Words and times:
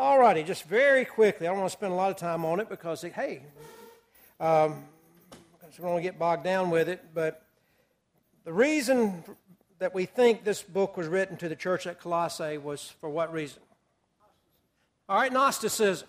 All 0.00 0.16
righty, 0.16 0.44
just 0.44 0.62
very 0.62 1.04
quickly. 1.04 1.48
I 1.48 1.50
don't 1.50 1.58
want 1.58 1.72
to 1.72 1.76
spend 1.76 1.92
a 1.92 1.96
lot 1.96 2.12
of 2.12 2.16
time 2.16 2.44
on 2.44 2.60
it 2.60 2.68
because, 2.68 3.02
hey, 3.02 3.42
um, 4.38 4.84
I 5.32 5.66
don't 5.76 5.90
want 5.90 5.96
to 5.96 6.02
get 6.02 6.20
bogged 6.20 6.44
down 6.44 6.70
with 6.70 6.88
it. 6.88 7.06
But 7.12 7.42
the 8.44 8.52
reason 8.52 9.24
that 9.80 9.92
we 9.92 10.04
think 10.04 10.44
this 10.44 10.62
book 10.62 10.96
was 10.96 11.08
written 11.08 11.36
to 11.38 11.48
the 11.48 11.56
church 11.56 11.84
at 11.88 12.00
Colossae 12.00 12.58
was 12.58 12.94
for 13.00 13.10
what 13.10 13.32
reason? 13.32 13.60
All 15.08 15.18
right, 15.18 15.32
Gnosticism. 15.32 16.06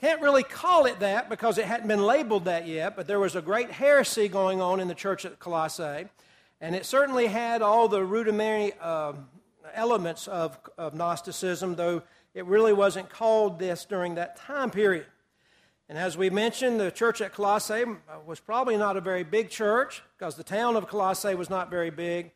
Can't 0.00 0.20
really 0.20 0.42
call 0.42 0.86
it 0.86 0.98
that 0.98 1.30
because 1.30 1.58
it 1.58 1.66
hadn't 1.66 1.86
been 1.86 2.02
labeled 2.02 2.46
that 2.46 2.66
yet, 2.66 2.96
but 2.96 3.06
there 3.06 3.20
was 3.20 3.36
a 3.36 3.42
great 3.42 3.70
heresy 3.70 4.26
going 4.26 4.60
on 4.60 4.80
in 4.80 4.88
the 4.88 4.94
church 4.94 5.24
at 5.24 5.38
Colossae, 5.38 6.08
and 6.60 6.74
it 6.74 6.84
certainly 6.84 7.28
had 7.28 7.62
all 7.62 7.86
the 7.86 8.02
rudimentary 8.04 8.72
uh, 8.80 9.12
elements 9.72 10.26
of, 10.26 10.58
of 10.76 10.94
Gnosticism, 10.94 11.76
though 11.76 12.02
it 12.36 12.44
really 12.44 12.74
wasn't 12.74 13.08
called 13.08 13.58
this 13.58 13.86
during 13.86 14.16
that 14.16 14.36
time 14.36 14.70
period. 14.70 15.06
And 15.88 15.96
as 15.96 16.18
we 16.18 16.28
mentioned, 16.28 16.78
the 16.78 16.90
church 16.90 17.20
at 17.22 17.32
Colossae 17.32 17.84
was 18.26 18.40
probably 18.40 18.76
not 18.76 18.98
a 18.98 19.00
very 19.00 19.24
big 19.24 19.48
church 19.48 20.02
because 20.18 20.36
the 20.36 20.44
town 20.44 20.76
of 20.76 20.86
Colossae 20.86 21.34
was 21.34 21.48
not 21.48 21.70
very 21.70 21.90
big. 21.90 22.32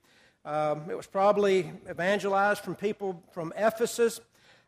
Um, 0.46 0.88
it 0.88 0.96
was 0.96 1.06
probably 1.06 1.70
evangelized 1.88 2.64
from 2.64 2.76
people 2.76 3.22
from 3.32 3.52
Ephesus 3.54 4.20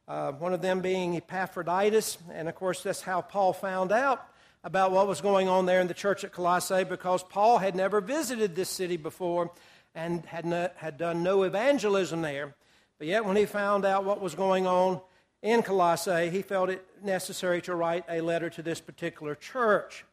uh, 0.08 0.32
one 0.32 0.52
of 0.52 0.60
them 0.60 0.80
being 0.80 1.16
Epaphroditus. 1.16 2.18
And 2.32 2.48
of 2.48 2.54
course, 2.54 2.82
that's 2.82 3.00
how 3.00 3.22
Paul 3.22 3.54
found 3.54 3.92
out 3.92 4.28
about 4.64 4.92
what 4.92 5.08
was 5.08 5.22
going 5.22 5.48
on 5.48 5.64
there 5.64 5.80
in 5.80 5.88
the 5.88 5.94
church 5.94 6.24
at 6.24 6.32
Colossae 6.32 6.84
because 6.84 7.22
Paul 7.22 7.56
had 7.56 7.74
never 7.74 8.02
visited 8.02 8.54
this 8.54 8.68
city 8.68 8.98
before 8.98 9.50
and 9.94 10.26
had, 10.26 10.44
no, 10.44 10.68
had 10.76 10.98
done 10.98 11.22
no 11.22 11.44
evangelism 11.44 12.20
there. 12.20 12.54
But 12.98 13.06
yet, 13.06 13.24
when 13.24 13.36
he 13.36 13.46
found 13.46 13.86
out 13.86 14.04
what 14.04 14.20
was 14.20 14.34
going 14.34 14.66
on 14.66 15.00
in 15.42 15.62
Colossae, 15.62 16.30
he 16.30 16.40
felt 16.40 16.70
it 16.70 16.86
necessary 17.02 17.60
to 17.62 17.74
write 17.74 18.04
a 18.08 18.20
letter 18.20 18.48
to 18.50 18.62
this 18.62 18.80
particular 18.80 19.34
church. 19.34 20.04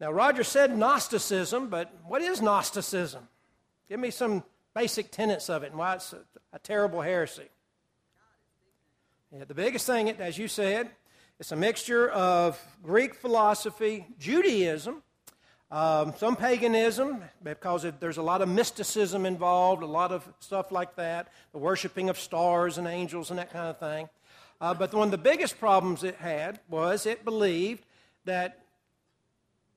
Now, 0.00 0.10
Roger 0.10 0.42
said 0.42 0.76
Gnosticism, 0.76 1.68
but 1.68 1.94
what 2.04 2.20
is 2.20 2.42
Gnosticism? 2.42 3.28
Give 3.88 4.00
me 4.00 4.10
some 4.10 4.42
basic 4.74 5.12
tenets 5.12 5.48
of 5.48 5.62
it 5.62 5.70
and 5.70 5.78
why 5.78 5.94
it's 5.94 6.12
a, 6.12 6.18
a 6.52 6.58
terrible 6.58 7.00
heresy. 7.00 7.48
Yeah, 9.32 9.44
the 9.44 9.54
biggest 9.54 9.86
thing, 9.86 10.10
as 10.10 10.36
you 10.36 10.48
said, 10.48 10.90
it's 11.38 11.52
a 11.52 11.56
mixture 11.56 12.08
of 12.10 12.60
Greek 12.82 13.14
philosophy, 13.14 14.06
Judaism, 14.18 15.02
um, 15.70 16.14
some 16.16 16.36
paganism, 16.36 17.22
because 17.42 17.84
there's 17.98 18.18
a 18.18 18.22
lot 18.22 18.42
of 18.42 18.48
mysticism 18.48 19.26
involved, 19.26 19.82
a 19.82 19.86
lot 19.86 20.12
of 20.12 20.28
stuff 20.38 20.70
like 20.70 20.94
that, 20.96 21.32
the 21.52 21.58
worshiping 21.58 22.08
of 22.08 22.18
stars 22.18 22.78
and 22.78 22.86
angels 22.86 23.30
and 23.30 23.38
that 23.38 23.52
kind 23.52 23.68
of 23.68 23.78
thing. 23.78 24.08
Uh, 24.64 24.72
but 24.72 24.94
one 24.94 25.08
of 25.08 25.10
the 25.10 25.18
biggest 25.18 25.60
problems 25.60 26.02
it 26.02 26.16
had 26.16 26.58
was 26.70 27.04
it 27.04 27.22
believed 27.22 27.84
that 28.24 28.64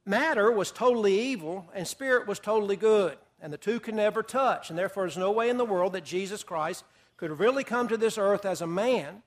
matter 0.05 0.49
was 0.49 0.71
totally 0.71 1.19
evil 1.19 1.69
and 1.75 1.85
spirit 1.85 2.25
was 2.25 2.39
totally 2.39 2.77
good, 2.77 3.17
and 3.41 3.51
the 3.51 3.57
two 3.57 3.81
could 3.81 3.95
never 3.95 4.23
touch. 4.23 4.69
And 4.69 4.79
therefore, 4.79 5.03
there's 5.03 5.17
no 5.17 5.29
way 5.29 5.49
in 5.49 5.57
the 5.57 5.65
world 5.65 5.91
that 5.91 6.05
Jesus 6.05 6.41
Christ 6.41 6.85
could 7.17 7.37
really 7.37 7.65
come 7.65 7.89
to 7.89 7.97
this 7.97 8.17
earth 8.17 8.45
as 8.45 8.61
a 8.61 8.65
man 8.65 9.23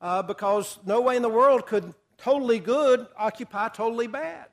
uh, 0.00 0.22
because 0.22 0.78
no 0.86 1.02
way 1.02 1.16
in 1.16 1.20
the 1.22 1.28
world 1.28 1.66
could 1.66 1.92
totally 2.16 2.58
good 2.58 3.06
occupy 3.18 3.68
totally 3.68 4.06
bad. 4.06 4.46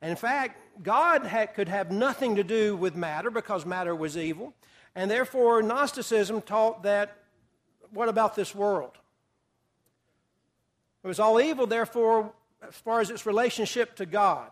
And 0.00 0.10
in 0.10 0.16
fact, 0.16 0.82
God 0.82 1.26
had, 1.26 1.52
could 1.52 1.68
have 1.68 1.92
nothing 1.92 2.36
to 2.36 2.42
do 2.42 2.74
with 2.74 2.96
matter 2.96 3.30
because 3.30 3.66
matter 3.66 3.94
was 3.94 4.16
evil. 4.16 4.54
And 4.94 5.10
therefore, 5.10 5.60
Gnosticism 5.60 6.40
taught 6.40 6.84
that 6.84 7.18
what 7.90 8.08
about 8.08 8.34
this 8.34 8.54
world? 8.54 8.96
It 11.04 11.06
was 11.06 11.20
all 11.20 11.38
evil, 11.38 11.66
therefore, 11.66 12.32
as 12.66 12.74
far 12.74 13.00
as 13.00 13.10
its 13.10 13.26
relationship 13.26 13.94
to 13.96 14.06
God. 14.06 14.50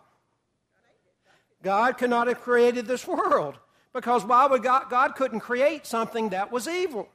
God 1.63 1.97
could 1.97 2.11
not 2.11 2.27
have 2.27 2.43
created 2.43 2.87
this 2.87 3.07
world 3.07 3.57
because 3.95 4.25
why 4.25 4.47
would 4.47 4.63
God, 4.63 4.91
God 4.91 5.15
couldn't 5.17 5.41
create 5.41 5.87
something 5.87 6.29
that 6.29 6.53
was 6.53 6.69
evil? 6.69 7.09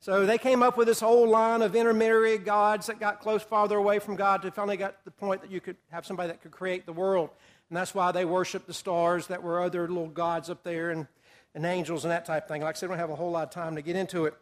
So 0.00 0.26
they 0.26 0.36
came 0.36 0.62
up 0.62 0.76
with 0.76 0.86
this 0.86 1.00
whole 1.00 1.26
line 1.26 1.62
of 1.62 1.74
intermediary 1.74 2.36
gods 2.36 2.88
that 2.88 3.00
got 3.00 3.20
close 3.20 3.42
farther 3.42 3.78
away 3.78 4.00
from 4.00 4.16
God 4.16 4.42
to 4.42 4.50
finally 4.50 4.76
got 4.76 4.98
to 4.98 5.04
the 5.06 5.10
point 5.10 5.40
that 5.40 5.50
you 5.50 5.62
could 5.62 5.76
have 5.90 6.04
somebody 6.04 6.28
that 6.28 6.42
could 6.42 6.50
create 6.50 6.84
the 6.84 6.92
world. 6.92 7.30
And 7.70 7.76
that's 7.78 7.94
why 7.94 8.12
they 8.12 8.26
worshiped 8.26 8.66
the 8.66 8.74
stars 8.74 9.28
that 9.28 9.42
were 9.42 9.62
other 9.62 9.88
little 9.88 10.08
gods 10.08 10.50
up 10.50 10.62
there 10.62 10.90
and, 10.90 11.06
and 11.54 11.64
angels 11.64 12.04
and 12.04 12.12
that 12.12 12.26
type 12.26 12.42
of 12.42 12.48
thing. 12.48 12.60
Like 12.60 12.76
I 12.76 12.78
said, 12.78 12.86
I 12.86 12.88
don't 12.90 12.98
have 12.98 13.08
a 13.08 13.16
whole 13.16 13.30
lot 13.30 13.44
of 13.44 13.50
time 13.50 13.76
to 13.76 13.82
get 13.82 13.96
into 13.96 14.26
it. 14.26 14.34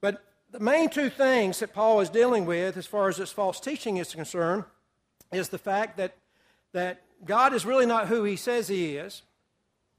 But 0.00 0.24
the 0.50 0.60
main 0.60 0.88
two 0.88 1.10
things 1.10 1.58
that 1.60 1.72
Paul 1.72 2.00
is 2.00 2.08
dealing 2.08 2.46
with 2.46 2.76
as 2.76 2.86
far 2.86 3.08
as 3.08 3.16
this 3.16 3.32
false 3.32 3.60
teaching 3.60 3.96
is 3.96 4.14
concerned 4.14 4.64
is 5.32 5.48
the 5.48 5.58
fact 5.58 5.96
that, 5.96 6.14
that 6.72 7.02
God 7.24 7.52
is 7.52 7.66
really 7.66 7.86
not 7.86 8.08
who 8.08 8.24
he 8.24 8.36
says 8.36 8.68
he 8.68 8.96
is, 8.96 9.22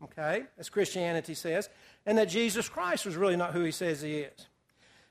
okay, 0.03 0.43
as 0.57 0.69
Christianity 0.69 1.33
says, 1.33 1.69
and 2.05 2.17
that 2.17 2.29
Jesus 2.29 2.69
Christ 2.69 3.05
was 3.05 3.15
really 3.15 3.35
not 3.35 3.53
who 3.53 3.63
he 3.63 3.71
says 3.71 4.01
he 4.01 4.19
is. 4.19 4.47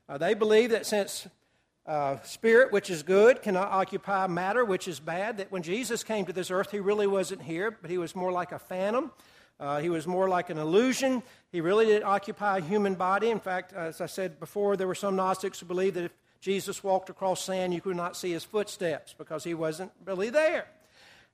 Uh, 0.09 0.17
they 0.17 0.35
believe 0.35 0.71
that 0.71 0.87
since 0.87 1.29
uh, 1.87 2.21
spirit, 2.23 2.73
which 2.73 2.91
is 2.91 3.03
good, 3.03 3.43
cannot 3.43 3.69
occupy 3.69 4.27
matter, 4.27 4.65
which 4.65 4.89
is 4.89 4.99
bad, 4.99 5.37
that 5.37 5.53
when 5.53 5.63
Jesus 5.63 6.03
came 6.03 6.25
to 6.27 6.33
this 6.33 6.51
earth, 6.51 6.71
he 6.71 6.81
really 6.81 7.07
wasn't 7.07 7.43
here, 7.43 7.71
but 7.71 7.91
he 7.91 7.99
was 7.99 8.17
more 8.17 8.33
like 8.33 8.53
a 8.53 8.59
phantom. 8.59 9.11
Uh, 9.59 9.81
he 9.81 9.89
was 9.89 10.07
more 10.07 10.29
like 10.29 10.51
an 10.51 10.59
illusion. 10.59 11.23
He 11.51 11.61
really 11.61 11.87
didn't 11.87 12.05
occupy 12.05 12.59
a 12.59 12.61
human 12.61 12.95
body. 12.95 13.31
In 13.31 13.41
fact, 13.41 13.73
as 13.73 14.01
I 14.01 14.07
said 14.07 14.39
before, 14.39 14.77
there 14.77 14.87
were 14.87 14.95
some 14.95 15.17
Gnostics 15.17 15.61
who 15.61 15.67
believed 15.67 15.97
that 15.97 16.05
if 16.05 16.13
Jesus 16.41 16.85
walked 16.85 17.09
across 17.09 17.43
sand, 17.43 17.73
you 17.73 17.81
could 17.81 17.97
not 17.97 18.17
see 18.17 18.33
his 18.33 18.45
footsteps 18.45 19.15
because 19.17 19.45
he 19.45 19.55
wasn't 19.55 19.93
really 20.05 20.31
there. 20.31 20.67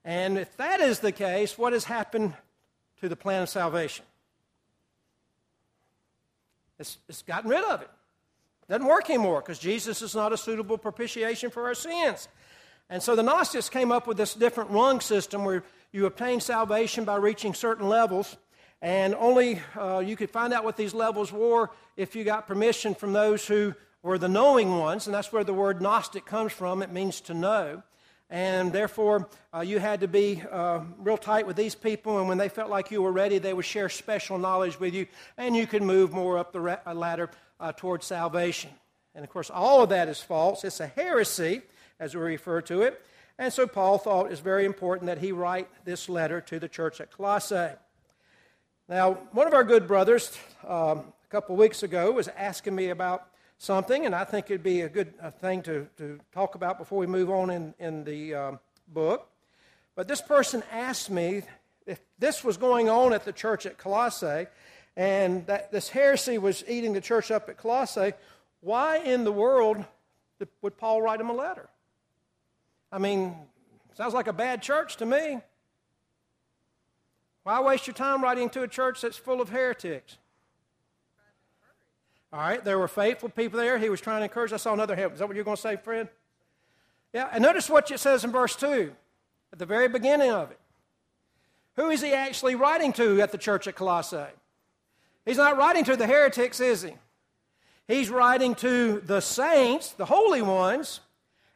And 0.05 0.39
if 0.39 0.57
that 0.57 0.81
is 0.81 1.01
the 1.01 1.13
case, 1.13 1.59
what 1.59 1.73
has 1.73 1.85
happened 1.85 2.35
to 3.01 3.09
the 3.09 3.17
plan 3.17 3.43
of 3.43 3.49
salvation? 3.49 4.05
It's, 6.79 6.99
it's 7.09 7.23
gotten 7.23 7.51
rid 7.51 7.65
of 7.65 7.83
it. 7.83 7.91
Doesn't 8.69 8.87
work 8.87 9.11
anymore 9.11 9.41
because 9.41 9.59
Jesus 9.59 10.01
is 10.03 10.15
not 10.15 10.33
a 10.33 10.37
suitable 10.37 10.79
propitiation 10.79 11.51
for 11.51 11.67
our 11.67 11.75
sins. 11.75 12.29
And 12.89 13.03
so 13.03 13.17
the 13.17 13.23
Gnostics 13.23 13.69
came 13.69 13.93
up 13.93 14.07
with 14.07 14.17
this 14.17 14.35
different 14.35 14.71
rung 14.71 15.01
system 15.01 15.45
where 15.45 15.65
you 15.93 16.07
obtain 16.07 16.41
salvation 16.41 17.05
by 17.05 17.17
reaching 17.17 17.53
certain 17.53 17.89
levels, 17.89 18.37
and 18.81 19.15
only 19.15 19.61
uh, 19.79 19.99
you 19.99 20.17
could 20.17 20.31
find 20.31 20.53
out 20.53 20.65
what 20.65 20.77
these 20.77 20.95
levels 20.95 21.31
were 21.31 21.71
if 21.97 22.17
you 22.17 22.25
got 22.25 22.47
permission 22.47 22.95
from 22.95 23.13
those 23.13 23.47
who 23.47 23.75
were 24.03 24.19
the 24.19 24.29
knowing 24.29 24.79
ones, 24.79 25.07
and 25.07 25.15
that's 25.15 25.33
where 25.33 25.45
the 25.45 25.53
word 25.53 25.83
Gnostic 25.83 26.25
comes 26.25 26.51
from. 26.53 26.83
It 26.83 26.91
means 26.91 27.21
to 27.23 27.35
know. 27.35 27.83
And 28.31 28.73
therefore, 28.73 29.29
uh, 29.55 29.61
you 29.61 29.79
had 29.79 30.01
to 30.01 30.09
be 30.09 30.43
uh, 30.51 30.81
real 30.97 31.19
tight 31.19 31.47
with 31.47 31.57
these 31.57 31.75
people, 31.75 32.19
and 32.19 32.27
when 32.27 32.39
they 32.39 32.49
felt 32.49 32.71
like 32.71 32.91
you 32.91 33.03
were 33.03 33.13
ready, 33.13 33.37
they 33.37 33.53
would 33.53 33.67
share 33.67 33.91
special 33.91 34.39
knowledge 34.39 34.81
with 34.81 34.95
you, 34.95 35.07
and 35.37 35.55
you 35.55 35.67
could 35.67 35.83
move 35.83 36.13
more 36.13 36.39
up 36.39 36.53
the 36.53 36.81
uh, 36.87 36.95
ladder 36.95 37.31
uh, 37.61 37.73
towards 37.73 38.07
salvation. 38.07 38.71
And 39.15 39.23
of 39.23 39.31
course, 39.31 39.51
all 39.51 39.83
of 39.83 39.91
that 39.91 40.09
is 40.09 40.19
false. 40.19 40.65
It's 40.65 40.81
a 40.81 40.87
heresy, 40.87 41.61
as 42.01 42.15
we 42.15 42.23
refer 42.23 42.63
to 42.63 42.81
it. 42.81 43.05
And 43.39 43.53
so 43.53 43.67
Paul 43.67 43.99
thought 43.99 44.31
it's 44.31 44.41
very 44.41 44.65
important 44.65 45.07
that 45.07 45.19
he 45.19 45.33
write 45.33 45.69
this 45.85 46.09
letter 46.09 46.41
to 46.43 46.59
the 46.59 46.69
church 46.69 47.01
at 47.01 47.11
Colossae. 47.11 47.75
Now, 48.89 49.15
one 49.33 49.47
of 49.47 49.55
our 49.55 49.65
good 49.65 49.89
brothers 49.89 50.37
um, 50.67 50.99
a 50.99 51.29
couple 51.31 51.57
weeks 51.57 51.83
ago 51.83 52.13
was 52.13 52.29
asking 52.29 52.75
me 52.75 52.91
about 52.91 53.27
something, 53.59 54.05
and 54.05 54.15
I 54.15 54.25
think 54.25 54.51
it'd 54.51 54.63
be 54.63 54.83
a 54.83 54.89
good 54.89 55.15
thing 55.41 55.63
to, 55.63 55.89
to 55.97 56.19
talk 56.33 56.55
about 56.55 56.79
before 56.79 56.99
we 56.99 57.07
move 57.07 57.31
on 57.31 57.51
in, 57.51 57.75
in 57.79 58.05
the 58.05 58.35
um, 58.35 58.61
book. 58.89 59.29
But 59.95 60.09
this 60.09 60.21
person 60.21 60.63
asked 60.71 61.11
me 61.11 61.43
if 61.87 62.01
this 62.19 62.45
was 62.45 62.57
going 62.57 62.89
on 62.89 63.13
at 63.13 63.25
the 63.25 63.33
church 63.33 63.67
at 63.67 63.79
Colossae, 63.79 64.47
and 64.97 65.47
that 65.47 65.73
this 65.73 65.89
heresy 65.89 66.39
was 66.39 66.65
eating 66.69 66.93
the 66.93 67.01
church 67.01 67.31
up 67.31 67.49
at 67.49 67.57
Colossae, 67.57 68.13
why 68.61 68.99
in 68.99 69.25
the 69.25 69.33
world 69.33 69.85
would 70.61 70.77
Paul 70.77 71.01
write 71.03 71.21
him 71.21 71.31
a 71.31 71.35
letter? 71.35 71.69
I 72.93 72.99
mean, 72.99 73.35
sounds 73.97 74.13
like 74.13 74.27
a 74.27 74.33
bad 74.33 74.61
church 74.63 74.97
to 74.99 75.07
me. 75.07 75.41
Why 77.43 77.61
waste 77.61 77.87
your 77.87 77.95
time 77.95 78.23
writing 78.23 78.51
to 78.51 78.63
a 78.63 78.69
church 78.69 79.01
that's 79.01 79.17
full 79.17 79.41
of 79.41 79.49
heretics? 79.49 80.19
All 82.33 82.41
right, 82.41 82.65
there 82.65 82.79
were 82.79 82.89
faithful 82.89 83.31
people 83.31 83.59
there. 83.59 83.79
He 83.79 83.89
was 83.89 84.01
trying 84.01 84.21
to 84.21 84.25
encourage. 84.25 84.53
I 84.53 84.59
saw 84.59 84.73
another 84.73 84.95
hand. 84.95 85.13
Is 85.13 85.19
that 85.19 85.27
what 85.27 85.35
you're 85.35 85.45
going 85.45 85.57
to 85.57 85.61
say, 85.61 85.77
Fred? 85.77 86.09
Yeah, 87.13 87.29
and 87.33 87.43
notice 87.43 87.69
what 87.69 87.91
it 87.91 87.99
says 87.99 88.25
in 88.25 88.31
verse 88.31 88.57
2 88.57 88.93
at 89.53 89.59
the 89.59 89.67
very 89.67 89.89
beginning 89.89 90.31
of 90.31 90.51
it. 90.51 90.59
Who 91.77 91.91
is 91.91 92.03
he 92.03 92.13
actually 92.13 92.55
writing 92.55 92.93
to 92.95 93.21
at 93.21 93.33
the 93.33 93.39
church 93.39 93.67
at 93.67 93.75
Colossae? 93.75 94.33
He's 95.25 95.37
not 95.37 95.57
writing 95.57 95.85
to 95.85 95.97
the 95.97 96.07
heretics, 96.07 96.61
is 96.61 96.83
he? 96.83 96.95
He's 97.87 98.11
writing 98.11 98.55
to 98.57 99.01
the 99.01 99.21
saints, 99.21 99.93
the 99.93 100.05
holy 100.07 100.43
ones, 100.43 101.01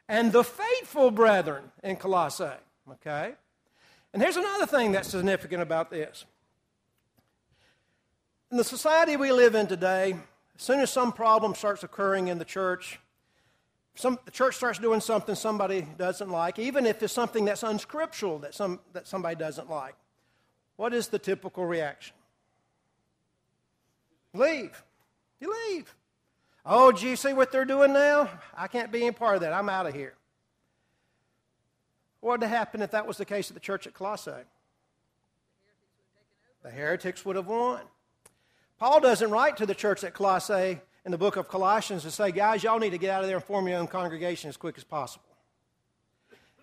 and 0.09 0.31
the 0.31 0.43
faithful 0.43 1.11
brethren 1.11 1.71
in 1.83 1.95
Colossae. 1.95 2.49
Okay? 2.91 3.33
And 4.13 4.21
here's 4.21 4.37
another 4.37 4.65
thing 4.65 4.91
that's 4.91 5.09
significant 5.09 5.61
about 5.61 5.89
this. 5.89 6.25
In 8.49 8.57
the 8.57 8.63
society 8.63 9.17
we 9.17 9.31
live 9.31 9.55
in 9.55 9.67
today, 9.67 10.13
as 10.55 10.61
soon 10.61 10.79
as 10.79 10.89
some 10.89 11.11
problem 11.11 11.53
starts 11.53 11.83
occurring 11.83 12.29
in 12.29 12.39
the 12.39 12.45
church, 12.45 12.99
some, 13.95 14.17
the 14.25 14.31
church 14.31 14.55
starts 14.55 14.79
doing 14.79 15.01
something 15.01 15.35
somebody 15.35 15.85
doesn't 15.97 16.29
like, 16.29 16.59
even 16.59 16.85
if 16.85 17.03
it's 17.03 17.11
something 17.11 17.45
that's 17.45 17.63
unscriptural 17.63 18.39
that, 18.39 18.55
some, 18.55 18.79
that 18.93 19.07
somebody 19.07 19.35
doesn't 19.35 19.69
like, 19.69 19.95
what 20.77 20.93
is 20.93 21.07
the 21.09 21.19
typical 21.19 21.65
reaction? 21.65 22.15
Leave. 24.33 24.83
You 25.39 25.53
leave. 25.69 25.93
Oh, 26.69 26.91
do 26.91 27.07
you 27.07 27.15
see 27.15 27.31
what 27.31 27.49
they're 27.49 27.63
doing 27.63 27.93
now? 27.93 28.29
I 28.55 28.67
can't 28.67 28.91
be 28.91 29.03
any 29.03 29.11
part 29.13 29.35
of 29.35 29.41
that. 29.41 29.53
I'm 29.53 29.69
out 29.69 29.85
of 29.85 29.93
here. 29.93 30.13
What 32.19 32.31
would 32.31 32.43
have 32.43 32.51
happened 32.51 32.83
if 32.83 32.91
that 32.91 33.07
was 33.07 33.15
the 33.15 33.23
case 33.23 33.49
at 33.49 33.53
the 33.53 33.61
church 33.61 33.87
at 33.87 33.93
Colossae? 33.93 34.31
The 36.63 36.69
heretics 36.69 37.23
would 37.23 37.37
have 37.37 37.47
won. 37.47 37.79
Paul 38.79 38.99
doesn't 38.99 39.31
write 39.31 39.55
to 39.57 39.65
the 39.65 39.73
church 39.73 40.03
at 40.03 40.13
Colossae 40.13 40.81
in 41.05 41.11
the 41.11 41.17
book 41.17 41.37
of 41.37 41.47
Colossians 41.47 42.03
to 42.03 42.11
say, 42.11 42.31
guys, 42.31 42.63
y'all 42.63 42.79
need 42.79 42.89
to 42.89 42.97
get 42.97 43.11
out 43.11 43.21
of 43.21 43.27
there 43.27 43.37
and 43.37 43.45
form 43.45 43.65
your 43.69 43.79
own 43.79 43.87
congregation 43.87 44.49
as 44.49 44.57
quick 44.57 44.77
as 44.77 44.83
possible. 44.83 45.23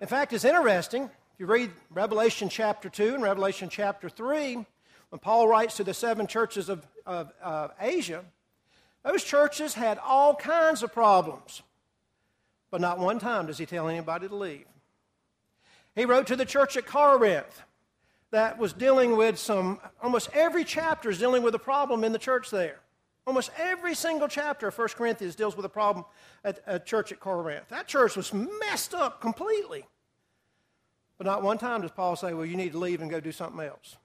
In 0.02 0.06
fact, 0.06 0.34
it's 0.34 0.44
interesting. 0.44 1.04
If 1.04 1.40
you 1.40 1.46
read 1.46 1.70
Revelation 1.90 2.50
chapter 2.50 2.90
2 2.90 3.14
and 3.14 3.22
Revelation 3.22 3.70
chapter 3.70 4.10
3, 4.10 4.66
when 5.08 5.18
Paul 5.18 5.48
writes 5.48 5.78
to 5.78 5.84
the 5.84 5.94
seven 5.94 6.26
churches 6.26 6.68
of, 6.68 6.86
of 7.06 7.32
uh, 7.42 7.68
Asia, 7.80 8.22
those 9.04 9.22
churches 9.22 9.74
had 9.74 9.98
all 9.98 10.34
kinds 10.34 10.82
of 10.82 10.92
problems. 10.92 11.62
But 12.70 12.80
not 12.80 12.98
one 12.98 13.18
time 13.18 13.46
does 13.46 13.58
he 13.58 13.66
tell 13.66 13.88
anybody 13.88 14.28
to 14.28 14.34
leave. 14.34 14.66
He 15.94 16.04
wrote 16.04 16.26
to 16.28 16.36
the 16.36 16.44
church 16.44 16.76
at 16.76 16.86
Corinth 16.86 17.62
that 18.32 18.58
was 18.58 18.72
dealing 18.72 19.16
with 19.16 19.38
some, 19.38 19.78
almost 20.02 20.28
every 20.32 20.64
chapter 20.64 21.08
is 21.08 21.18
dealing 21.18 21.42
with 21.42 21.54
a 21.54 21.58
problem 21.58 22.02
in 22.02 22.12
the 22.12 22.18
church 22.18 22.50
there. 22.50 22.80
Almost 23.26 23.50
every 23.56 23.94
single 23.94 24.26
chapter 24.26 24.68
of 24.68 24.76
1 24.76 24.88
Corinthians 24.88 25.34
deals 25.36 25.56
with 25.56 25.64
a 25.64 25.70
problem 25.70 26.04
at 26.42 26.60
a 26.66 26.78
church 26.78 27.12
at 27.12 27.20
Corinth. 27.20 27.68
That 27.68 27.86
church 27.86 28.16
was 28.16 28.32
messed 28.34 28.92
up 28.92 29.20
completely. 29.20 29.86
But 31.16 31.26
not 31.26 31.42
one 31.42 31.58
time 31.58 31.82
does 31.82 31.92
Paul 31.92 32.16
say, 32.16 32.34
well, 32.34 32.44
you 32.44 32.56
need 32.56 32.72
to 32.72 32.78
leave 32.78 33.00
and 33.00 33.10
go 33.10 33.20
do 33.20 33.32
something 33.32 33.64
else. 33.64 33.96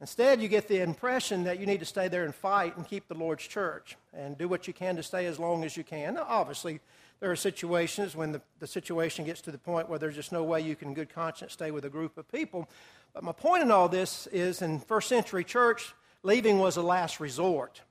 Instead, 0.00 0.40
you 0.40 0.46
get 0.46 0.68
the 0.68 0.80
impression 0.80 1.44
that 1.44 1.58
you 1.58 1.66
need 1.66 1.80
to 1.80 1.86
stay 1.86 2.06
there 2.06 2.24
and 2.24 2.34
fight 2.34 2.76
and 2.76 2.86
keep 2.86 3.08
the 3.08 3.14
Lord's 3.14 3.46
church 3.46 3.96
and 4.12 4.38
do 4.38 4.46
what 4.46 4.68
you 4.68 4.72
can 4.72 4.94
to 4.94 5.02
stay 5.02 5.26
as 5.26 5.40
long 5.40 5.64
as 5.64 5.76
you 5.76 5.82
can. 5.82 6.14
Now, 6.14 6.26
obviously, 6.28 6.78
there 7.18 7.32
are 7.32 7.36
situations 7.36 8.14
when 8.14 8.30
the, 8.30 8.40
the 8.60 8.66
situation 8.68 9.24
gets 9.24 9.40
to 9.40 9.50
the 9.50 9.58
point 9.58 9.88
where 9.88 9.98
there's 9.98 10.14
just 10.14 10.30
no 10.30 10.44
way 10.44 10.60
you 10.60 10.76
can, 10.76 10.94
good 10.94 11.12
conscience, 11.12 11.52
stay 11.52 11.72
with 11.72 11.84
a 11.84 11.90
group 11.90 12.16
of 12.16 12.30
people. 12.30 12.68
But 13.12 13.24
my 13.24 13.32
point 13.32 13.62
in 13.64 13.72
all 13.72 13.88
this 13.88 14.28
is 14.28 14.62
in 14.62 14.78
first 14.78 15.08
century 15.08 15.42
church, 15.42 15.92
leaving 16.22 16.60
was 16.60 16.76
a 16.76 16.82
last 16.82 17.18
resort. 17.18 17.82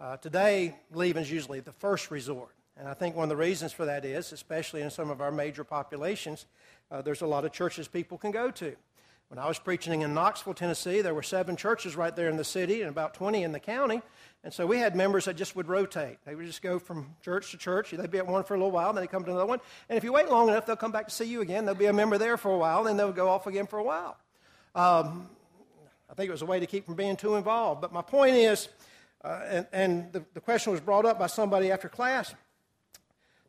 Uh, 0.00 0.16
today, 0.16 0.74
leaving 0.92 1.22
is 1.22 1.30
usually 1.30 1.60
the 1.60 1.72
first 1.72 2.10
resort. 2.10 2.54
And 2.76 2.88
I 2.88 2.94
think 2.94 3.14
one 3.14 3.24
of 3.24 3.28
the 3.28 3.36
reasons 3.36 3.72
for 3.72 3.84
that 3.84 4.04
is, 4.04 4.32
especially 4.32 4.82
in 4.82 4.90
some 4.90 5.10
of 5.10 5.20
our 5.20 5.30
major 5.30 5.62
populations, 5.62 6.46
uh, 6.90 7.00
there's 7.02 7.22
a 7.22 7.26
lot 7.26 7.44
of 7.44 7.52
churches 7.52 7.86
people 7.86 8.18
can 8.18 8.32
go 8.32 8.50
to. 8.52 8.74
When 9.28 9.38
I 9.38 9.46
was 9.46 9.58
preaching 9.58 10.00
in 10.00 10.14
Knoxville, 10.14 10.54
Tennessee, 10.54 11.02
there 11.02 11.12
were 11.12 11.22
seven 11.22 11.54
churches 11.54 11.96
right 11.96 12.14
there 12.16 12.30
in 12.30 12.38
the 12.38 12.44
city 12.44 12.80
and 12.80 12.88
about 12.88 13.12
20 13.12 13.42
in 13.42 13.52
the 13.52 13.60
county. 13.60 14.00
And 14.42 14.54
so 14.54 14.66
we 14.66 14.78
had 14.78 14.96
members 14.96 15.26
that 15.26 15.36
just 15.36 15.54
would 15.54 15.68
rotate. 15.68 16.16
They 16.24 16.34
would 16.34 16.46
just 16.46 16.62
go 16.62 16.78
from 16.78 17.14
church 17.22 17.50
to 17.50 17.58
church. 17.58 17.90
They'd 17.90 18.10
be 18.10 18.18
at 18.18 18.26
one 18.26 18.42
for 18.44 18.54
a 18.54 18.56
little 18.56 18.70
while, 18.70 18.92
then 18.92 19.02
they'd 19.02 19.10
come 19.10 19.24
to 19.24 19.30
another 19.30 19.44
one. 19.44 19.60
And 19.90 19.98
if 19.98 20.04
you 20.04 20.12
wait 20.14 20.30
long 20.30 20.48
enough, 20.48 20.64
they'll 20.64 20.76
come 20.76 20.92
back 20.92 21.08
to 21.08 21.14
see 21.14 21.26
you 21.26 21.42
again. 21.42 21.66
They'll 21.66 21.74
be 21.74 21.86
a 21.86 21.92
member 21.92 22.16
there 22.16 22.38
for 22.38 22.52
a 22.52 22.56
while, 22.56 22.84
then 22.84 22.96
they'll 22.96 23.12
go 23.12 23.28
off 23.28 23.46
again 23.46 23.66
for 23.66 23.78
a 23.78 23.82
while. 23.82 24.16
Um, 24.74 25.28
I 26.10 26.14
think 26.14 26.28
it 26.28 26.32
was 26.32 26.42
a 26.42 26.46
way 26.46 26.60
to 26.60 26.66
keep 26.66 26.86
from 26.86 26.94
being 26.94 27.16
too 27.16 27.34
involved. 27.34 27.82
But 27.82 27.92
my 27.92 28.00
point 28.00 28.36
is, 28.36 28.68
uh, 29.22 29.40
and, 29.46 29.66
and 29.72 30.12
the, 30.12 30.24
the 30.32 30.40
question 30.40 30.72
was 30.72 30.80
brought 30.80 31.04
up 31.04 31.18
by 31.18 31.26
somebody 31.26 31.70
after 31.70 31.88
class. 31.90 32.34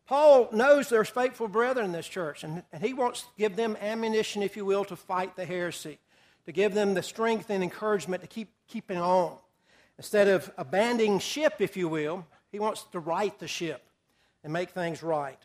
Paul 0.09 0.49
knows 0.51 0.89
there's 0.89 1.07
faithful 1.07 1.47
brethren 1.47 1.85
in 1.85 1.91
this 1.91 2.07
church, 2.07 2.43
and, 2.43 2.63
and 2.73 2.83
he 2.83 2.95
wants 2.95 3.21
to 3.21 3.27
give 3.37 3.55
them 3.55 3.77
ammunition, 3.79 4.41
if 4.41 4.57
you 4.57 4.65
will, 4.65 4.83
to 4.85 4.95
fight 4.95 5.35
the 5.35 5.45
heresy, 5.45 5.99
to 6.47 6.51
give 6.51 6.73
them 6.73 6.95
the 6.95 7.03
strength 7.03 7.51
and 7.51 7.61
encouragement 7.61 8.23
to 8.23 8.27
keep 8.27 8.49
keeping 8.67 8.97
on. 8.97 9.37
Instead 9.99 10.27
of 10.27 10.51
abandoning 10.57 11.19
ship, 11.19 11.57
if 11.59 11.77
you 11.77 11.87
will, 11.87 12.25
he 12.51 12.57
wants 12.57 12.85
to 12.91 12.99
right 12.99 13.37
the 13.37 13.47
ship 13.47 13.83
and 14.43 14.51
make 14.51 14.71
things 14.71 15.03
right. 15.03 15.37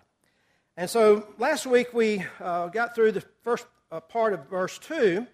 And 0.79 0.89
so 0.89 1.27
last 1.37 1.67
week 1.67 1.93
we 1.93 2.25
uh, 2.41 2.69
got 2.69 2.95
through 2.95 3.13
the 3.13 3.25
first 3.43 3.67
uh, 3.93 4.01
part 4.01 4.33
of 4.33 4.49
verse 4.49 4.79
2, 4.79 5.27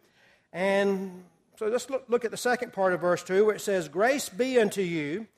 and 0.53 1.23
so 1.57 1.69
let's 1.69 1.89
look, 1.89 2.05
look 2.09 2.25
at 2.25 2.33
the 2.33 2.37
second 2.37 2.73
part 2.73 2.95
of 2.95 3.01
verse 3.01 3.23
2 3.23 3.45
where 3.45 3.55
it 3.55 3.61
says, 3.61 3.87
Grace 3.87 4.29
be 4.29 4.59
unto 4.59 4.83
you 4.83 5.29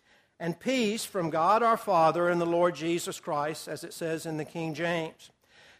and 0.42 0.58
peace 0.58 1.04
from 1.04 1.30
God 1.30 1.62
our 1.62 1.76
Father 1.76 2.28
and 2.28 2.40
the 2.40 2.44
Lord 2.44 2.74
Jesus 2.74 3.20
Christ, 3.20 3.68
as 3.68 3.84
it 3.84 3.94
says 3.94 4.26
in 4.26 4.38
the 4.38 4.44
King 4.44 4.74
James. 4.74 5.30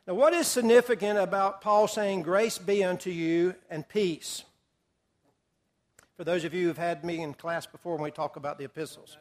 Now, 0.06 0.14
what 0.14 0.32
is 0.34 0.46
significant 0.46 1.18
about 1.18 1.62
Paul 1.62 1.88
saying, 1.88 2.22
Grace 2.22 2.58
be 2.58 2.84
unto 2.84 3.10
you 3.10 3.56
and 3.68 3.86
peace? 3.88 4.44
For 6.16 6.22
those 6.22 6.44
of 6.44 6.54
you 6.54 6.68
who've 6.68 6.78
had 6.78 7.04
me 7.04 7.20
in 7.20 7.34
class 7.34 7.66
before 7.66 7.96
when 7.96 8.04
we 8.04 8.12
talk 8.12 8.36
about 8.36 8.56
the 8.56 8.64
epistles. 8.64 9.16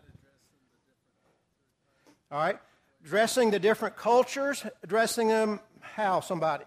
All 2.31 2.37
right? 2.37 2.59
Addressing 3.03 3.49
the 3.49 3.57
different 3.57 3.95
cultures, 3.95 4.63
addressing 4.83 5.29
them 5.29 5.59
how, 5.79 6.19
somebody? 6.19 6.65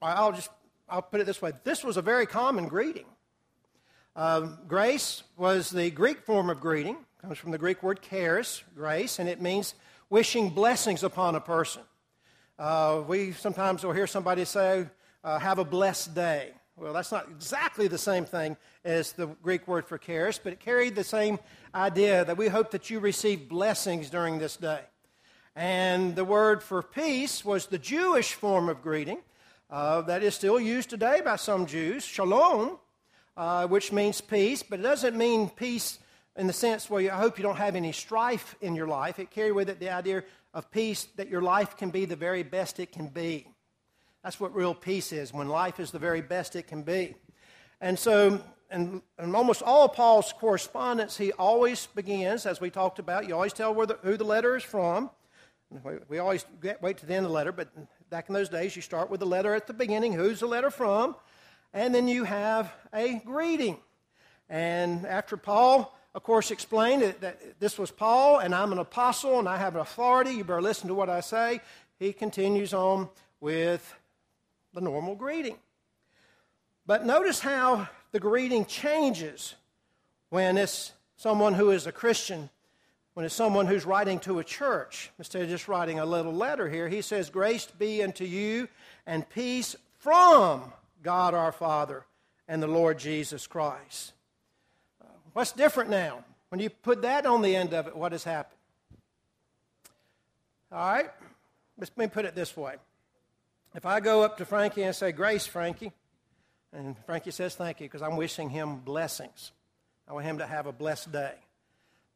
I'll 0.00 0.30
just 0.30 0.50
I'll 0.88 1.02
put 1.02 1.20
it 1.20 1.26
this 1.26 1.42
way. 1.42 1.54
This 1.64 1.82
was 1.82 1.96
a 1.96 2.02
very 2.02 2.26
common 2.26 2.68
greeting. 2.68 3.06
Um, 4.18 4.58
grace 4.66 5.22
was 5.36 5.70
the 5.70 5.92
Greek 5.92 6.22
form 6.22 6.50
of 6.50 6.58
greeting. 6.58 6.96
It 6.96 7.22
comes 7.22 7.38
from 7.38 7.52
the 7.52 7.58
Greek 7.58 7.84
word 7.84 8.02
charis, 8.02 8.64
grace, 8.74 9.20
and 9.20 9.28
it 9.28 9.40
means 9.40 9.76
wishing 10.10 10.50
blessings 10.50 11.04
upon 11.04 11.36
a 11.36 11.40
person. 11.40 11.82
Uh, 12.58 13.04
we 13.06 13.30
sometimes 13.30 13.84
will 13.84 13.92
hear 13.92 14.08
somebody 14.08 14.44
say, 14.44 14.88
uh, 15.22 15.38
have 15.38 15.60
a 15.60 15.64
blessed 15.64 16.16
day. 16.16 16.50
Well, 16.76 16.92
that's 16.92 17.12
not 17.12 17.28
exactly 17.30 17.86
the 17.86 17.96
same 17.96 18.24
thing 18.24 18.56
as 18.84 19.12
the 19.12 19.28
Greek 19.40 19.68
word 19.68 19.86
for 19.86 19.98
charis, 19.98 20.40
but 20.42 20.52
it 20.52 20.58
carried 20.58 20.96
the 20.96 21.04
same 21.04 21.38
idea 21.72 22.24
that 22.24 22.36
we 22.36 22.48
hope 22.48 22.72
that 22.72 22.90
you 22.90 22.98
receive 22.98 23.48
blessings 23.48 24.10
during 24.10 24.40
this 24.40 24.56
day. 24.56 24.80
And 25.54 26.16
the 26.16 26.24
word 26.24 26.60
for 26.64 26.82
peace 26.82 27.44
was 27.44 27.66
the 27.66 27.78
Jewish 27.78 28.34
form 28.34 28.68
of 28.68 28.82
greeting 28.82 29.18
uh, 29.70 30.00
that 30.02 30.24
is 30.24 30.34
still 30.34 30.58
used 30.58 30.90
today 30.90 31.20
by 31.24 31.36
some 31.36 31.66
Jews, 31.66 32.04
shalom, 32.04 32.78
uh, 33.38 33.68
which 33.68 33.92
means 33.92 34.20
peace, 34.20 34.64
but 34.64 34.80
it 34.80 34.82
doesn't 34.82 35.16
mean 35.16 35.48
peace 35.48 36.00
in 36.36 36.48
the 36.48 36.52
sense 36.52 36.90
where 36.90 37.00
you, 37.00 37.10
I 37.10 37.14
hope 37.14 37.38
you 37.38 37.44
don't 37.44 37.56
have 37.56 37.76
any 37.76 37.92
strife 37.92 38.56
in 38.60 38.74
your 38.74 38.88
life. 38.88 39.20
It 39.20 39.30
carries 39.30 39.54
with 39.54 39.70
it 39.70 39.78
the 39.78 39.90
idea 39.90 40.24
of 40.52 40.70
peace 40.72 41.04
that 41.16 41.28
your 41.28 41.40
life 41.40 41.76
can 41.76 41.90
be 41.90 42.04
the 42.04 42.16
very 42.16 42.42
best 42.42 42.80
it 42.80 42.90
can 42.90 43.06
be. 43.06 43.46
That's 44.24 44.40
what 44.40 44.52
real 44.56 44.74
peace 44.74 45.12
is, 45.12 45.32
when 45.32 45.48
life 45.48 45.78
is 45.78 45.92
the 45.92 46.00
very 46.00 46.20
best 46.20 46.56
it 46.56 46.66
can 46.66 46.82
be. 46.82 47.14
And 47.80 47.96
so, 47.96 48.40
in, 48.72 49.02
in 49.22 49.34
almost 49.36 49.62
all 49.62 49.88
Paul's 49.88 50.32
correspondence, 50.32 51.16
he 51.16 51.30
always 51.32 51.86
begins, 51.86 52.44
as 52.44 52.60
we 52.60 52.70
talked 52.70 52.98
about, 52.98 53.28
you 53.28 53.34
always 53.34 53.52
tell 53.52 53.72
the, 53.72 53.98
who 54.02 54.16
the 54.16 54.24
letter 54.24 54.56
is 54.56 54.64
from. 54.64 55.10
We 56.08 56.18
always 56.18 56.44
get, 56.60 56.82
wait 56.82 56.98
to 56.98 57.06
the 57.06 57.14
end 57.14 57.24
of 57.24 57.30
the 57.30 57.34
letter, 57.36 57.52
but 57.52 57.68
back 58.10 58.28
in 58.28 58.34
those 58.34 58.48
days, 58.48 58.74
you 58.74 58.82
start 58.82 59.10
with 59.10 59.20
the 59.20 59.26
letter 59.26 59.54
at 59.54 59.68
the 59.68 59.74
beginning. 59.74 60.12
Who's 60.12 60.40
the 60.40 60.46
letter 60.46 60.70
from? 60.70 61.14
And 61.72 61.94
then 61.94 62.08
you 62.08 62.24
have 62.24 62.72
a 62.92 63.20
greeting. 63.24 63.78
And 64.48 65.06
after 65.06 65.36
Paul, 65.36 65.94
of 66.14 66.22
course, 66.22 66.50
explained 66.50 67.02
that, 67.02 67.20
that 67.20 67.60
this 67.60 67.78
was 67.78 67.90
Paul, 67.90 68.38
and 68.38 68.54
I'm 68.54 68.72
an 68.72 68.78
apostle, 68.78 69.38
and 69.38 69.48
I 69.48 69.58
have 69.58 69.74
an 69.74 69.80
authority, 69.80 70.32
you 70.32 70.44
better 70.44 70.62
listen 70.62 70.88
to 70.88 70.94
what 70.94 71.10
I 71.10 71.20
say, 71.20 71.60
he 71.98 72.12
continues 72.12 72.72
on 72.72 73.08
with 73.40 73.94
the 74.72 74.80
normal 74.80 75.14
greeting. 75.14 75.56
But 76.86 77.04
notice 77.04 77.40
how 77.40 77.88
the 78.12 78.20
greeting 78.20 78.64
changes 78.64 79.54
when 80.30 80.56
it's 80.56 80.92
someone 81.16 81.54
who 81.54 81.70
is 81.70 81.86
a 81.86 81.92
Christian, 81.92 82.48
when 83.14 83.26
it's 83.26 83.34
someone 83.34 83.66
who's 83.66 83.84
writing 83.84 84.18
to 84.20 84.38
a 84.38 84.44
church. 84.44 85.10
Instead 85.18 85.42
of 85.42 85.48
just 85.48 85.68
writing 85.68 85.98
a 85.98 86.06
little 86.06 86.32
letter 86.32 86.68
here, 86.68 86.88
he 86.88 87.02
says, 87.02 87.28
Grace 87.28 87.66
be 87.66 88.02
unto 88.02 88.24
you 88.24 88.68
and 89.06 89.28
peace 89.28 89.76
from 89.98 90.72
God 91.02 91.34
our 91.34 91.52
Father 91.52 92.04
and 92.46 92.62
the 92.62 92.66
Lord 92.66 92.98
Jesus 92.98 93.46
Christ. 93.46 94.12
Uh, 95.02 95.06
what's 95.32 95.52
different 95.52 95.90
now? 95.90 96.24
When 96.48 96.60
you 96.60 96.70
put 96.70 97.02
that 97.02 97.26
on 97.26 97.42
the 97.42 97.54
end 97.54 97.74
of 97.74 97.86
it, 97.86 97.96
what 97.96 98.12
has 98.12 98.24
happened? 98.24 98.58
All 100.72 100.78
right? 100.78 101.10
Let 101.78 101.96
me 101.96 102.06
put 102.08 102.24
it 102.24 102.34
this 102.34 102.56
way. 102.56 102.74
If 103.74 103.86
I 103.86 104.00
go 104.00 104.22
up 104.22 104.38
to 104.38 104.44
Frankie 104.44 104.82
and 104.82 104.94
say, 104.94 105.12
Grace, 105.12 105.46
Frankie, 105.46 105.92
and 106.72 106.96
Frankie 107.06 107.30
says, 107.30 107.54
Thank 107.54 107.80
you, 107.80 107.86
because 107.86 108.02
I'm 108.02 108.16
wishing 108.16 108.50
him 108.50 108.78
blessings. 108.78 109.52
I 110.08 110.12
want 110.12 110.24
him 110.24 110.38
to 110.38 110.46
have 110.46 110.66
a 110.66 110.72
blessed 110.72 111.12
day. 111.12 111.34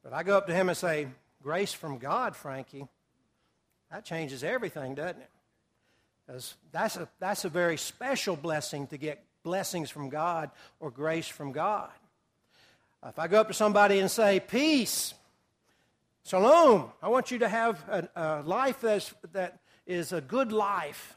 But 0.03 0.13
I 0.13 0.23
go 0.23 0.37
up 0.37 0.47
to 0.47 0.55
him 0.55 0.69
and 0.69 0.77
say, 0.77 1.09
Grace 1.43 1.73
from 1.73 1.99
God, 1.99 2.35
Frankie, 2.35 2.87
that 3.91 4.05
changes 4.05 4.43
everything, 4.43 4.95
doesn't 4.95 5.21
it? 5.21 5.31
That's 6.73 6.97
a, 6.97 7.09
that's 7.19 7.45
a 7.45 7.49
very 7.49 7.77
special 7.77 8.37
blessing 8.37 8.87
to 8.89 8.97
get 8.97 9.25
blessings 9.43 9.91
from 9.91 10.09
God 10.09 10.51
or 10.81 10.91
grace 10.91 11.29
from 11.29 11.53
God. 11.53 11.91
If 13.05 13.19
I 13.19 13.27
go 13.29 13.41
up 13.41 13.49
to 13.49 13.55
somebody 13.55 13.99
and 13.99 14.11
say, 14.11 14.41
Peace, 14.41 15.15
Shalom. 16.25 16.93
I 17.03 17.09
want 17.09 17.33
you 17.33 17.41
to 17.41 17.49
have 17.49 17.83
a, 17.89 18.09
a 18.15 18.43
life 18.43 18.81
that's, 18.81 19.13
that 19.33 19.59
is 19.87 20.13
a 20.13 20.21
good 20.21 20.53
life. 20.53 21.17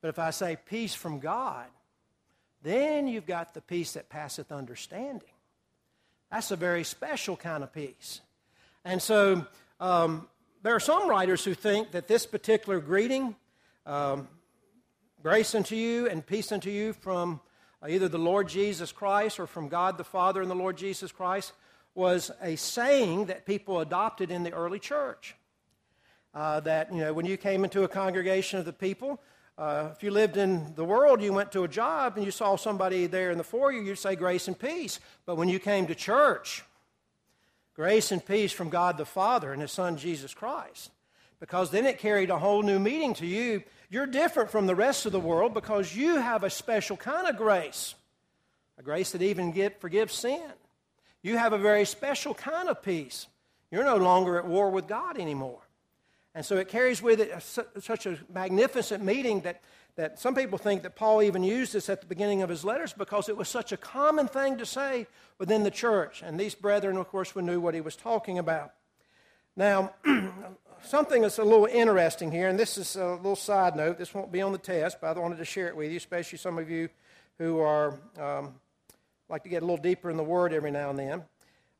But 0.00 0.08
if 0.08 0.18
I 0.18 0.30
say 0.30 0.56
peace 0.64 0.94
from 0.94 1.18
God, 1.18 1.66
then 2.62 3.06
you've 3.06 3.26
got 3.26 3.52
the 3.52 3.60
peace 3.60 3.92
that 3.92 4.08
passeth 4.08 4.50
understanding. 4.50 5.28
That's 6.30 6.50
a 6.50 6.56
very 6.56 6.82
special 6.82 7.36
kind 7.36 7.62
of 7.62 7.72
peace. 7.72 8.22
And 8.86 9.02
so 9.02 9.46
um, 9.80 10.28
there 10.62 10.74
are 10.74 10.80
some 10.80 11.08
writers 11.08 11.44
who 11.44 11.52
think 11.52 11.90
that 11.90 12.08
this 12.08 12.24
particular 12.24 12.80
greeting, 12.80 13.36
um, 13.88 14.28
grace 15.22 15.54
unto 15.54 15.74
you 15.74 16.08
and 16.08 16.24
peace 16.24 16.52
unto 16.52 16.68
you 16.68 16.92
from 16.92 17.40
either 17.88 18.06
the 18.06 18.18
Lord 18.18 18.46
Jesus 18.46 18.92
Christ 18.92 19.40
or 19.40 19.46
from 19.46 19.68
God 19.68 19.96
the 19.96 20.04
Father 20.04 20.42
and 20.42 20.50
the 20.50 20.54
Lord 20.54 20.76
Jesus 20.76 21.10
Christ, 21.10 21.52
was 21.94 22.30
a 22.42 22.56
saying 22.56 23.26
that 23.26 23.46
people 23.46 23.80
adopted 23.80 24.30
in 24.30 24.42
the 24.42 24.52
early 24.52 24.78
church. 24.78 25.34
Uh, 26.34 26.60
that, 26.60 26.92
you 26.92 26.98
know, 26.98 27.14
when 27.14 27.24
you 27.24 27.38
came 27.38 27.64
into 27.64 27.82
a 27.82 27.88
congregation 27.88 28.58
of 28.58 28.66
the 28.66 28.74
people, 28.74 29.20
uh, 29.56 29.88
if 29.96 30.02
you 30.02 30.10
lived 30.10 30.36
in 30.36 30.74
the 30.74 30.84
world, 30.84 31.22
you 31.22 31.32
went 31.32 31.50
to 31.52 31.64
a 31.64 31.68
job 31.68 32.16
and 32.16 32.26
you 32.26 32.30
saw 32.30 32.56
somebody 32.56 33.06
there 33.06 33.30
in 33.30 33.38
the 33.38 33.44
foyer, 33.44 33.72
you'd 33.72 33.98
say 33.98 34.14
grace 34.14 34.48
and 34.48 34.58
peace. 34.58 35.00
But 35.24 35.36
when 35.36 35.48
you 35.48 35.58
came 35.58 35.86
to 35.86 35.94
church, 35.94 36.62
grace 37.74 38.12
and 38.12 38.24
peace 38.24 38.52
from 38.52 38.68
God 38.68 38.98
the 38.98 39.06
Father 39.06 39.50
and 39.50 39.62
His 39.62 39.72
Son 39.72 39.96
Jesus 39.96 40.34
Christ. 40.34 40.90
Because 41.40 41.70
then 41.70 41.86
it 41.86 41.98
carried 41.98 42.30
a 42.30 42.38
whole 42.38 42.62
new 42.62 42.78
meaning 42.78 43.14
to 43.14 43.26
you. 43.26 43.62
You're 43.90 44.06
different 44.06 44.50
from 44.50 44.66
the 44.66 44.74
rest 44.74 45.06
of 45.06 45.12
the 45.12 45.20
world 45.20 45.54
because 45.54 45.96
you 45.96 46.16
have 46.16 46.44
a 46.44 46.50
special 46.50 46.96
kind 46.96 47.26
of 47.26 47.36
grace, 47.36 47.94
a 48.78 48.82
grace 48.82 49.12
that 49.12 49.22
even 49.22 49.50
get, 49.50 49.80
forgives 49.80 50.14
sin. 50.14 50.52
You 51.22 51.38
have 51.38 51.52
a 51.52 51.58
very 51.58 51.84
special 51.84 52.34
kind 52.34 52.68
of 52.68 52.82
peace. 52.82 53.26
You're 53.70 53.84
no 53.84 53.96
longer 53.96 54.38
at 54.38 54.46
war 54.46 54.70
with 54.70 54.86
God 54.86 55.18
anymore. 55.18 55.60
And 56.34 56.44
so 56.44 56.56
it 56.56 56.68
carries 56.68 57.02
with 57.02 57.20
it 57.20 57.30
a, 57.30 57.80
such 57.80 58.06
a 58.06 58.18
magnificent 58.32 59.02
meaning 59.02 59.40
that, 59.40 59.62
that 59.96 60.18
some 60.18 60.34
people 60.34 60.58
think 60.58 60.82
that 60.82 60.94
Paul 60.94 61.22
even 61.22 61.42
used 61.42 61.72
this 61.72 61.88
at 61.88 62.00
the 62.00 62.06
beginning 62.06 62.42
of 62.42 62.48
his 62.48 62.64
letters 62.64 62.92
because 62.92 63.28
it 63.28 63.36
was 63.36 63.48
such 63.48 63.72
a 63.72 63.76
common 63.76 64.28
thing 64.28 64.58
to 64.58 64.66
say 64.66 65.06
within 65.38 65.64
the 65.64 65.70
church. 65.70 66.22
And 66.22 66.38
these 66.38 66.54
brethren, 66.54 66.96
of 66.96 67.08
course, 67.08 67.34
knew 67.34 67.58
what 67.58 67.74
he 67.74 67.80
was 67.80 67.96
talking 67.96 68.38
about. 68.38 68.72
Now, 69.56 69.94
something 70.82 71.22
that's 71.22 71.38
a 71.38 71.44
little 71.44 71.66
interesting 71.66 72.30
here, 72.30 72.48
and 72.48 72.58
this 72.58 72.78
is 72.78 72.96
a 72.96 73.14
little 73.16 73.36
side 73.36 73.76
note. 73.76 73.98
This 73.98 74.14
won't 74.14 74.32
be 74.32 74.42
on 74.42 74.52
the 74.52 74.58
test, 74.58 75.00
but 75.00 75.16
I 75.16 75.20
wanted 75.20 75.38
to 75.38 75.44
share 75.44 75.68
it 75.68 75.76
with 75.76 75.90
you, 75.90 75.96
especially 75.96 76.38
some 76.38 76.58
of 76.58 76.70
you 76.70 76.88
who 77.38 77.58
are 77.60 77.98
um, 78.18 78.54
like 79.28 79.42
to 79.44 79.48
get 79.48 79.62
a 79.62 79.66
little 79.66 79.82
deeper 79.82 80.10
in 80.10 80.16
the 80.16 80.24
Word 80.24 80.52
every 80.52 80.70
now 80.70 80.90
and 80.90 80.98
then. 80.98 81.22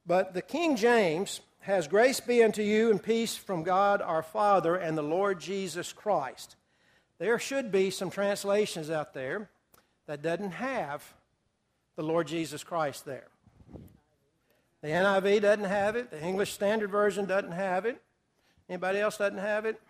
But 0.07 0.35
the 0.35 0.43
King 0.43 0.77
James 0.77 1.41
has 1.61 1.89
grace 1.89 2.21
be 2.21 2.43
unto 2.43 2.63
you 2.63 2.91
and 2.91 3.03
peace 3.03 3.37
from 3.37 3.63
God 3.63 4.01
our 4.01 4.23
Father 4.23 4.77
and 4.77 4.97
the 4.97 5.03
Lord 5.03 5.41
Jesus 5.41 5.93
Christ. 5.93 6.57
There 7.19 7.39
should 7.39 7.73
be 7.73 7.91
some 7.91 8.11
translations 8.11 8.91
out 8.91 9.13
there 9.13 9.51
that 10.07 10.23
doesn't 10.23 10.53
have 10.53 11.13
the 11.97 12.03
Lord 12.03 12.29
Jesus 12.29 12.63
Christ 12.63 13.05
there. 13.05 13.27
The 14.81 14.89
NIV 14.89 15.43
doesn't 15.43 15.65
have 15.65 15.97
it. 15.97 16.11
The 16.11 16.23
English 16.23 16.53
Standard 16.53 16.91
Version 16.91 17.27
doesn't 17.27 17.53
have 17.53 17.85
it. 17.85 18.01
Anybody 18.69 19.01
else 19.01 19.17
doesn't 19.17 19.39
have 19.39 19.65
it? 19.65 19.81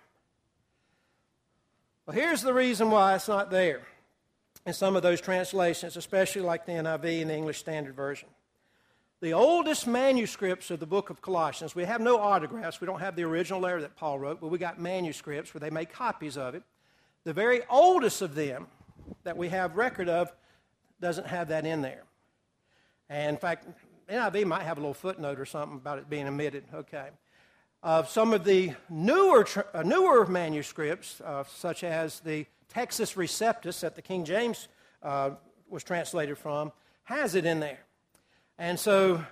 Well, 2.07 2.15
here's 2.15 2.43
the 2.43 2.55
reason 2.55 2.91
why 2.91 3.15
it's 3.15 3.29
not 3.29 3.51
there 3.51 3.83
in 4.65 4.73
some 4.73 4.97
of 4.97 5.03
those 5.03 5.21
translations, 5.21 5.97
especially 5.97 6.43
like 6.43 6.67
the 6.67 6.73
NIV 6.73 7.23
and 7.23 7.31
the 7.31 7.35
English 7.35 7.59
Standard 7.59 7.95
Version 7.95 8.29
the 9.21 9.33
oldest 9.33 9.87
manuscripts 9.87 10.71
of 10.71 10.79
the 10.79 10.87
book 10.87 11.11
of 11.11 11.21
Colossians. 11.21 11.75
We 11.75 11.85
have 11.85 12.01
no 12.01 12.19
autographs. 12.19 12.81
We 12.81 12.87
don't 12.87 13.01
have 13.01 13.17
the 13.17 13.25
original 13.25 13.61
letter 13.61 13.81
that 13.81 13.97
Paul 13.97 14.19
wrote, 14.19 14.41
but 14.41 14.49
we 14.49 14.59
got 14.59 14.81
manuscripts 14.81 15.53
where 15.53 15.61
they 15.61 15.71
made 15.71 15.91
copies 15.91 16.37
of 16.37 16.55
it. 16.55 16.63
The 17.25 17.33
very 17.33 17.63
oldest 17.69 18.23
of 18.23 18.35
them 18.35 18.69
that 19.25 19.37
we 19.37 19.49
have 19.49 19.77
record 19.77 20.09
of 20.09 20.33
doesn't 21.01 21.27
have 21.27 21.49
that 21.49 21.67
in 21.67 21.83
there. 21.83 22.05
And 23.09 23.31
in 23.31 23.37
fact, 23.39 23.67
NIV 24.09 24.45
might 24.45 24.63
have 24.63 24.79
a 24.79 24.81
little 24.81 24.95
footnote 24.95 25.41
or 25.41 25.47
something 25.47 25.79
about 25.79 25.99
it 25.99 26.09
being 26.09 26.29
omitted. 26.29 26.65
Okay. 26.73 27.09
Some 28.09 28.33
of 28.33 28.45
the 28.45 28.73
newer, 28.91 29.47
uh, 29.73 29.83
newer 29.83 30.27
manuscripts, 30.27 31.21
uh, 31.21 31.45
such 31.45 31.85
as 31.85 32.21
the 32.21 32.45
Textus 32.75 33.15
Receptus 33.15 33.81
that 33.81 33.95
the 33.95 34.03
King 34.03 34.25
James 34.25 34.69
uh, 35.03 35.31
was 35.69 35.85
translated 35.85 36.37
from, 36.39 36.73
has 37.05 37.35
it 37.35 37.45
in 37.45 37.61
there. 37.61 37.79
And 38.59 38.79
so 38.79 39.25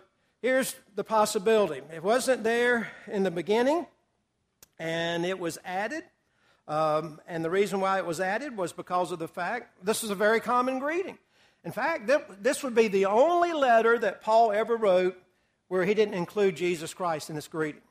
here's 0.43 0.76
the 0.95 1.03
possibility 1.03 1.83
it 1.93 2.03
wasn't 2.03 2.45
there 2.45 2.88
in 3.09 3.25
the 3.25 3.33
beginning, 3.33 3.87
and 4.79 5.26
it 5.26 5.38
was 5.38 5.59
added. 5.65 6.05
Um, 6.69 7.21
and 7.26 7.45
the 7.45 7.50
reason 7.50 7.81
why 7.81 7.99
it 7.99 8.07
was 8.07 8.21
added 8.21 8.57
was 8.57 8.73
because 8.73 9.12
of 9.12 9.19
the 9.19 9.29
fact 9.29 9.85
this 9.85 10.03
is 10.05 10.11
a 10.11 10.15
very 10.15 10.41
common 10.41 10.79
greeting. 10.79 11.19
In 11.65 11.73
fact, 11.73 12.09
this 12.41 12.62
would 12.62 12.76
be 12.76 12.87
the 12.87 13.07
only 13.07 13.53
letter 13.53 13.99
that 13.99 14.23
Paul 14.23 14.53
ever 14.53 14.76
wrote 14.76 15.21
where 15.67 15.85
he 15.85 15.95
didn't 15.95 16.15
include 16.15 16.57
Jesus 16.57 16.95
Christ 16.95 17.29
in 17.29 17.35
this 17.35 17.49
greeting. 17.49 17.83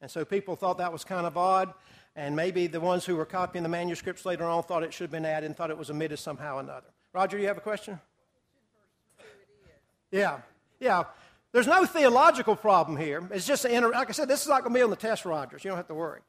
And 0.00 0.10
so 0.10 0.24
people 0.24 0.56
thought 0.56 0.78
that 0.78 0.92
was 0.92 1.04
kind 1.04 1.26
of 1.26 1.36
odd, 1.36 1.72
and 2.16 2.34
maybe 2.34 2.66
the 2.66 2.80
ones 2.80 3.04
who 3.04 3.16
were 3.16 3.26
copying 3.26 3.62
the 3.62 3.68
manuscripts 3.68 4.24
later 4.24 4.44
on 4.44 4.62
thought 4.62 4.82
it 4.82 4.92
should 4.92 5.04
have 5.04 5.10
been 5.10 5.26
added 5.26 5.46
and 5.46 5.56
thought 5.56 5.70
it 5.70 5.78
was 5.78 5.90
omitted 5.90 6.18
somehow 6.18 6.56
or 6.56 6.60
another. 6.60 6.88
Roger, 7.12 7.38
you 7.38 7.46
have 7.48 7.58
a 7.58 7.60
question? 7.60 8.00
Yeah. 10.10 10.38
Yeah, 10.80 11.04
there's 11.52 11.66
no 11.66 11.84
theological 11.84 12.56
problem 12.56 12.96
here. 12.96 13.22
It's 13.30 13.46
just, 13.46 13.66
a, 13.66 13.80
like 13.88 14.08
I 14.08 14.12
said, 14.12 14.28
this 14.28 14.40
is 14.40 14.48
not 14.48 14.62
going 14.62 14.72
to 14.72 14.78
be 14.78 14.82
on 14.82 14.88
the 14.88 14.96
test, 14.96 15.26
Rogers. 15.26 15.62
You 15.62 15.68
don't 15.68 15.76
have 15.76 15.88
to 15.88 15.94
worry. 15.94 16.20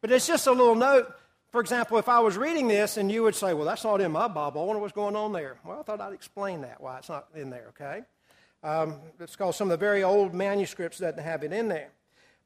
But 0.00 0.10
it's 0.10 0.26
just 0.26 0.48
a 0.48 0.50
little 0.50 0.74
note. 0.74 1.14
For 1.50 1.60
example, 1.60 1.98
if 1.98 2.08
I 2.08 2.18
was 2.18 2.36
reading 2.36 2.66
this 2.66 2.96
and 2.96 3.12
you 3.12 3.22
would 3.22 3.36
say, 3.36 3.54
well, 3.54 3.64
that's 3.64 3.84
not 3.84 4.00
in 4.00 4.10
my 4.10 4.26
Bible, 4.26 4.62
I 4.62 4.64
wonder 4.64 4.80
what's 4.80 4.92
going 4.92 5.14
on 5.14 5.32
there. 5.32 5.56
Well, 5.64 5.78
I 5.78 5.82
thought 5.84 6.00
I'd 6.00 6.12
explain 6.12 6.62
that, 6.62 6.80
why 6.80 6.98
it's 6.98 7.08
not 7.08 7.28
in 7.36 7.50
there, 7.50 7.66
okay? 7.68 8.02
Um, 8.64 8.96
it's 9.20 9.36
because 9.36 9.54
some 9.54 9.68
of 9.68 9.78
the 9.78 9.84
very 9.86 10.02
old 10.02 10.34
manuscripts 10.34 10.98
doesn't 10.98 11.22
have 11.22 11.44
it 11.44 11.52
in 11.52 11.68
there. 11.68 11.90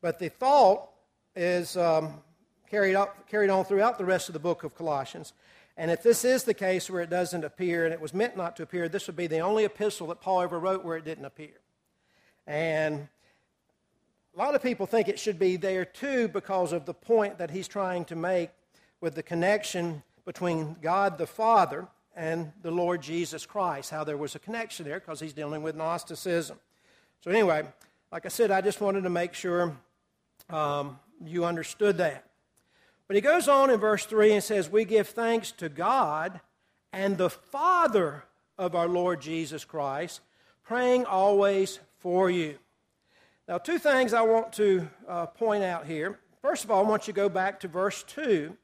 But 0.06 0.20
the 0.20 0.28
thought 0.28 0.88
is 1.34 1.76
um, 1.76 2.22
carried, 2.70 2.96
carried 3.28 3.50
on 3.50 3.64
throughout 3.64 3.98
the 3.98 4.04
rest 4.04 4.28
of 4.28 4.34
the 4.34 4.38
book 4.38 4.62
of 4.62 4.72
Colossians. 4.72 5.32
And 5.76 5.90
if 5.90 6.00
this 6.04 6.25
is 6.25 6.44
the 6.44 6.54
case 6.54 6.88
where 6.88 7.02
it 7.02 7.10
doesn't 7.10 7.42
appear 7.42 7.84
and 7.84 7.92
it 7.92 8.00
was 8.00 8.14
meant 8.14 8.36
not 8.36 8.54
to 8.54 8.62
appear, 8.62 8.88
this 8.88 9.08
would 9.08 9.16
be 9.16 9.26
the 9.26 9.40
only 9.40 9.64
epistle 9.64 10.06
that 10.06 10.20
Paul 10.20 10.42
ever 10.42 10.60
wrote 10.60 10.84
where 10.84 10.96
it 10.96 11.04
didn't 11.04 11.25
appear. 11.25 11.58
And 12.46 13.08
a 14.32 14.38
lot 14.38 14.54
of 14.54 14.62
people 14.62 14.86
think 14.86 15.08
it 15.08 15.18
should 15.18 15.40
be 15.40 15.56
there 15.56 15.84
too 15.84 16.28
because 16.28 16.72
of 16.72 16.86
the 16.86 16.94
point 16.94 17.38
that 17.38 17.50
he's 17.50 17.66
trying 17.66 18.04
to 18.04 18.14
make 18.14 18.50
with 19.00 19.16
the 19.16 19.25
connection 19.25 20.04
between 20.25 20.76
God 20.80 21.18
the 21.18 21.26
Father 21.26 21.88
and 22.14 22.52
the 22.62 22.70
Lord 22.70 23.02
Jesus 23.02 23.44
Christ, 23.44 23.90
how 23.90 24.04
there 24.04 24.16
was 24.16 24.36
a 24.36 24.38
connection 24.38 24.86
there 24.86 25.00
because 25.00 25.18
he's 25.18 25.32
dealing 25.32 25.64
with 25.64 25.75
Gnosticism. 25.75 26.60
So, 27.22 27.32
anyway, 27.32 27.64
like 28.12 28.25
I 28.25 28.28
said, 28.28 28.52
I 28.52 28.60
just 28.60 28.80
wanted 28.80 29.02
to 29.02 29.10
make 29.10 29.34
sure 29.34 29.76
um, 30.50 30.98
you 31.24 31.44
understood 31.44 31.98
that. 31.98 32.24
But 33.06 33.16
he 33.16 33.22
goes 33.22 33.48
on 33.48 33.70
in 33.70 33.78
verse 33.78 34.04
3 34.04 34.34
and 34.34 34.42
says, 34.42 34.68
We 34.68 34.84
give 34.84 35.08
thanks 35.08 35.52
to 35.52 35.68
God 35.68 36.40
and 36.92 37.16
the 37.16 37.30
Father 37.30 38.24
of 38.58 38.74
our 38.74 38.88
Lord 38.88 39.20
Jesus 39.20 39.64
Christ, 39.64 40.20
praying 40.64 41.04
always 41.04 41.78
for 41.98 42.30
you. 42.30 42.58
Now, 43.48 43.58
two 43.58 43.78
things 43.78 44.12
I 44.12 44.22
want 44.22 44.52
to 44.54 44.88
uh, 45.06 45.26
point 45.26 45.62
out 45.62 45.86
here. 45.86 46.18
First 46.42 46.64
of 46.64 46.70
all, 46.70 46.84
I 46.84 46.88
want 46.88 47.06
you 47.06 47.12
to 47.12 47.16
go 47.16 47.28
back 47.28 47.60
to 47.60 47.68
verse 47.68 48.02
2. 48.04 48.56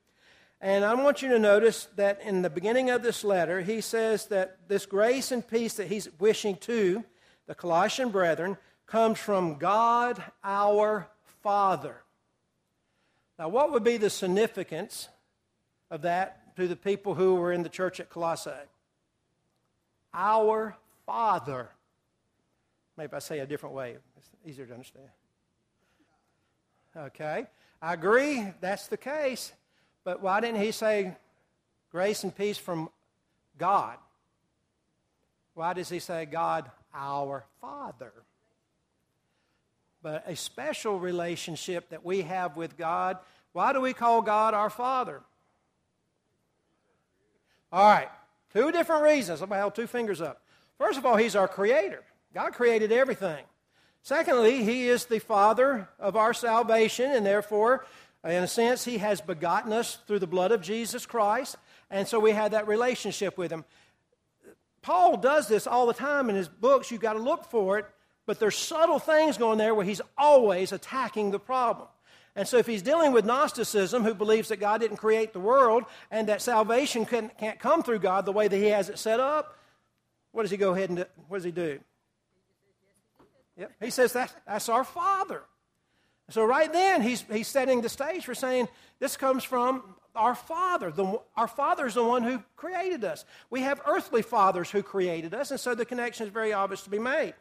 And 0.61 0.85
I 0.85 0.95
want 0.95 1.23
you 1.23 1.29
to 1.31 1.39
notice 1.39 1.89
that 1.97 2.21
in 2.23 2.43
the 2.43 2.51
beginning 2.51 2.91
of 2.91 3.03
this 3.03 3.25
letter, 3.25 3.61
he 3.61 3.81
says 3.81 4.27
that 4.27 4.69
this 4.69 4.87
grace 4.87 5.33
and 5.33 5.47
peace 5.47 5.75
that 5.75 5.89
he's 5.89 6.09
wishing 6.19 6.57
to 6.59 7.05
the 7.47 7.55
Colossian 7.55 8.11
brethren 8.11 8.57
comes 8.87 9.19
from 9.19 9.59
God 9.59 10.23
our 10.45 11.09
Father. 11.43 11.97
Now, 13.39 13.49
what 13.49 13.73
would 13.73 13.85
be 13.85 13.97
the 13.97 14.11
significance 14.11 15.09
of 15.91 16.03
that 16.03 16.57
to 16.57 16.69
the 16.69 16.77
people 16.77 17.15
who 17.15 17.35
were 17.35 17.53
in 17.53 17.63
the 17.63 17.69
church 17.69 18.01
at 18.01 18.11
Colossae? 18.11 18.51
Our 20.15 20.77
Father. 21.07 21.71
Maybe 22.97 23.13
I 23.15 23.19
say 23.19 23.41
a 23.41 23.47
different 23.47 23.75
way, 23.75 23.97
it's 24.17 24.31
easier 24.47 24.67
to 24.67 24.73
understand. 24.73 25.09
Okay, 26.97 27.47
I 27.81 27.95
agree, 27.95 28.47
that's 28.61 28.87
the 28.87 28.99
case. 28.99 29.53
But 30.05 30.21
why 30.21 30.41
didn't 30.41 30.61
he 30.61 30.73
say 30.73 31.17
grace 31.91 32.23
and 32.23 32.37
peace 32.37 32.59
from 32.59 32.91
God? 33.59 33.97
Why 35.55 35.73
does 35.73 35.89
he 35.89 35.99
say 35.99 36.27
God 36.27 36.71
our 36.95 37.45
Father? 37.61 38.13
But 40.03 40.25
a 40.27 40.37
special 40.37 40.99
relationship 40.99 41.91
that 41.91 42.05
we 42.05 42.23
have 42.23 42.57
with 42.57 42.77
God. 42.77 43.19
Why 43.53 43.73
do 43.73 43.81
we 43.81 43.93
call 43.93 44.23
God 44.23 44.55
our 44.55 44.71
Father? 44.71 45.21
All 47.73 47.91
right, 47.91 48.09
two 48.53 48.73
different 48.73 49.03
reasons. 49.05 49.41
Somebody 49.41 49.61
held 49.61 49.75
two 49.75 49.87
fingers 49.87 50.21
up. 50.21 50.43
First 50.79 50.99
of 50.99 51.07
all, 51.07 51.17
He's 51.17 51.37
our 51.37 51.49
Creator. 51.49 52.03
God 52.35 52.53
created 52.53 52.93
everything. 52.93 53.45
Secondly, 54.03 54.65
he 54.65 54.89
is 54.89 55.05
the 55.05 55.21
Father 55.21 55.89
of 56.01 56.17
our 56.17 56.35
salvation, 56.35 57.13
and 57.13 57.25
therefore, 57.25 57.87
in 58.25 58.43
a 58.43 58.49
sense, 58.49 58.85
he 58.85 58.99
has 58.99 59.21
begotten 59.21 59.73
us 59.73 59.99
through 60.07 60.19
the 60.19 60.27
blood 60.27 60.51
of 60.51 60.61
Jesus 60.61 61.07
Christ, 61.07 61.57
and 61.89 62.09
so 62.09 62.19
we 62.19 62.33
have 62.33 62.51
that 62.51 62.67
relationship 62.67 63.39
with 63.39 63.53
him. 63.53 63.65
Paul 64.81 65.17
does 65.19 65.47
this 65.47 65.69
all 65.69 65.87
the 65.87 65.95
time 65.95 66.29
in 66.29 66.35
his 66.35 66.49
books. 66.49 66.91
You've 66.91 67.01
got 67.01 67.13
to 67.13 67.21
look 67.21 67.45
for 67.45 67.79
it, 67.79 67.87
but 68.33 68.41
there's 68.41 68.57
subtle 68.57 68.99
things 68.99 69.37
going 69.37 69.59
there 69.59 69.75
where 69.75 69.85
he's 69.85 70.01
always 70.17 70.73
attacking 70.73 71.33
the 71.33 71.39
problem. 71.39 71.87
And 72.35 72.49
so, 72.49 72.57
if 72.57 72.67
he's 72.67 72.81
dealing 72.81 73.13
with 73.13 73.27
Gnosticism, 73.27 74.05
who 74.05 74.15
believes 74.15 74.49
that 74.49 74.57
God 74.57 74.81
didn't 74.81 74.97
create 74.97 75.35
the 75.35 75.39
world 75.39 75.85
and 76.11 76.31
that 76.31 76.41
salvation 76.41 77.05
can't 77.05 77.59
come 77.59 77.83
through 77.83 77.99
God 77.99 78.25
the 78.25 78.33
way 78.33 78.49
that 78.49 78.57
he 78.57 78.69
has 78.69 78.89
it 78.89 78.99
set 78.99 79.21
up, 79.21 79.59
what 80.31 80.45
does 80.45 80.51
he 80.51 80.57
go 80.57 80.73
ahead 80.73 80.89
and 80.89 81.01
do? 81.01 81.05
what 81.29 81.37
does 81.37 81.45
he 81.45 81.51
do? 81.51 81.79
Yep. 83.59 83.73
He 83.83 83.91
says 83.91 84.15
that, 84.15 84.35
that's 84.47 84.71
our 84.71 84.85
Father. 84.85 85.43
So, 86.31 86.43
right 86.43 86.73
then, 86.73 87.03
he's, 87.03 87.21
he's 87.31 87.49
setting 87.49 87.83
the 87.83 87.91
stage 87.91 88.25
for 88.25 88.35
saying 88.35 88.67
this 88.99 89.19
comes 89.19 89.45
from 89.45 89.83
our 90.15 90.35
Father. 90.35 90.91
The, 90.91 91.21
our 91.37 91.49
Father 91.49 91.87
is 91.87 91.95
the 91.95 92.05
one 92.05 92.23
who 92.23 92.43
created 92.57 93.05
us. 93.05 93.27
We 93.51 93.61
have 93.61 93.83
earthly 93.87 94.23
fathers 94.23 94.71
who 94.71 94.83
created 94.83 95.35
us, 95.35 95.51
and 95.51 95.61
so 95.61 95.75
the 95.75 95.85
connection 95.85 96.27
is 96.27 96.33
very 96.33 96.55
obvious 96.55 96.83
to 96.85 96.91
be 96.91 96.99
made. 96.99 97.35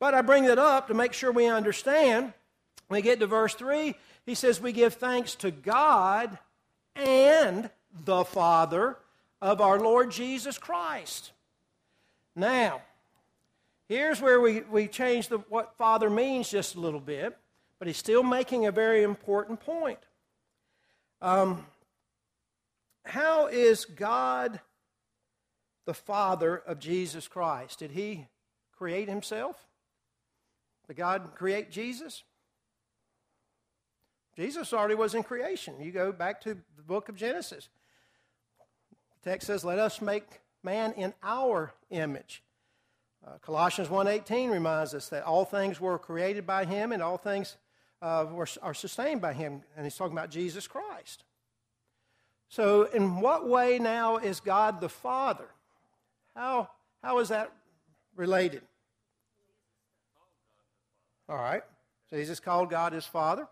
But 0.00 0.14
I 0.14 0.22
bring 0.22 0.44
that 0.44 0.58
up 0.58 0.88
to 0.88 0.94
make 0.94 1.12
sure 1.12 1.32
we 1.32 1.46
understand. 1.46 2.32
When 2.86 2.98
we 2.98 3.02
get 3.02 3.20
to 3.20 3.26
verse 3.26 3.54
3, 3.54 3.94
he 4.24 4.34
says, 4.34 4.60
We 4.60 4.72
give 4.72 4.94
thanks 4.94 5.34
to 5.36 5.50
God 5.50 6.38
and 6.94 7.70
the 8.04 8.24
Father 8.24 8.96
of 9.40 9.60
our 9.60 9.78
Lord 9.78 10.10
Jesus 10.10 10.58
Christ. 10.58 11.32
Now, 12.34 12.82
here's 13.88 14.20
where 14.20 14.40
we, 14.40 14.60
we 14.60 14.86
change 14.86 15.28
the, 15.28 15.38
what 15.48 15.76
Father 15.76 16.10
means 16.10 16.48
just 16.48 16.76
a 16.76 16.80
little 16.80 17.00
bit, 17.00 17.36
but 17.78 17.88
he's 17.88 17.96
still 17.96 18.22
making 18.22 18.66
a 18.66 18.72
very 18.72 19.02
important 19.02 19.60
point. 19.60 19.98
Um, 21.20 21.66
how 23.04 23.46
is 23.46 23.84
God 23.84 24.60
the 25.84 25.94
Father 25.94 26.56
of 26.56 26.78
Jesus 26.78 27.26
Christ? 27.26 27.78
Did 27.78 27.92
he 27.92 28.26
create 28.76 29.08
himself? 29.08 29.67
Did 30.88 30.96
God 30.96 31.30
create 31.34 31.70
Jesus? 31.70 32.24
Jesus 34.34 34.72
already 34.72 34.94
was 34.94 35.14
in 35.14 35.22
creation. 35.22 35.74
You 35.80 35.92
go 35.92 36.12
back 36.12 36.40
to 36.42 36.54
the 36.76 36.82
book 36.82 37.08
of 37.08 37.16
Genesis. 37.16 37.68
The 39.22 39.30
text 39.30 39.46
says, 39.46 39.64
Let 39.64 39.78
us 39.78 40.00
make 40.00 40.24
man 40.62 40.92
in 40.92 41.12
our 41.22 41.74
image. 41.90 42.42
Uh, 43.26 43.32
Colossians 43.42 43.88
1.18 43.88 44.50
reminds 44.50 44.94
us 44.94 45.08
that 45.08 45.24
all 45.24 45.44
things 45.44 45.80
were 45.80 45.98
created 45.98 46.46
by 46.46 46.64
him 46.64 46.92
and 46.92 47.02
all 47.02 47.18
things 47.18 47.56
uh, 48.00 48.26
were, 48.30 48.46
are 48.62 48.74
sustained 48.74 49.20
by 49.20 49.32
him. 49.32 49.62
And 49.76 49.84
he's 49.84 49.96
talking 49.96 50.16
about 50.16 50.30
Jesus 50.30 50.66
Christ. 50.66 51.24
So, 52.48 52.84
in 52.84 53.20
what 53.20 53.46
way 53.46 53.78
now 53.78 54.16
is 54.16 54.40
God 54.40 54.80
the 54.80 54.88
Father? 54.88 55.48
How, 56.34 56.70
how 57.02 57.18
is 57.18 57.28
that 57.28 57.52
related? 58.16 58.62
All 61.28 61.36
right. 61.36 61.62
So 62.10 62.16
Jesus 62.16 62.40
called 62.40 62.70
God 62.70 62.92
his 62.92 63.04
Father. 63.04 63.46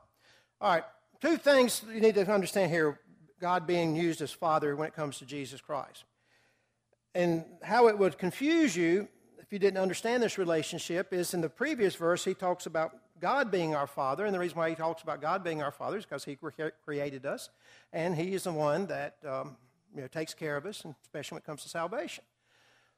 All 0.61 0.73
right. 0.73 0.85
Two 1.21 1.37
things 1.37 1.83
you 1.93 2.01
need 2.01 2.15
to 2.15 2.31
understand 2.31 2.71
here 2.71 3.01
God 3.41 3.67
being 3.67 3.95
used 3.95 4.23
as 4.23 4.33
Father 4.33 4.75
when 4.77 4.89
it 4.89 4.95
comes 4.95 5.19
to 5.19 5.27
Jesus 5.27 5.61
Christ. 5.61 6.05
And 7.15 7.45
how 7.63 7.89
it 7.89 7.99
would 7.99 8.19
confuse 8.19 8.77
you 8.77 9.09
if 9.47 9.53
you 9.53 9.59
didn't 9.61 9.79
understand 9.79 10.23
this 10.23 10.39
relationship 10.39 11.13
is 11.13 11.33
in 11.33 11.41
the 11.41 11.49
previous 11.49 11.95
verse, 11.95 12.25
he 12.25 12.35
talks 12.35 12.67
about 12.67 12.97
God 13.21 13.51
being 13.51 13.77
our 13.77 13.87
Father. 13.87 14.25
And 14.25 14.35
the 14.35 14.41
reason 14.41 14.59
why 14.59 14.71
he 14.71 14.75
talks 14.75 15.03
about 15.03 15.21
God 15.21 15.45
being 15.45 15.63
our 15.63 15.71
Father 15.71 15.99
is 15.99 16.05
because 16.05 16.25
he 16.25 16.37
created 16.85 17.25
us. 17.25 17.51
And 17.93 18.17
he 18.17 18.35
is 18.35 18.43
the 18.45 18.53
one 18.53 18.87
that 18.87 19.17
um, 19.25 19.57
you 19.95 20.01
know, 20.01 20.09
takes 20.09 20.35
care 20.35 20.57
of 20.57 20.67
us, 20.67 20.85
especially 21.05 21.37
when 21.37 21.43
it 21.43 21.47
comes 21.47 21.63
to 21.63 21.69
salvation. 21.69 22.25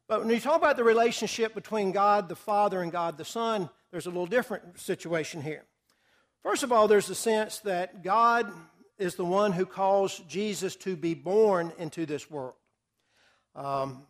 But 0.08 0.20
when 0.20 0.30
you 0.30 0.40
talk 0.40 0.56
about 0.56 0.78
the 0.78 0.84
relationship 0.84 1.54
between 1.54 1.92
God 1.92 2.30
the 2.30 2.34
Father 2.34 2.80
and 2.80 2.90
God 2.90 3.18
the 3.18 3.26
Son, 3.26 3.68
there's 3.90 4.06
a 4.06 4.10
little 4.10 4.26
different 4.26 4.80
situation 4.80 5.42
here. 5.42 5.64
First 6.42 6.62
of 6.62 6.72
all, 6.72 6.88
there's 6.88 7.10
a 7.10 7.14
sense 7.14 7.58
that 7.60 8.02
God 8.02 8.50
is 8.96 9.16
the 9.16 9.24
one 9.24 9.52
who 9.52 9.66
calls 9.66 10.18
Jesus 10.26 10.76
to 10.76 10.96
be 10.96 11.12
born 11.12 11.72
into 11.78 12.06
this 12.06 12.30
world. 12.30 12.54
Um, 13.54 14.06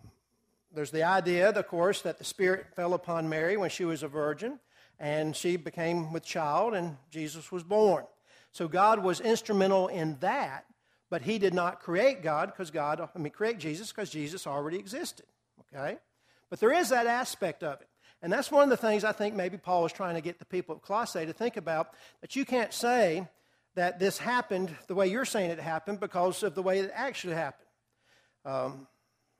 there's 0.72 0.92
the 0.92 1.02
idea, 1.02 1.50
of 1.50 1.66
course, 1.66 2.02
that 2.02 2.18
the 2.18 2.24
Spirit 2.24 2.66
fell 2.76 2.94
upon 2.94 3.28
Mary 3.28 3.56
when 3.56 3.70
she 3.70 3.84
was 3.84 4.04
a 4.04 4.08
virgin, 4.08 4.60
and 5.00 5.34
she 5.34 5.56
became 5.56 6.12
with 6.12 6.24
child, 6.24 6.74
and 6.74 6.96
Jesus 7.10 7.50
was 7.50 7.64
born. 7.64 8.04
So 8.52 8.68
God 8.68 9.02
was 9.02 9.20
instrumental 9.20 9.88
in 9.88 10.16
that, 10.20 10.64
but 11.10 11.22
He 11.22 11.40
did 11.40 11.54
not 11.54 11.80
create 11.80 12.22
God 12.22 12.52
because 12.52 12.70
God, 12.70 13.00
I 13.00 13.18
mean, 13.18 13.32
create 13.32 13.58
Jesus 13.58 13.90
because 13.90 14.10
Jesus 14.10 14.46
already 14.46 14.78
existed. 14.78 15.26
Okay? 15.74 15.98
But 16.50 16.60
there 16.60 16.72
is 16.72 16.88
that 16.90 17.06
aspect 17.06 17.62
of 17.62 17.80
it. 17.80 17.88
And 18.20 18.32
that's 18.32 18.50
one 18.50 18.64
of 18.64 18.70
the 18.70 18.76
things 18.76 19.04
I 19.04 19.12
think 19.12 19.34
maybe 19.34 19.58
Paul 19.58 19.82
was 19.82 19.92
trying 19.92 20.16
to 20.16 20.20
get 20.20 20.38
the 20.38 20.44
people 20.44 20.74
of 20.74 20.82
Colossae 20.82 21.26
to 21.26 21.32
think 21.32 21.56
about 21.56 21.94
that 22.20 22.34
you 22.34 22.44
can't 22.44 22.72
say 22.72 23.26
that 23.76 24.00
this 24.00 24.18
happened 24.18 24.74
the 24.88 24.94
way 24.94 25.06
you're 25.06 25.24
saying 25.24 25.50
it 25.50 25.60
happened 25.60 26.00
because 26.00 26.42
of 26.42 26.54
the 26.54 26.62
way 26.62 26.80
it 26.80 26.90
actually 26.94 27.34
happened. 27.34 27.68
Um, 28.44 28.88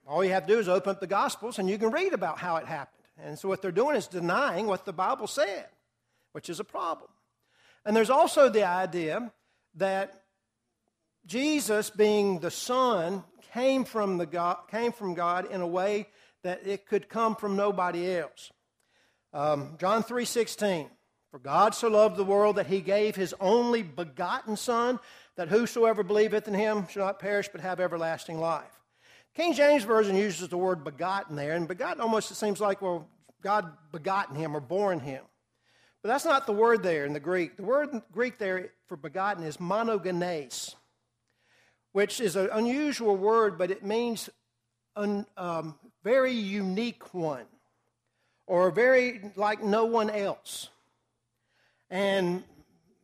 all 0.07 0.25
you 0.25 0.31
have 0.31 0.47
to 0.47 0.53
do 0.53 0.59
is 0.59 0.69
open 0.69 0.91
up 0.91 1.01
the 1.01 1.07
Gospels 1.07 1.59
and 1.59 1.69
you 1.69 1.77
can 1.77 1.91
read 1.91 2.13
about 2.13 2.39
how 2.39 2.57
it 2.57 2.67
happened. 2.67 3.05
And 3.21 3.39
so 3.39 3.49
what 3.49 3.63
they're 3.63 3.73
doing 3.73 3.97
is 3.97 4.07
denying 4.07 4.67
what 4.67 4.85
the 4.85 4.93
Bible 4.93 5.27
said, 5.27 5.67
which 6.33 6.49
is 6.49 6.61
a 6.61 6.65
problem. 6.65 7.11
And 7.85 7.97
there's 7.97 8.11
also 8.11 8.49
the 8.49 8.65
idea 8.65 9.33
that 9.75 10.23
Jesus, 11.27 11.91
being 11.91 12.39
the 12.39 12.51
Son, 12.51 13.25
came 13.53 13.85
from, 13.85 14.19
the 14.19 14.27
God, 14.27 14.59
came 14.71 14.93
from 14.93 15.15
God 15.15 15.51
in 15.51 15.61
a 15.61 15.67
way 15.67 16.09
that 16.43 16.67
it 16.67 16.87
could 16.87 17.09
come 17.09 17.37
from 17.37 17.57
nobody 17.57 18.17
else. 18.17 18.51
Um, 19.33 19.77
John 19.79 20.03
3:16, 20.03 20.89
for 21.31 21.39
God 21.39 21.75
so 21.75 21.89
loved 21.89 22.17
the 22.17 22.25
world 22.25 22.57
that 22.57 22.67
he 22.67 22.81
gave 22.81 23.17
his 23.17 23.35
only 23.41 23.83
begotten 23.83 24.57
Son, 24.57 24.99
that 25.37 25.49
whosoever 25.49 26.03
believeth 26.03 26.49
in 26.49 26.55
him 26.55 26.87
shall 26.89 27.05
not 27.05 27.19
perish 27.19 27.49
but 27.49 27.61
have 27.61 27.81
everlasting 27.81 28.39
life. 28.39 28.81
King 29.35 29.53
James 29.53 29.85
Version 29.85 30.17
uses 30.17 30.49
the 30.49 30.59
word 30.59 30.83
begotten 30.83 31.37
there, 31.37 31.55
and 31.55 31.69
begotten 31.69 32.01
almost 32.01 32.31
it 32.31 32.35
seems 32.35 32.61
like, 32.61 32.83
well, 32.83 33.09
God 33.43 33.73
begotten 33.93 34.35
him 34.35 34.57
or 34.57 34.61
born 34.61 34.99
him. 35.01 35.23
But 36.03 36.09
that's 36.09 36.25
not 36.25 36.47
the 36.47 36.53
word 36.53 36.83
there 36.83 37.05
in 37.05 37.13
the 37.13 37.21
Greek. 37.21 37.57
The 37.57 37.63
word 37.63 37.91
in 37.93 38.03
Greek 38.13 38.39
there 38.39 38.71
for 38.87 38.97
begotten 38.97 39.45
is 39.45 39.59
monogenes, 39.59 40.75
which 41.99 42.21
is 42.21 42.37
an 42.37 42.49
unusual 42.53 43.17
word, 43.17 43.59
but 43.59 43.73
it 43.73 43.85
means 43.85 44.31
a 44.95 45.25
um, 45.37 45.75
very 46.05 46.31
unique 46.31 47.13
one 47.13 47.45
or 48.47 48.71
very 48.71 49.21
like 49.35 49.65
no 49.65 49.85
one 49.85 50.09
else. 50.09 50.69
And 51.91 52.45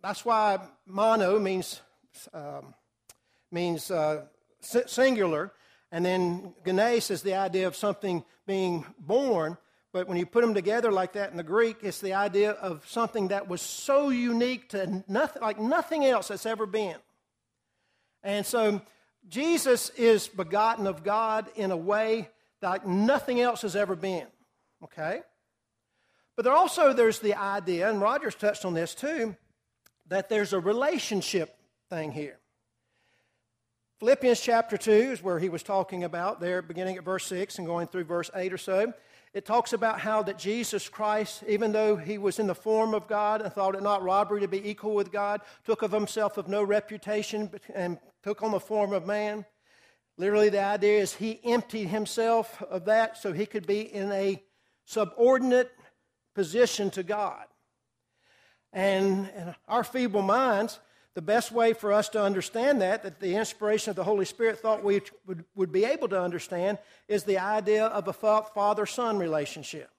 that's 0.01 0.25
why 0.25 0.61
mono 0.87 1.41
means, 1.41 1.81
um, 2.33 2.73
means 3.51 3.91
uh, 3.91 4.27
singular. 4.61 5.53
And 5.91 6.05
then 6.05 6.55
genes 6.65 7.11
is 7.11 7.23
the 7.23 7.35
idea 7.35 7.67
of 7.67 7.75
something 7.75 8.23
being 8.47 8.87
born. 9.01 9.59
But 9.93 10.07
when 10.07 10.19
you 10.19 10.27
put 10.27 10.43
them 10.43 10.55
together 10.55 10.93
like 10.93 11.15
that 11.15 11.33
in 11.33 11.37
the 11.37 11.43
Greek, 11.43 11.79
it's 11.83 12.01
the 12.01 12.15
idea 12.15 12.53
of 12.53 12.89
something 12.89 13.27
that 13.29 13.49
was 13.49 13.61
so 13.61 14.11
unique 14.11 14.69
to 14.69 15.03
nothing, 15.09 15.43
like 15.43 15.59
nothing 15.59 16.05
else 16.05 16.29
that's 16.29 16.47
ever 16.47 16.65
been. 16.65 16.95
And 18.25 18.45
so 18.45 18.81
Jesus 19.29 19.91
is 19.91 20.27
begotten 20.27 20.89
of 20.89 21.05
God 21.05 21.47
in 21.55 21.71
a 21.71 21.77
way 21.77 22.29
like 22.63 22.87
nothing 22.87 23.41
else 23.41 23.63
has 23.63 23.77
ever 23.77 23.95
been. 23.95 24.27
Okay? 24.83 25.21
But 26.35 26.45
there 26.45 26.55
also 26.55 26.93
there's 26.93 27.21
the 27.21 27.35
idea, 27.35 27.89
and 27.89 28.01
Rogers 28.01 28.35
touched 28.35 28.65
on 28.65 28.75
this 28.75 28.95
too, 28.95 29.37
that 30.09 30.29
there's 30.29 30.53
a 30.53 30.59
relationship 30.59 31.57
thing 31.91 32.11
here. 32.11 32.39
Philippians 34.01 34.41
chapter 34.41 34.77
2 34.77 34.91
is 34.91 35.23
where 35.23 35.39
he 35.39 35.49
was 35.49 35.63
talking 35.63 36.05
about 36.05 36.41
there, 36.41 36.63
beginning 36.63 36.97
at 36.97 37.05
verse 37.05 37.27
6 37.27 37.59
and 37.59 37.67
going 37.67 37.87
through 37.87 38.05
verse 38.05 38.31
8 38.35 38.53
or 38.53 38.59
so. 38.59 38.93
It 39.35 39.45
talks 39.45 39.73
about 39.73 39.99
how 39.99 40.23
that 40.23 40.39
Jesus 40.39 40.89
Christ, 40.89 41.43
even 41.49 41.73
though 41.73 41.97
he 41.97 42.19
was 42.19 42.39
in 42.39 42.47
the 42.47 42.55
form 42.55 42.95
of 42.95 43.09
God 43.09 43.43
and 43.43 43.53
thought 43.53 43.75
it 43.75 43.83
not 43.83 44.05
robbery 44.05 44.41
to 44.41 44.49
be 44.49 44.69
equal 44.69 44.95
with 44.95 45.11
God, 45.11 45.41
took 45.65 45.83
of 45.83 45.91
himself 45.91 46.39
of 46.39 46.47
no 46.47 46.63
reputation 46.63 47.51
and 47.75 47.99
took 48.23 48.45
on 48.45 48.53
the 48.53 48.61
form 48.61 48.93
of 48.93 49.07
man. 49.07 49.45
Literally, 50.17 50.51
the 50.51 50.63
idea 50.63 51.01
is 51.01 51.15
he 51.15 51.41
emptied 51.45 51.89
himself 51.89 52.63
of 52.63 52.85
that 52.85 53.19
so 53.19 53.33
he 53.33 53.45
could 53.45 53.67
be 53.67 53.81
in 53.81 54.13
a 54.13 54.41
subordinate 54.85 55.73
position 56.37 56.91
to 56.91 57.03
God. 57.03 57.45
And 58.73 59.29
in 59.37 59.55
our 59.67 59.83
feeble 59.83 60.23
minds, 60.23 60.79
the 61.15 61.23
best 61.23 61.53
way 61.53 61.73
for 61.73 61.93
us 61.93 62.09
to 62.11 62.23
understand 62.23 62.81
that, 62.81 63.05
that 63.05 63.21
the 63.21 63.37
inspiration 63.37 63.91
of 63.91 63.97
the 63.97 64.05
Holy 64.05 64.25
Spirit 64.25 64.59
thought 64.59 64.83
we 64.83 65.01
would, 65.27 65.45
would 65.55 65.71
be 65.71 65.85
able 65.85 66.09
to 66.09 66.21
understand, 66.21 66.79
is 67.07 67.23
the 67.23 67.39
idea 67.39 67.87
of 67.87 68.09
a 68.09 68.13
father 68.13 68.87
son 68.87 69.19
relationship. 69.19 69.91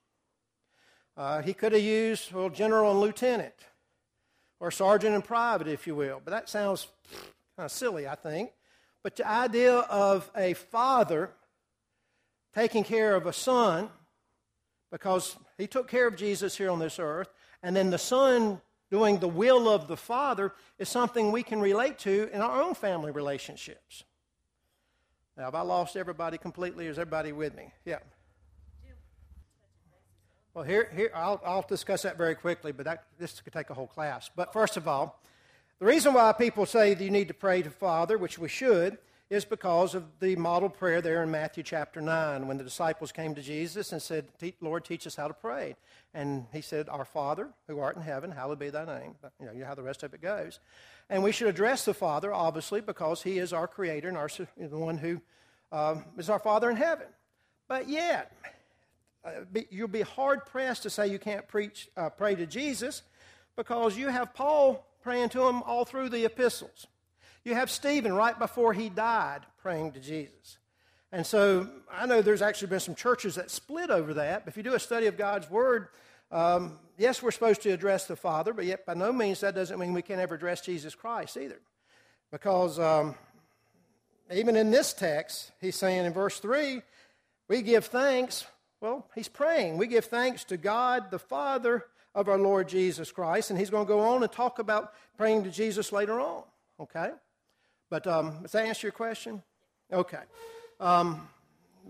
Uh, 1.16 1.42
he 1.42 1.54
could 1.54 1.72
have 1.72 1.82
used, 1.82 2.34
well, 2.34 2.50
general 2.50 2.92
and 2.92 3.00
lieutenant, 3.00 3.54
or 4.60 4.72
sergeant 4.72 5.16
and 5.16 5.24
private, 5.24 5.68
if 5.68 5.88
you 5.88 5.96
will. 5.96 6.22
But 6.24 6.32
that 6.32 6.50
sounds 6.50 6.88
kind 7.56 7.66
of 7.66 7.72
silly, 7.72 8.08
I 8.08 8.16
think. 8.16 8.52
But 9.02 9.16
the 9.16 9.28
idea 9.28 9.78
of 9.78 10.30
a 10.36 10.54
father 10.54 11.30
taking 12.54 12.84
care 12.84 13.16
of 13.16 13.26
a 13.26 13.34
son, 13.34 13.90
because 14.92 15.38
he 15.58 15.68
took 15.68 15.88
care 15.88 16.08
of 16.08 16.18
Jesus 16.18 16.58
here 16.58 16.70
on 16.70 16.80
this 16.80 17.00
earth, 17.00 17.30
and 17.64 17.76
then 17.76 17.90
the 17.90 17.98
son 17.98 18.60
doing 18.96 19.20
the 19.20 19.28
will 19.28 19.68
of 19.68 19.90
the 19.90 19.98
father 19.98 20.54
is 20.80 20.88
something 20.88 21.30
we 21.30 21.44
can 21.44 21.60
relate 21.60 22.00
to 22.00 22.30
in 22.32 22.40
our 22.40 22.62
own 22.62 22.74
family 22.74 23.12
relationships. 23.12 24.06
Now, 25.36 25.44
have 25.44 25.56
I 25.56 25.64
lost 25.64 25.98
everybody 25.98 26.38
completely, 26.38 26.88
is 26.88 26.98
everybody 26.98 27.34
with 27.34 27.54
me? 27.58 27.74
Yeah. 27.84 28.00
Well, 30.54 30.64
here, 30.64 30.90
here 30.96 31.12
I'll, 31.14 31.42
I'll 31.46 31.66
discuss 31.68 32.04
that 32.04 32.18
very 32.18 32.36
quickly, 32.36 32.72
but 32.72 32.86
that, 32.86 33.04
this 33.20 33.42
could 33.42 33.52
take 33.52 33.70
a 33.70 33.74
whole 33.74 33.88
class. 33.88 34.30
But 34.34 34.54
first 34.54 34.78
of 34.78 34.88
all, 34.88 35.22
the 35.80 35.86
reason 35.86 36.14
why 36.14 36.32
people 36.32 36.66
say 36.66 36.94
that 36.94 37.04
you 37.04 37.12
need 37.12 37.28
to 37.28 37.34
pray 37.34 37.62
to 37.64 37.70
Father, 37.70 38.18
which 38.18 38.40
we 38.40 38.48
should, 38.48 38.98
is 39.30 39.44
because 39.44 39.96
of 39.96 40.04
the 40.20 40.36
model 40.36 40.70
prayer 40.70 41.02
there 41.02 41.24
in 41.24 41.32
Matthew 41.32 41.64
chapter 41.64 42.00
9 42.00 42.48
when 42.48 42.58
the 42.58 42.64
disciples 42.64 43.12
came 43.12 43.34
to 43.34 43.42
Jesus 43.42 43.92
and 43.92 44.02
said, 44.02 44.28
Lord, 44.62 44.86
teach 44.86 45.08
us 45.08 45.16
how 45.16 45.28
to 45.28 45.34
pray. 45.34 45.76
And 46.14 46.46
he 46.54 46.62
said, 46.62 46.90
Our 46.90 47.06
Father, 47.06 47.50
who 47.68 47.80
art 47.80 47.96
in 47.96 48.04
heaven, 48.04 48.32
hallowed 48.32 48.60
be 48.60 48.70
thy 48.70 48.86
name. 48.86 49.16
You 49.40 49.48
know, 49.48 49.52
you 49.52 49.60
know 49.62 49.66
how 49.66 49.76
the 49.76 49.84
rest 49.84 50.04
of 50.04 50.14
it 50.14 50.22
goes. 50.22 50.60
And 51.10 51.24
we 51.24 51.32
should 51.32 51.48
address 51.48 51.86
the 51.86 51.94
Father, 51.94 52.32
obviously, 52.32 52.82
because 52.82 53.24
he 53.24 53.40
is 53.40 53.52
our 53.52 53.68
creator 53.68 54.10
and 54.10 54.18
our, 54.18 54.30
the 54.58 54.78
one 54.78 54.98
who 54.98 55.22
uh, 55.72 55.96
is 56.18 56.30
our 56.30 56.40
Father 56.40 56.70
in 56.70 56.76
heaven. 56.76 57.08
But 57.68 57.90
yet, 57.90 58.32
uh, 59.26 59.32
be, 59.52 59.66
you'll 59.72 59.88
be 59.88 60.02
hard 60.02 60.46
pressed 60.46 60.84
to 60.84 60.90
say 60.92 61.08
you 61.08 61.20
can't 61.20 61.48
preach, 61.48 61.90
uh, 61.98 62.10
pray 62.10 62.36
to 62.36 62.46
Jesus 62.46 63.02
because 63.56 63.98
you 63.98 64.10
have 64.10 64.36
Paul 64.36 64.86
praying 65.02 65.30
to 65.30 65.48
him 65.48 65.64
all 65.64 65.84
through 65.84 66.10
the 66.10 66.26
epistles. 66.26 66.86
You 67.46 67.54
have 67.54 67.70
Stephen 67.70 68.14
right 68.14 68.38
before 68.38 68.74
he 68.74 68.90
died 68.90 69.42
praying 69.62 69.92
to 69.92 70.00
Jesus. 70.00 70.58
And 71.12 71.26
so 71.26 71.70
I 71.92 72.08
know 72.08 72.24
there's 72.24 72.42
actually 72.42 72.70
been 72.70 72.80
some 72.80 72.96
churches 72.96 73.36
that 73.36 73.52
split 73.52 73.92
over 73.92 74.16
that. 74.16 74.44
But 74.44 74.52
if 74.52 74.58
you 74.58 74.64
do 74.64 74.74
a 74.74 74.80
study 74.80 75.06
of 75.06 75.16
God's 75.16 75.50
Word, 75.50 75.88
um, 76.32 76.80
yes, 76.98 77.22
we're 77.22 77.30
supposed 77.30 77.62
to 77.62 77.70
address 77.70 78.08
the 78.08 78.16
Father, 78.16 78.52
but 78.52 78.66
yet 78.66 78.86
by 78.86 78.96
no 78.96 79.14
means 79.14 79.42
that 79.42 79.54
doesn't 79.54 79.80
mean 79.80 79.94
we 79.94 80.02
can't 80.02 80.20
ever 80.20 80.36
address 80.36 80.62
Jesus 80.62 80.96
Christ 80.96 81.38
either. 81.38 81.62
Because 82.32 82.80
um, 82.80 83.14
even 84.34 84.56
in 84.56 84.72
this 84.72 84.92
text, 84.92 85.52
he's 85.62 85.76
saying 85.76 86.04
in 86.06 86.14
verse 86.14 86.40
3, 86.40 86.82
we 87.48 87.62
give 87.62 87.86
thanks. 87.86 88.44
Well, 88.82 89.08
he's 89.14 89.30
praying. 89.30 89.78
We 89.78 89.86
give 89.86 90.06
thanks 90.06 90.44
to 90.46 90.58
God 90.58 91.12
the 91.12 91.20
Father 91.20 91.86
of 92.16 92.28
our 92.28 92.40
Lord 92.40 92.68
Jesus 92.68 93.12
Christ. 93.12 93.52
And 93.52 93.60
he's 93.60 93.70
going 93.70 93.86
to 93.86 93.94
go 93.94 94.00
on 94.00 94.24
and 94.24 94.32
talk 94.32 94.58
about 94.58 94.94
praying 95.16 95.44
to 95.44 95.52
Jesus 95.52 95.92
later 95.92 96.20
on. 96.20 96.44
Okay? 96.80 97.12
But 97.90 98.08
um, 98.08 98.42
does 98.42 98.52
that 98.54 98.66
answer 98.66 98.88
your 98.88 98.92
question? 98.92 99.44
Okay. 99.92 100.22
Um, 100.80 101.28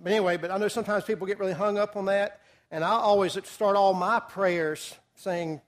but 0.04 0.12
anyway, 0.12 0.38
but 0.38 0.52
I 0.52 0.58
know 0.58 0.68
sometimes 0.68 1.06
people 1.06 1.26
get 1.26 1.40
really 1.40 1.54
hung 1.54 1.78
up 1.78 1.96
on 1.96 2.06
that, 2.06 2.42
and 2.70 2.84
I 2.84 2.92
always 2.92 3.38
start 3.48 3.76
all 3.76 3.94
my 3.94 4.20
prayers 4.20 4.96
saying, 5.16 5.62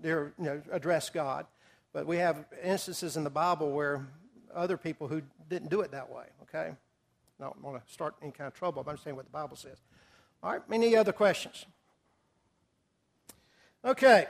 "Dear, 0.00 0.32
you 0.38 0.44
know, 0.44 0.62
address 0.70 1.10
God." 1.10 1.46
But 1.92 2.06
we 2.06 2.16
have 2.16 2.44
instances 2.62 3.16
in 3.16 3.24
the 3.24 3.30
Bible 3.30 3.70
where 3.72 4.06
other 4.54 4.76
people 4.76 5.06
who 5.06 5.22
didn't 5.48 5.68
do 5.68 5.82
it 5.82 5.90
that 5.92 6.10
way. 6.10 6.24
Okay, 6.42 6.74
I 7.40 7.44
don't 7.44 7.62
want 7.62 7.86
to 7.86 7.92
start 7.92 8.14
any 8.22 8.32
kind 8.32 8.48
of 8.48 8.54
trouble. 8.54 8.80
I'm 8.80 8.88
understanding 8.88 9.16
what 9.16 9.26
the 9.26 9.32
Bible 9.32 9.56
says. 9.56 9.76
All 10.42 10.52
right. 10.52 10.62
Any 10.72 10.96
other 10.96 11.12
questions? 11.12 11.66
Okay. 13.84 14.26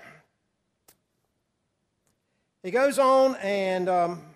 He 2.64 2.72
goes 2.72 2.98
on 2.98 3.36
and. 3.36 3.88
Um, 3.88 4.33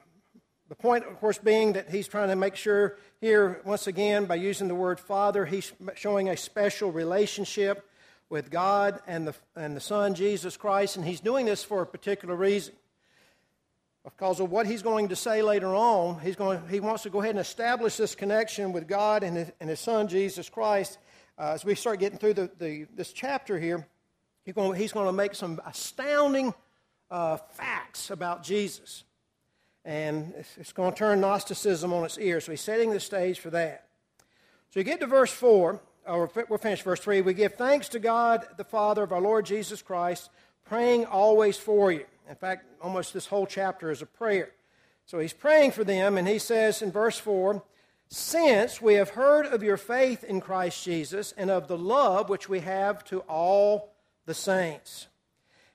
the 0.68 0.74
point, 0.74 1.06
of 1.06 1.18
course, 1.18 1.38
being 1.38 1.72
that 1.72 1.88
he's 1.88 2.08
trying 2.08 2.28
to 2.28 2.36
make 2.36 2.54
sure 2.54 2.98
here, 3.20 3.62
once 3.64 3.86
again, 3.86 4.26
by 4.26 4.34
using 4.34 4.68
the 4.68 4.74
word 4.74 5.00
Father, 5.00 5.46
he's 5.46 5.72
showing 5.94 6.28
a 6.28 6.36
special 6.36 6.92
relationship 6.92 7.88
with 8.28 8.50
God 8.50 9.00
and 9.06 9.26
the, 9.26 9.34
and 9.56 9.74
the 9.74 9.80
Son, 9.80 10.14
Jesus 10.14 10.58
Christ, 10.58 10.96
and 10.96 11.06
he's 11.06 11.20
doing 11.20 11.46
this 11.46 11.64
for 11.64 11.80
a 11.80 11.86
particular 11.86 12.36
reason. 12.36 12.74
Because 14.04 14.40
of 14.40 14.50
what 14.50 14.66
he's 14.66 14.82
going 14.82 15.08
to 15.08 15.16
say 15.16 15.40
later 15.40 15.74
on, 15.74 16.20
he's 16.20 16.36
going, 16.36 16.60
he 16.68 16.80
wants 16.80 17.02
to 17.04 17.10
go 17.10 17.20
ahead 17.20 17.30
and 17.30 17.40
establish 17.40 17.96
this 17.96 18.14
connection 18.14 18.72
with 18.72 18.86
God 18.86 19.22
and 19.22 19.38
his, 19.38 19.52
and 19.60 19.70
his 19.70 19.80
Son, 19.80 20.06
Jesus 20.06 20.50
Christ. 20.50 20.98
Uh, 21.38 21.52
as 21.54 21.64
we 21.64 21.74
start 21.74 21.98
getting 21.98 22.18
through 22.18 22.34
the, 22.34 22.50
the, 22.58 22.86
this 22.94 23.12
chapter 23.12 23.58
here, 23.58 23.86
he's 24.44 24.54
going, 24.54 24.78
he's 24.78 24.92
going 24.92 25.06
to 25.06 25.12
make 25.12 25.34
some 25.34 25.60
astounding 25.64 26.52
uh, 27.10 27.38
facts 27.38 28.10
about 28.10 28.42
Jesus 28.42 29.04
and 29.88 30.34
it's 30.58 30.74
going 30.74 30.92
to 30.92 30.98
turn 30.98 31.22
Gnosticism 31.22 31.94
on 31.94 32.04
its 32.04 32.18
ear. 32.18 32.42
So 32.42 32.52
he's 32.52 32.60
setting 32.60 32.90
the 32.90 33.00
stage 33.00 33.40
for 33.40 33.48
that. 33.48 33.86
So 34.68 34.80
you 34.80 34.84
get 34.84 35.00
to 35.00 35.06
verse 35.06 35.32
4, 35.32 35.80
or 36.06 36.30
we'll 36.50 36.58
finish 36.58 36.82
verse 36.82 37.00
3. 37.00 37.22
We 37.22 37.32
give 37.32 37.54
thanks 37.54 37.88
to 37.88 37.98
God, 37.98 38.46
the 38.58 38.64
Father 38.64 39.02
of 39.02 39.12
our 39.12 39.20
Lord 39.22 39.46
Jesus 39.46 39.80
Christ, 39.80 40.28
praying 40.66 41.06
always 41.06 41.56
for 41.56 41.90
you. 41.90 42.04
In 42.28 42.34
fact, 42.34 42.66
almost 42.82 43.14
this 43.14 43.28
whole 43.28 43.46
chapter 43.46 43.90
is 43.90 44.02
a 44.02 44.06
prayer. 44.06 44.50
So 45.06 45.20
he's 45.20 45.32
praying 45.32 45.70
for 45.70 45.84
them, 45.84 46.18
and 46.18 46.28
he 46.28 46.38
says 46.38 46.82
in 46.82 46.92
verse 46.92 47.18
4 47.18 47.62
Since 48.08 48.82
we 48.82 48.92
have 48.94 49.08
heard 49.10 49.46
of 49.46 49.62
your 49.62 49.78
faith 49.78 50.22
in 50.22 50.42
Christ 50.42 50.84
Jesus 50.84 51.32
and 51.34 51.50
of 51.50 51.66
the 51.66 51.78
love 51.78 52.28
which 52.28 52.46
we 52.46 52.60
have 52.60 53.04
to 53.04 53.20
all 53.20 53.94
the 54.26 54.34
saints. 54.34 55.06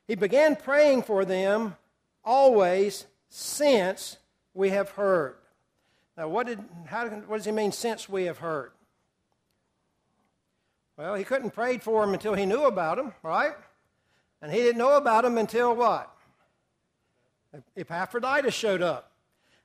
He 0.08 0.14
began 0.14 0.56
praying 0.56 1.02
for 1.02 1.26
them 1.26 1.78
always 2.24 3.08
since 3.36 4.18
we 4.54 4.70
have 4.70 4.92
heard. 4.92 5.34
Now, 6.16 6.28
what, 6.28 6.46
did, 6.46 6.60
how, 6.86 7.08
what 7.08 7.38
does 7.38 7.46
he 7.46 7.52
mean, 7.52 7.72
since 7.72 8.08
we 8.08 8.26
have 8.26 8.38
heard? 8.38 8.70
Well, 10.98 11.16
he 11.16 11.24
couldn't 11.24 11.50
pray 11.50 11.80
for 11.80 12.04
him 12.04 12.14
until 12.14 12.36
he 12.36 12.46
knew 12.46 12.66
about 12.66 13.00
him, 13.00 13.12
right? 13.24 13.54
And 14.40 14.52
he 14.52 14.60
didn't 14.60 14.78
know 14.78 14.98
about 14.98 15.26
him 15.26 15.40
until 15.40 15.76
what? 15.76 16.16
Epaphroditus 17.76 18.54
showed 18.54 18.84
up. 18.84 19.12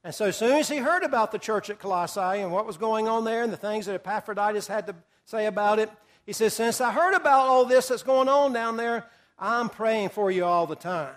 And 0.02 0.14
so, 0.14 0.26
as 0.26 0.36
soon 0.38 0.56
as 0.56 0.70
he 0.70 0.78
heard 0.78 1.02
about 1.02 1.30
the 1.30 1.38
church 1.38 1.68
at 1.68 1.78
Colossae 1.78 2.40
and 2.40 2.50
what 2.50 2.64
was 2.64 2.78
going 2.78 3.06
on 3.06 3.24
there 3.24 3.42
and 3.42 3.52
the 3.52 3.58
things 3.58 3.84
that 3.84 3.96
Epaphroditus 3.96 4.66
had 4.66 4.86
to 4.86 4.94
say 5.26 5.44
about 5.44 5.78
it, 5.78 5.90
he 6.24 6.32
says, 6.32 6.54
Since 6.54 6.80
I 6.80 6.90
heard 6.90 7.12
about 7.12 7.46
all 7.46 7.66
this 7.66 7.88
that's 7.88 8.02
going 8.02 8.28
on 8.30 8.54
down 8.54 8.78
there, 8.78 9.04
I'm 9.38 9.68
praying 9.68 10.08
for 10.08 10.30
you 10.30 10.46
all 10.46 10.66
the 10.66 10.76
time. 10.76 11.14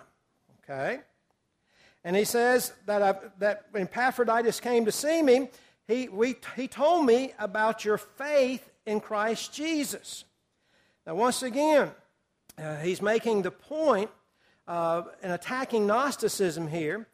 Okay? 0.69 0.99
And 2.03 2.15
he 2.15 2.25
says 2.25 2.73
that, 2.85 3.01
I, 3.01 3.15
that 3.39 3.65
when 3.71 3.83
Epaphroditus 3.83 4.59
came 4.59 4.85
to 4.85 4.91
see 4.91 5.21
me, 5.21 5.49
he, 5.87 6.07
we, 6.09 6.35
he 6.55 6.67
told 6.67 7.05
me 7.05 7.33
about 7.37 7.85
your 7.85 7.97
faith 7.97 8.67
in 8.85 8.99
Christ 8.99 9.53
Jesus. 9.53 10.23
Now, 11.05 11.15
once 11.15 11.43
again, 11.43 11.91
uh, 12.57 12.77
he's 12.77 13.01
making 13.01 13.43
the 13.43 13.51
point 13.51 14.09
uh, 14.67 15.03
in 15.21 15.31
attacking 15.31 15.85
Gnosticism 15.85 16.67
here. 16.67 17.07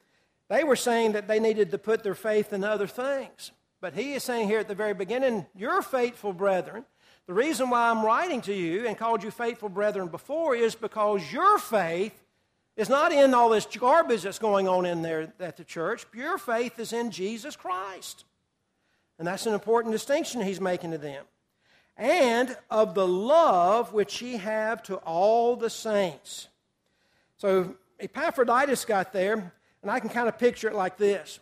They 0.50 0.64
were 0.64 0.76
saying 0.76 1.14
that 1.14 1.28
they 1.28 1.40
needed 1.40 1.72
to 1.72 1.78
put 1.78 2.04
their 2.04 2.16
faith 2.16 2.54
in 2.54 2.64
other 2.64 2.88
things. 2.88 3.52
But 3.82 3.94
he 3.94 4.14
is 4.14 4.24
saying 4.24 4.48
here 4.48 4.60
at 4.60 4.68
the 4.68 4.76
very 4.76 4.94
beginning, 4.94 5.46
you're 5.56 5.82
faithful 5.82 6.34
brethren. 6.34 6.86
The 7.28 7.34
reason 7.34 7.70
why 7.70 7.90
I'm 7.90 8.06
writing 8.06 8.42
to 8.42 8.54
you 8.54 8.88
and 8.88 8.98
called 8.98 9.24
you 9.24 9.32
faithful 9.32 9.70
brethren 9.70 10.08
before 10.08 10.56
is 10.56 10.76
because 10.76 11.32
your 11.32 11.60
faith 11.60 12.14
is 12.78 12.90
not 12.90 13.12
in 13.12 13.34
all 13.34 13.50
this 13.50 13.66
garbage 13.66 14.22
that's 14.22 14.40
going 14.40 14.68
on 14.68 14.86
in 14.86 15.02
there 15.02 15.34
at 15.40 15.58
the 15.58 15.64
church. 15.64 16.10
Pure 16.12 16.38
faith 16.38 16.80
is 16.80 16.94
in 16.94 17.12
Jesus 17.12 17.56
Christ. 17.56 18.24
And 19.18 19.28
that's 19.28 19.48
an 19.48 19.54
important 19.54 19.92
distinction 19.92 20.42
he's 20.42 20.62
making 20.62 20.92
to 20.92 21.00
them. 21.00 21.26
And 21.98 22.56
of 22.70 22.94
the 22.94 23.08
love 23.08 23.92
which 23.92 24.22
ye 24.22 24.38
have 24.38 24.84
to 24.84 24.98
all 24.98 25.56
the 25.56 25.72
saints. 25.72 26.48
So 27.38 27.76
Epaphroditus 28.00 28.86
got 28.86 29.12
there, 29.12 29.52
and 29.82 29.92
I 29.92 30.00
can 30.00 30.10
kind 30.10 30.28
of 30.28 30.38
picture 30.38 30.68
it 30.68 30.76
like 30.76 30.98
this 30.98 31.40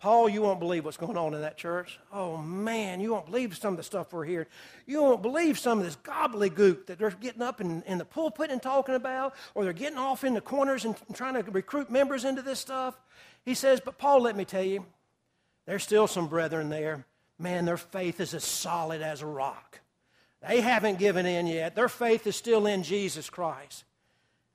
Paul, 0.00 0.30
you 0.30 0.40
won't 0.40 0.60
believe 0.60 0.86
what's 0.86 0.96
going 0.96 1.18
on 1.18 1.34
in 1.34 1.42
that 1.42 1.58
church. 1.58 1.98
Oh, 2.10 2.38
man, 2.38 3.00
you 3.00 3.12
won't 3.12 3.26
believe 3.26 3.54
some 3.54 3.74
of 3.74 3.76
the 3.76 3.82
stuff 3.82 4.14
we're 4.14 4.24
hearing. 4.24 4.46
You 4.86 5.02
won't 5.02 5.20
believe 5.20 5.58
some 5.58 5.78
of 5.78 5.84
this 5.84 5.96
gobbledygook 5.96 6.86
that 6.86 6.98
they're 6.98 7.10
getting 7.10 7.42
up 7.42 7.60
in, 7.60 7.82
in 7.82 7.98
the 7.98 8.06
pulpit 8.06 8.50
and 8.50 8.62
talking 8.62 8.94
about, 8.94 9.34
or 9.54 9.64
they're 9.64 9.74
getting 9.74 9.98
off 9.98 10.24
in 10.24 10.32
the 10.32 10.40
corners 10.40 10.86
and 10.86 10.96
trying 11.12 11.34
to 11.34 11.42
recruit 11.50 11.90
members 11.90 12.24
into 12.24 12.40
this 12.40 12.58
stuff. 12.58 12.98
He 13.44 13.52
says, 13.52 13.82
But 13.84 13.98
Paul, 13.98 14.22
let 14.22 14.36
me 14.36 14.46
tell 14.46 14.62
you, 14.62 14.86
there's 15.66 15.82
still 15.82 16.06
some 16.06 16.28
brethren 16.28 16.70
there. 16.70 17.04
Man, 17.38 17.66
their 17.66 17.76
faith 17.76 18.20
is 18.20 18.32
as 18.32 18.44
solid 18.44 19.02
as 19.02 19.20
a 19.20 19.26
rock. 19.26 19.80
They 20.48 20.62
haven't 20.62 20.98
given 20.98 21.26
in 21.26 21.46
yet. 21.46 21.74
Their 21.74 21.90
faith 21.90 22.26
is 22.26 22.36
still 22.36 22.66
in 22.66 22.82
Jesus 22.84 23.28
Christ. 23.28 23.84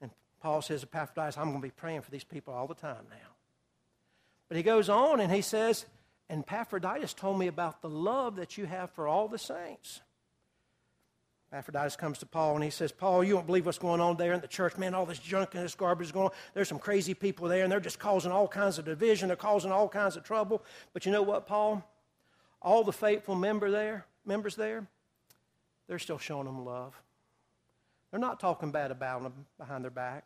And 0.01 0.09
Paul 0.41 0.63
says, 0.63 0.81
Epaphroditus, 0.81 1.37
I'm 1.37 1.49
going 1.49 1.61
to 1.61 1.67
be 1.67 1.71
praying 1.71 2.01
for 2.01 2.09
these 2.09 2.23
people 2.23 2.55
all 2.55 2.65
the 2.65 2.73
time 2.73 3.05
now. 3.11 3.34
But 4.47 4.57
he 4.57 4.63
goes 4.63 4.89
on 4.89 5.19
and 5.19 5.31
he 5.31 5.41
says, 5.41 5.85
and 6.29 6.43
Epaphroditus 6.43 7.13
told 7.13 7.39
me 7.39 7.47
about 7.47 7.81
the 7.81 7.89
love 7.89 8.37
that 8.37 8.57
you 8.57 8.65
have 8.65 8.89
for 8.91 9.07
all 9.07 9.27
the 9.27 9.37
saints. 9.37 10.01
Epaphroditus 11.51 11.95
comes 11.95 12.17
to 12.17 12.25
Paul 12.25 12.55
and 12.55 12.63
he 12.63 12.69
says, 12.69 12.91
Paul, 12.91 13.23
you 13.23 13.33
don't 13.35 13.45
believe 13.45 13.65
what's 13.65 13.77
going 13.77 14.01
on 14.01 14.17
there 14.17 14.33
in 14.33 14.41
the 14.41 14.47
church. 14.47 14.77
Man, 14.77 14.93
all 14.93 15.05
this 15.05 15.19
junk 15.19 15.55
and 15.55 15.63
this 15.63 15.75
garbage 15.75 16.07
is 16.07 16.11
going 16.11 16.27
on. 16.27 16.33
There's 16.53 16.67
some 16.67 16.79
crazy 16.79 17.13
people 17.13 17.47
there 17.47 17.63
and 17.63 17.71
they're 17.71 17.79
just 17.79 17.99
causing 17.99 18.31
all 18.31 18.47
kinds 18.47 18.77
of 18.77 18.85
division. 18.85 19.27
They're 19.27 19.37
causing 19.37 19.71
all 19.71 19.87
kinds 19.87 20.17
of 20.17 20.23
trouble. 20.23 20.63
But 20.93 21.05
you 21.05 21.11
know 21.11 21.21
what, 21.21 21.47
Paul? 21.47 21.83
All 22.61 22.83
the 22.83 22.91
faithful 22.91 23.35
member 23.35 23.69
there, 23.71 24.05
members 24.25 24.55
there, 24.55 24.87
they're 25.87 25.99
still 25.99 26.17
showing 26.17 26.45
them 26.45 26.65
love. 26.65 26.99
They're 28.09 28.19
not 28.19 28.39
talking 28.39 28.71
bad 28.71 28.91
about 28.91 29.23
them 29.23 29.45
behind 29.57 29.83
their 29.83 29.91
back. 29.91 30.25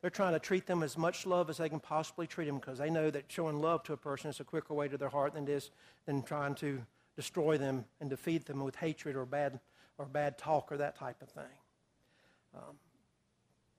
They're 0.00 0.10
trying 0.10 0.32
to 0.32 0.38
treat 0.38 0.66
them 0.66 0.82
as 0.82 0.96
much 0.96 1.26
love 1.26 1.50
as 1.50 1.58
they 1.58 1.68
can 1.68 1.80
possibly 1.80 2.26
treat 2.26 2.46
them 2.46 2.58
because 2.58 2.78
they 2.78 2.90
know 2.90 3.10
that 3.10 3.24
showing 3.28 3.60
love 3.60 3.82
to 3.84 3.92
a 3.92 3.96
person 3.96 4.30
is 4.30 4.40
a 4.40 4.44
quicker 4.44 4.72
way 4.72 4.88
to 4.88 4.96
their 4.96 5.10
heart 5.10 5.34
than 5.34 5.44
it 5.44 5.50
is 5.50 5.70
than 6.06 6.22
trying 6.22 6.54
to 6.56 6.80
destroy 7.16 7.58
them 7.58 7.84
and 8.00 8.08
defeat 8.08 8.46
them 8.46 8.64
with 8.64 8.76
hatred 8.76 9.14
or 9.14 9.26
bad 9.26 9.60
or 9.98 10.06
bad 10.06 10.38
talk 10.38 10.72
or 10.72 10.78
that 10.78 10.96
type 10.96 11.20
of 11.20 11.28
thing. 11.28 11.42
Um, 12.54 12.76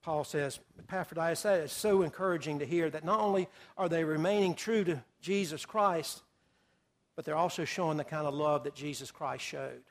Paul 0.04 0.24
says, 0.24 0.60
Epaphroditus, 0.80 1.44
that 1.44 1.60
is 1.62 1.72
so 1.72 2.02
encouraging 2.02 2.60
to 2.60 2.66
hear 2.66 2.90
that 2.90 3.04
not 3.04 3.20
only 3.20 3.48
are 3.78 3.90
they 3.90 4.04
remaining 4.04 4.56
true 4.56 4.84
to 4.84 5.04
Jesus 5.22 5.66
Christ, 5.66 6.22
but 7.16 7.26
they're 7.26 7.36
also 7.36 7.66
showing 7.66 7.98
the 7.98 8.04
kind 8.04 8.26
of 8.26 8.34
love 8.34 8.64
that 8.64 8.74
Jesus 8.74 9.12
Christ 9.12 9.44
showed. 9.44 9.84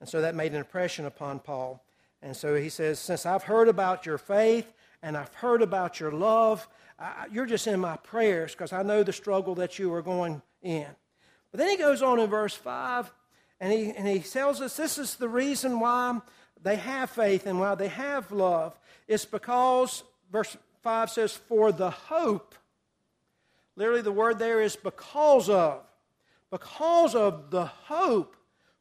And 0.00 0.08
so 0.08 0.20
that 0.20 0.34
made 0.34 0.52
an 0.52 0.58
impression 0.58 1.06
upon 1.06 1.40
Paul. 1.40 1.82
And 2.22 2.36
so 2.36 2.54
he 2.54 2.68
says, 2.68 2.98
Since 2.98 3.26
I've 3.26 3.44
heard 3.44 3.68
about 3.68 4.06
your 4.06 4.18
faith 4.18 4.72
and 5.02 5.16
I've 5.16 5.34
heard 5.34 5.62
about 5.62 6.00
your 6.00 6.12
love, 6.12 6.68
I, 6.98 7.26
you're 7.30 7.46
just 7.46 7.66
in 7.66 7.80
my 7.80 7.96
prayers 7.96 8.52
because 8.52 8.72
I 8.72 8.82
know 8.82 9.02
the 9.02 9.12
struggle 9.12 9.54
that 9.56 9.78
you 9.78 9.92
are 9.92 10.02
going 10.02 10.42
in. 10.62 10.86
But 11.50 11.58
then 11.58 11.68
he 11.68 11.76
goes 11.76 12.02
on 12.02 12.18
in 12.18 12.28
verse 12.28 12.54
5 12.54 13.12
and 13.60 13.72
he, 13.72 13.90
and 13.90 14.06
he 14.06 14.20
tells 14.20 14.60
us 14.60 14.76
this 14.76 14.98
is 14.98 15.16
the 15.16 15.28
reason 15.28 15.80
why 15.80 16.20
they 16.62 16.76
have 16.76 17.10
faith 17.10 17.46
and 17.46 17.60
why 17.60 17.74
they 17.74 17.88
have 17.88 18.32
love. 18.32 18.78
It's 19.06 19.24
because, 19.24 20.02
verse 20.30 20.56
5 20.82 21.10
says, 21.10 21.32
for 21.34 21.72
the 21.72 21.90
hope. 21.90 22.54
Literally, 23.76 24.02
the 24.02 24.12
word 24.12 24.38
there 24.38 24.60
is 24.60 24.76
because 24.76 25.48
of. 25.48 25.82
Because 26.50 27.14
of 27.14 27.50
the 27.50 27.66
hope 27.66 28.36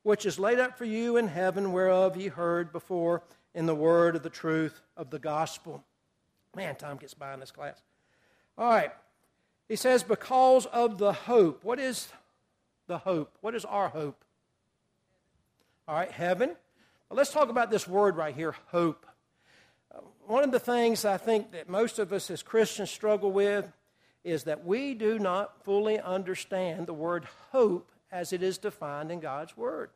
which 0.05 0.23
is 0.23 0.37
laid 0.37 0.59
up 0.59 0.77
for 0.77 0.85
you 0.85 1.17
in 1.17 1.27
heaven, 1.27 1.71
whereof 1.71 2.15
ye 2.15 2.27
heard 2.27 2.71
before 2.71 3.23
in 3.55 3.65
the 3.65 3.73
word 3.73 4.15
of 4.15 4.21
the 4.21 4.29
truth 4.29 4.79
of 4.95 5.09
the 5.09 5.17
gospel. 5.17 5.83
Man, 6.55 6.75
time 6.75 6.97
gets 6.97 7.15
by 7.15 7.33
in 7.33 7.39
this 7.39 7.49
class. 7.49 7.81
All 8.55 8.69
right. 8.69 8.91
He 9.67 9.75
says, 9.75 10.03
because 10.03 10.67
of 10.67 10.99
the 10.99 11.11
hope. 11.11 11.63
What 11.63 11.79
is 11.79 12.07
the 12.85 12.99
hope? 12.99 13.35
What 13.41 13.55
is 13.55 13.65
our 13.65 13.89
hope? 13.89 14.23
All 15.87 15.95
right, 15.95 16.11
heaven. 16.11 16.49
Well, 17.09 17.17
let's 17.17 17.31
talk 17.31 17.49
about 17.49 17.71
this 17.71 17.87
word 17.87 18.15
right 18.15 18.35
here, 18.35 18.55
hope. 18.67 19.07
Uh, 19.91 20.01
one 20.27 20.43
of 20.43 20.51
the 20.51 20.59
things 20.59 21.03
I 21.03 21.17
think 21.17 21.51
that 21.53 21.67
most 21.67 21.97
of 21.97 22.13
us 22.13 22.29
as 22.29 22.43
Christians 22.43 22.91
struggle 22.91 23.31
with 23.31 23.73
is 24.23 24.43
that 24.43 24.63
we 24.65 24.93
do 24.93 25.17
not 25.17 25.63
fully 25.63 25.99
understand 25.99 26.85
the 26.85 26.93
word 26.93 27.25
hope 27.51 27.91
as 28.11 28.33
it 28.33 28.43
is 28.43 28.57
defined 28.57 29.11
in 29.11 29.19
God's 29.19 29.55
Word. 29.57 29.89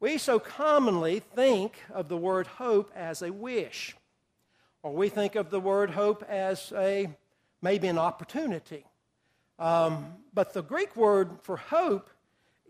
We 0.00 0.16
so 0.16 0.38
commonly 0.38 1.20
think 1.20 1.74
of 1.92 2.08
the 2.08 2.16
word 2.16 2.46
hope 2.46 2.90
as 2.96 3.20
a 3.20 3.30
wish, 3.30 3.94
or 4.82 4.94
we 4.94 5.10
think 5.10 5.34
of 5.34 5.50
the 5.50 5.60
word 5.60 5.90
hope 5.90 6.24
as 6.26 6.72
a 6.74 7.10
maybe 7.60 7.86
an 7.86 7.98
opportunity. 7.98 8.86
Um, 9.58 10.14
but 10.32 10.54
the 10.54 10.62
Greek 10.62 10.96
word 10.96 11.32
for 11.42 11.58
hope 11.58 12.08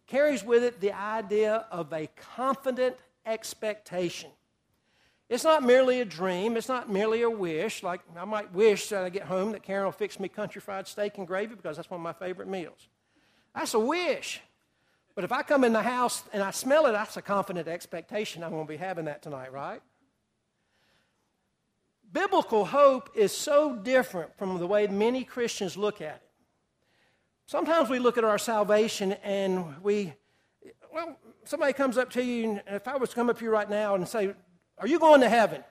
carries 0.09 0.43
with 0.43 0.65
it 0.65 0.81
the 0.81 0.93
idea 0.93 1.67
of 1.71 1.93
a 1.93 2.09
confident 2.35 2.97
expectation. 3.25 4.31
It's 5.29 5.45
not 5.45 5.63
merely 5.63 6.01
a 6.01 6.05
dream, 6.05 6.57
it's 6.57 6.69
not 6.69 6.91
merely 6.91 7.23
a 7.23 7.31
wish. 7.31 7.85
Like 7.85 8.01
I 8.17 8.25
might 8.25 8.53
wish 8.53 8.89
that 8.89 9.05
I 9.05 9.09
get 9.09 9.23
home 9.23 9.53
that 9.53 9.63
Karen 9.63 9.85
will 9.85 9.93
fix 9.93 10.19
me 10.19 10.29
country 10.29 10.61
fried 10.61 10.89
steak 10.89 11.17
and 11.17 11.29
gravy 11.29 11.55
because 11.55 11.77
that's 11.77 11.89
one 11.89 12.01
of 12.01 12.03
my 12.03 12.13
favorite 12.13 12.49
meals. 12.49 12.89
That's 13.55 13.75
a 13.75 13.79
wish. 13.79 14.41
But 15.15 15.25
if 15.25 15.33
I 15.33 15.43
come 15.43 15.65
in 15.65 15.73
the 15.73 15.83
house 15.83 16.23
and 16.33 16.43
I 16.43 16.51
smell 16.51 16.87
it, 16.87 16.93
that's 16.93 17.17
a 17.17 17.23
confident 17.23 17.69
expectation 17.69 18.43
I'm 18.43 18.51
going 18.51 18.67
to 18.67 18.69
be 18.69 18.77
having 18.77 19.07
that 19.07 19.23
tonight, 19.23 19.53
right? 19.53 19.83
Biblical 22.13 22.65
hope 22.65 23.11
is 23.15 23.37
so 23.37 23.77
different 23.77 24.37
from 24.37 24.59
the 24.59 24.67
way 24.67 24.87
many 24.87 25.25
Christians 25.25 25.77
look 25.77 26.01
at 26.01 26.17
it. 26.17 26.23
Sometimes 27.47 27.89
we 27.89 27.99
look 27.99 28.17
at 28.17 28.25
our 28.25 28.39
salvation 28.39 29.13
and 29.25 29.83
we, 29.83 30.15
well, 30.93 31.17
somebody 31.45 31.73
comes 31.73 31.99
up 31.99 32.11
to 32.11 32.25
you, 32.25 32.51
and 32.51 32.63
if 32.69 32.87
I 32.87 32.97
was 32.97 33.11
to 33.11 33.15
come 33.17 33.29
up 33.29 33.39
to 33.39 33.45
you 33.45 33.51
right 33.51 33.69
now 33.69 33.95
and 33.97 34.07
say, 34.07 34.35
Are 34.79 34.87
you 34.87 34.99
going 34.99 35.21
to 35.21 35.29
heaven? 35.29 35.63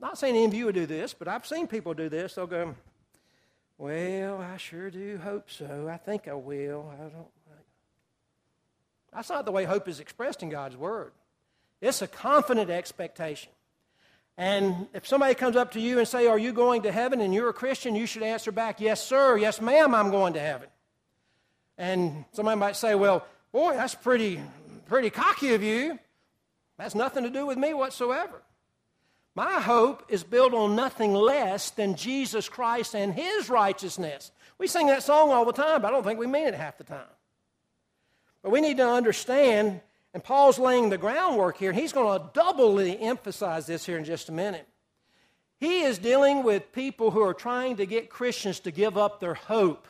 Not 0.00 0.18
saying 0.18 0.36
any 0.36 0.44
of 0.44 0.54
you 0.54 0.66
would 0.66 0.74
do 0.74 0.86
this, 0.86 1.14
but 1.14 1.28
I've 1.28 1.46
seen 1.46 1.66
people 1.66 1.94
do 1.94 2.08
this. 2.08 2.34
They'll 2.34 2.46
go, 2.46 2.74
Well, 3.78 4.38
I 4.40 4.56
sure 4.56 4.90
do 4.90 5.18
hope 5.18 5.50
so. 5.50 5.88
I 5.92 5.98
think 5.98 6.28
I 6.28 6.34
will. 6.34 6.90
I 6.94 7.02
don't. 7.02 7.26
That's 9.12 9.30
not 9.30 9.44
the 9.44 9.52
way 9.52 9.64
hope 9.64 9.88
is 9.88 10.00
expressed 10.00 10.42
in 10.42 10.50
God's 10.50 10.76
Word. 10.76 11.12
It's 11.80 12.02
a 12.02 12.06
confident 12.06 12.70
expectation. 12.70 13.50
And 14.38 14.88
if 14.92 15.06
somebody 15.06 15.34
comes 15.34 15.56
up 15.56 15.72
to 15.72 15.80
you 15.80 15.98
and 15.98 16.06
say, 16.06 16.26
"Are 16.26 16.38
you 16.38 16.52
going 16.52 16.82
to 16.82 16.92
heaven?" 16.92 17.20
and 17.20 17.32
you're 17.34 17.48
a 17.48 17.54
Christian, 17.54 17.94
you 17.94 18.06
should 18.06 18.22
answer 18.22 18.52
back, 18.52 18.80
"Yes, 18.80 19.02
sir. 19.02 19.36
Yes, 19.38 19.60
ma'am. 19.60 19.94
I'm 19.94 20.10
going 20.10 20.34
to 20.34 20.40
heaven." 20.40 20.68
And 21.78 22.24
somebody 22.32 22.58
might 22.58 22.76
say, 22.76 22.94
"Well, 22.94 23.26
boy, 23.52 23.74
that's 23.74 23.94
pretty, 23.94 24.42
pretty 24.86 25.10
cocky 25.10 25.54
of 25.54 25.62
you. 25.62 25.98
That's 26.78 26.94
nothing 26.94 27.24
to 27.24 27.30
do 27.30 27.46
with 27.46 27.56
me 27.56 27.72
whatsoever." 27.74 28.42
My 29.36 29.60
hope 29.60 30.02
is 30.08 30.24
built 30.24 30.54
on 30.54 30.74
nothing 30.74 31.14
less 31.14 31.70
than 31.70 31.94
Jesus 31.94 32.48
Christ 32.48 32.96
and 32.96 33.14
His 33.14 33.48
righteousness. 33.48 34.32
We 34.58 34.66
sing 34.66 34.88
that 34.88 35.04
song 35.04 35.30
all 35.30 35.44
the 35.44 35.52
time, 35.52 35.82
but 35.82 35.88
I 35.88 35.90
don't 35.92 36.02
think 36.02 36.18
we 36.18 36.26
mean 36.26 36.48
it 36.48 36.54
half 36.54 36.78
the 36.78 36.84
time. 36.84 37.06
But 38.42 38.50
we 38.50 38.60
need 38.60 38.78
to 38.78 38.88
understand 38.88 39.80
and 40.16 40.24
Paul's 40.24 40.58
laying 40.58 40.88
the 40.88 40.96
groundwork 40.96 41.58
here, 41.58 41.68
and 41.68 41.78
he's 41.78 41.92
going 41.92 42.18
to 42.18 42.30
doubly 42.32 42.98
emphasize 42.98 43.66
this 43.66 43.84
here 43.84 43.98
in 43.98 44.04
just 44.06 44.30
a 44.30 44.32
minute. 44.32 44.66
He 45.60 45.82
is 45.82 45.98
dealing 45.98 46.42
with 46.42 46.72
people 46.72 47.10
who 47.10 47.20
are 47.20 47.34
trying 47.34 47.76
to 47.76 47.84
get 47.84 48.08
Christians 48.08 48.60
to 48.60 48.70
give 48.70 48.96
up 48.96 49.20
their 49.20 49.34
hope 49.34 49.86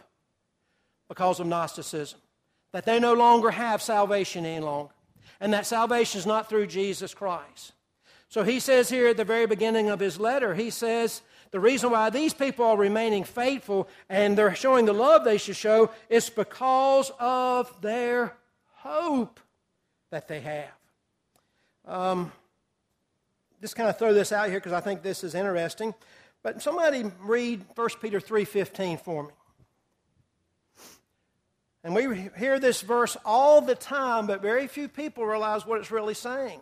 because 1.09 1.39
of 1.39 1.47
Gnosticism, 1.47 2.19
that 2.73 2.85
they 2.85 2.99
no 2.99 3.15
longer 3.15 3.53
have 3.53 3.81
salvation 3.81 4.45
any 4.45 4.65
longer, 4.65 4.93
and 5.39 5.53
that 5.53 5.65
salvation 5.65 6.19
is 6.19 6.27
not 6.27 6.49
through 6.49 6.67
Jesus 6.67 7.15
Christ. 7.15 7.75
So 8.29 8.43
he 8.43 8.61
says 8.61 8.89
here 8.89 9.09
at 9.09 9.17
the 9.17 9.25
very 9.25 9.47
beginning 9.47 9.89
of 9.89 10.01
his 10.01 10.19
letter, 10.19 10.55
he 10.55 10.71
says, 10.71 11.23
the 11.53 11.61
reason 11.61 11.91
why 11.91 12.11
these 12.11 12.35
people 12.35 12.65
are 12.65 12.77
remaining 12.77 13.25
faithful 13.25 13.89
and 14.09 14.37
they're 14.37 14.55
showing 14.55 14.85
the 14.85 14.93
love 14.93 15.25
they 15.25 15.39
should 15.39 15.57
show 15.57 15.91
is 16.09 16.29
because 16.29 17.13
of 17.21 17.81
their 17.81 18.37
hope 18.75 19.41
that 20.11 20.29
they 20.29 20.41
have. 20.41 20.71
Um, 21.87 22.33
just 23.61 23.77
kind 23.77 23.89
of 23.89 23.99
throw 23.99 24.13
this 24.13 24.33
out 24.33 24.49
here 24.49 24.59
because 24.59 24.73
I 24.73 24.81
think 24.81 25.03
this 25.03 25.25
is 25.25 25.35
interesting. 25.35 25.95
But 26.43 26.63
somebody 26.63 27.05
read 27.23 27.65
1 27.75 27.89
Peter 28.01 28.21
3.15 28.21 29.01
for 29.01 29.25
me. 29.25 29.31
And 31.83 31.95
we 31.95 32.29
hear 32.37 32.59
this 32.59 32.81
verse 32.81 33.17
all 33.25 33.61
the 33.61 33.77
time, 33.77 34.27
but 34.27 34.43
very 34.43 34.67
few 34.67 34.89
people 34.89 35.25
realize 35.25 35.65
what 35.65 35.79
it's 35.79 35.93
really 35.93 36.15
saying. 36.15 36.61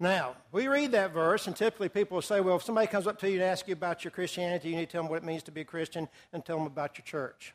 Now, 0.00 0.36
we 0.52 0.68
read 0.68 0.92
that 0.92 1.12
verse, 1.12 1.48
and 1.48 1.56
typically 1.56 1.88
people 1.88 2.16
will 2.16 2.22
say, 2.22 2.40
well, 2.40 2.56
if 2.56 2.62
somebody 2.62 2.86
comes 2.86 3.08
up 3.08 3.18
to 3.20 3.28
you 3.28 3.34
and 3.34 3.42
asks 3.42 3.68
you 3.68 3.72
about 3.72 4.04
your 4.04 4.12
Christianity, 4.12 4.70
you 4.70 4.76
need 4.76 4.86
to 4.86 4.92
tell 4.92 5.02
them 5.02 5.10
what 5.10 5.16
it 5.16 5.24
means 5.24 5.42
to 5.44 5.50
be 5.50 5.62
a 5.62 5.64
Christian 5.64 6.08
and 6.32 6.44
tell 6.44 6.56
them 6.56 6.66
about 6.66 6.98
your 6.98 7.04
church. 7.04 7.52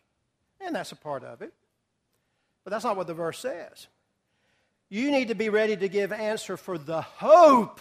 And 0.59 0.75
that's 0.75 0.91
a 0.91 0.97
part 0.97 1.23
of 1.23 1.41
it. 1.41 1.53
But 2.63 2.71
that's 2.71 2.83
not 2.83 2.97
what 2.97 3.07
the 3.07 3.13
verse 3.13 3.39
says. 3.39 3.87
You 4.89 5.09
need 5.09 5.29
to 5.29 5.35
be 5.35 5.49
ready 5.49 5.77
to 5.77 5.87
give 5.87 6.11
answer 6.11 6.57
for 6.57 6.77
the 6.77 7.01
hope, 7.01 7.79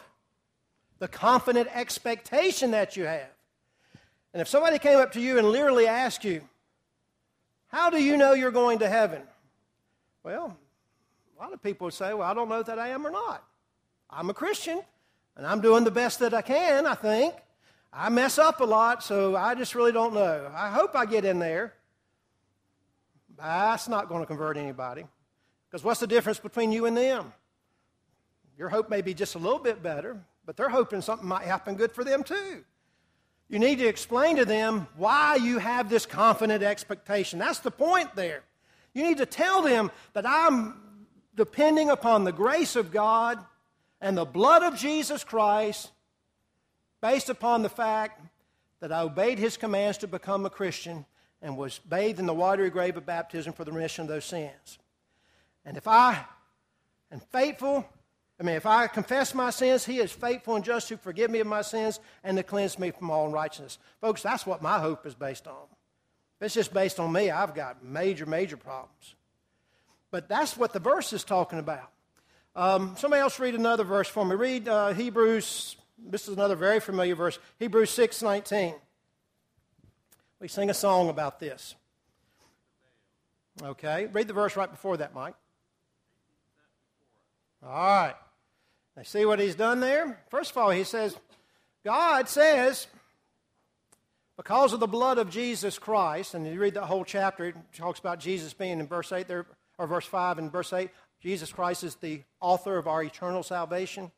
the 0.99 1.09
confident 1.09 1.69
expectation 1.75 2.71
that 2.71 2.97
you 2.97 3.05
have. 3.05 3.29
And 4.33 4.41
if 4.41 4.49
somebody 4.49 4.79
came 4.79 4.99
up 4.99 5.13
to 5.13 5.21
you 5.21 5.39
and 5.39 5.51
literally 5.51 5.87
asked 5.87 6.25
you, 6.25 6.41
How 7.69 7.91
do 7.91 8.03
you 8.03 8.17
know 8.17 8.33
you're 8.33 8.51
going 8.51 8.79
to 8.79 8.89
heaven? 8.89 9.23
Well, 10.23 10.57
a 11.37 11.43
lot 11.43 11.53
of 11.53 11.63
people 11.63 11.87
would 11.87 11.95
say, 11.95 12.15
Well, 12.15 12.29
I 12.29 12.33
don't 12.33 12.49
know 12.49 12.63
that 12.63 12.79
I 12.79 12.89
am 12.89 13.07
or 13.07 13.11
not. 13.11 13.45
I'm 14.15 14.29
a 14.29 14.35
Christian, 14.35 14.81
and 15.37 15.47
I'm 15.47 15.63
doing 15.63 15.85
the 15.85 15.91
best 15.91 16.19
that 16.19 16.35
I 16.35 16.43
can, 16.43 16.87
I 16.87 16.95
think. 16.95 17.35
I 17.93 18.11
mess 18.11 18.39
up 18.39 18.61
a 18.61 18.65
lot, 18.65 19.03
so 19.03 19.35
I 19.37 19.55
just 19.55 19.75
really 19.75 19.93
don't 19.93 20.13
know. 20.13 20.51
I 20.55 20.71
hope 20.71 20.95
I 20.95 21.07
get 21.07 21.25
in 21.25 21.39
there. 21.39 21.73
That's 23.39 23.89
not 23.89 24.11
going 24.11 24.21
to 24.21 24.27
convert 24.27 24.59
anybody. 24.59 25.05
Because 25.71 25.83
what's 25.83 26.01
the 26.01 26.07
difference 26.07 26.39
between 26.39 26.73
you 26.73 26.85
and 26.85 26.95
them? 26.95 27.33
Your 28.59 28.69
hope 28.69 28.91
may 28.91 29.01
be 29.01 29.15
just 29.15 29.35
a 29.35 29.39
little 29.39 29.59
bit 29.59 29.83
better, 29.83 30.21
but 30.45 30.57
they're 30.57 30.69
hoping 30.69 31.01
something 31.01 31.27
might 31.27 31.45
happen 31.45 31.75
good 31.75 31.93
for 31.93 32.05
them 32.05 32.23
too. 32.23 32.65
You 33.49 33.59
need 33.59 33.79
to 33.79 33.87
explain 33.87 34.37
to 34.37 34.45
them 34.45 34.87
why 34.97 35.37
you 35.37 35.59
have 35.59 35.89
this 35.89 36.05
confident 36.05 36.63
expectation. 36.63 37.39
That's 37.39 37.61
the 37.61 37.71
point 37.71 38.15
there. 38.15 38.43
You 38.93 39.03
need 39.03 39.19
to 39.19 39.27
tell 39.27 39.63
them 39.63 39.91
that 40.13 40.27
I'm 40.27 40.75
depending 41.35 41.89
upon 41.89 42.25
the 42.25 42.33
grace 42.33 42.77
of 42.77 42.93
God 42.93 43.43
and 44.03 44.19
the 44.19 44.25
blood 44.27 44.65
of 44.65 44.77
Jesus 44.77 45.23
Christ 45.23 45.93
based 47.01 47.31
upon 47.31 47.63
the 47.63 47.69
fact 47.69 48.21
that 48.81 48.93
I 48.93 49.03
obeyed 49.03 49.39
his 49.39 49.57
commands 49.57 49.99
to 49.99 50.09
become 50.09 50.45
a 50.45 50.51
Christian 50.51 51.07
and 51.41 51.57
was 51.57 51.79
bathed 51.79 52.19
in 52.19 52.27
the 52.27 52.35
watery 52.35 52.69
grave 52.69 52.97
of 52.97 53.07
baptism 53.07 53.53
for 53.53 53.65
the 53.65 53.73
remission 53.73 54.03
of 54.03 54.09
those 54.09 54.25
sins. 54.25 54.79
And 55.65 55.77
if 55.77 55.87
I 55.87 56.25
am 57.13 57.21
faithful, 57.31 57.87
I 58.41 58.43
mean, 58.43 58.57
if 58.57 58.67
I 58.67 58.89
confess 58.89 59.35
my 59.35 59.51
sins, 59.51 59.85
he 59.85 60.01
is 60.01 60.11
faithful 60.11 60.57
and 60.57 60.65
just 60.65 60.89
to 60.89 60.97
forgive 60.97 61.31
me 61.31 61.39
of 61.39 61.47
my 61.47 61.63
sins 61.63 62.01
and 62.25 62.37
to 62.37 62.43
cleanse 62.43 62.79
me 62.81 62.91
from 62.91 63.09
all 63.09 63.27
unrighteousness. 63.27 63.79
Folks, 64.01 64.21
that's 64.21 64.45
what 64.45 64.63
my 64.63 64.81
hope 64.81 65.07
is 65.07 65.15
based 65.15 65.47
on. 65.47 65.67
If 66.41 66.47
it's 66.47 66.55
just 66.55 66.75
based 66.75 66.99
on 66.99 67.13
me, 67.13 67.31
I've 67.31 67.55
got 67.55 67.85
major, 67.85 68.27
major 68.27 68.57
problems. 68.57 69.15
But 70.11 70.29
that's 70.29 70.57
what 70.57 70.73
the 70.73 70.81
verse 70.81 71.13
is 71.13 71.23
talking 71.23 71.61
about. 71.61 71.93
Um, 72.55 72.95
somebody 72.99 73.21
else 73.21 73.39
read 73.39 73.55
another 73.55 73.85
verse 73.85 74.09
for 74.09 74.25
me. 74.25 74.37
Read 74.37 74.69
uh, 74.69 74.93
Hebrews, 74.93 75.77
this 75.99 76.29
is 76.29 76.35
another 76.35 76.55
very 76.55 76.81
familiar 76.81 77.15
verse, 77.15 77.39
Hebrews 77.59 77.91
six 77.91 78.23
nineteen. 78.23 78.75
We 80.39 80.49
sing 80.49 80.69
a 80.69 80.75
song 80.75 81.09
about 81.09 81.41
this. 81.41 81.75
Okay, 83.63 84.09
read 84.13 84.29
the 84.29 84.35
verse 84.35 84.57
right 84.57 84.71
before 84.71 84.99
that, 84.99 85.15
Mike. 85.15 85.35
All 87.65 87.71
right. 87.71 88.15
Now, 88.97 89.03
see 89.05 89.25
what 89.25 89.39
he's 89.39 89.55
done 89.55 89.81
there? 89.81 90.21
First 90.31 90.51
of 90.51 90.59
all, 90.59 90.71
he 90.71 90.85
says, 90.85 91.17
God 91.85 92.29
says, 92.29 92.87
because 94.37 94.73
of 94.73 94.81
the 94.81 94.87
blood 94.87 95.19
of 95.19 95.31
Jesus 95.31 95.79
Christ, 95.79 96.35
and 96.35 96.47
you 96.47 96.59
read 96.59 96.75
that 96.75 96.85
whole 96.85 97.05
chapter, 97.05 97.47
it 97.47 97.57
talks 97.73 98.01
about 98.01 98.19
Jesus 98.19 98.53
being 98.53 98.81
in 98.81 98.87
verse 98.87 99.13
8 99.13 99.29
there, 99.29 99.47
or 99.79 99.87
verse 99.87 100.07
5 100.07 100.39
and 100.39 100.51
verse 100.51 100.73
8, 100.73 100.91
Jesus 101.23 101.53
Christ 101.53 101.85
is 101.85 101.95
the 101.95 102.23
author 102.41 102.79
of 102.79 102.89
our 102.89 103.03
eternal 103.03 103.45
salvation. 103.45 104.11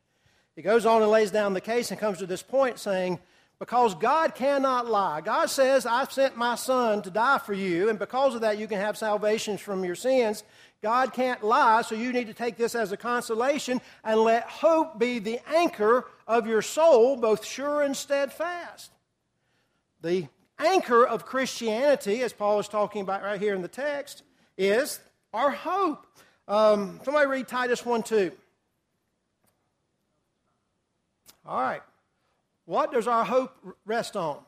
He 0.55 0.63
goes 0.63 0.87
on 0.87 1.03
and 1.03 1.11
lays 1.11 1.29
down 1.29 1.53
the 1.53 1.61
case 1.61 1.91
and 1.91 1.99
comes 1.99 2.17
to 2.17 2.25
this 2.25 2.41
point 2.41 2.79
saying, 2.79 3.19
because 3.59 3.93
God 3.95 4.33
cannot 4.35 4.87
lie. 4.87 5.21
God 5.21 5.49
says, 5.49 5.85
I 5.85 6.05
sent 6.05 6.35
my 6.35 6.55
son 6.55 7.03
to 7.03 7.11
die 7.11 7.37
for 7.37 7.53
you, 7.53 7.89
and 7.89 7.99
because 7.99 8.35
of 8.35 8.41
that, 8.41 8.57
you 8.57 8.67
can 8.67 8.79
have 8.79 8.97
salvation 8.97 9.57
from 9.57 9.85
your 9.85 9.95
sins. 9.95 10.43
God 10.81 11.13
can't 11.13 11.43
lie, 11.43 11.83
so 11.83 11.95
you 11.95 12.11
need 12.11 12.27
to 12.27 12.33
take 12.33 12.57
this 12.57 12.75
as 12.75 12.91
a 12.91 12.97
consolation 12.97 13.81
and 14.03 14.19
let 14.19 14.43
hope 14.43 14.99
be 14.99 15.19
the 15.19 15.39
anchor 15.53 16.07
of 16.27 16.47
your 16.47 16.61
soul, 16.61 17.17
both 17.17 17.45
sure 17.45 17.81
and 17.81 17.95
steadfast. 17.95 18.91
The 20.01 20.27
anchor 20.59 21.05
of 21.05 21.25
Christianity, 21.25 22.23
as 22.23 22.33
Paul 22.33 22.59
is 22.59 22.67
talking 22.67 23.01
about 23.01 23.23
right 23.23 23.39
here 23.39 23.55
in 23.55 23.61
the 23.61 23.67
text, 23.67 24.23
is 24.57 24.99
our 25.33 25.51
hope. 25.51 26.07
Um, 26.47 26.99
somebody 27.03 27.27
read 27.27 27.47
Titus 27.47 27.85
1 27.85 28.03
2. 28.03 28.31
All 31.47 31.61
right. 31.61 31.81
What 32.65 32.91
does 32.91 33.07
our 33.07 33.23
hope 33.23 33.55
rest 33.85 34.15
on? 34.15 34.39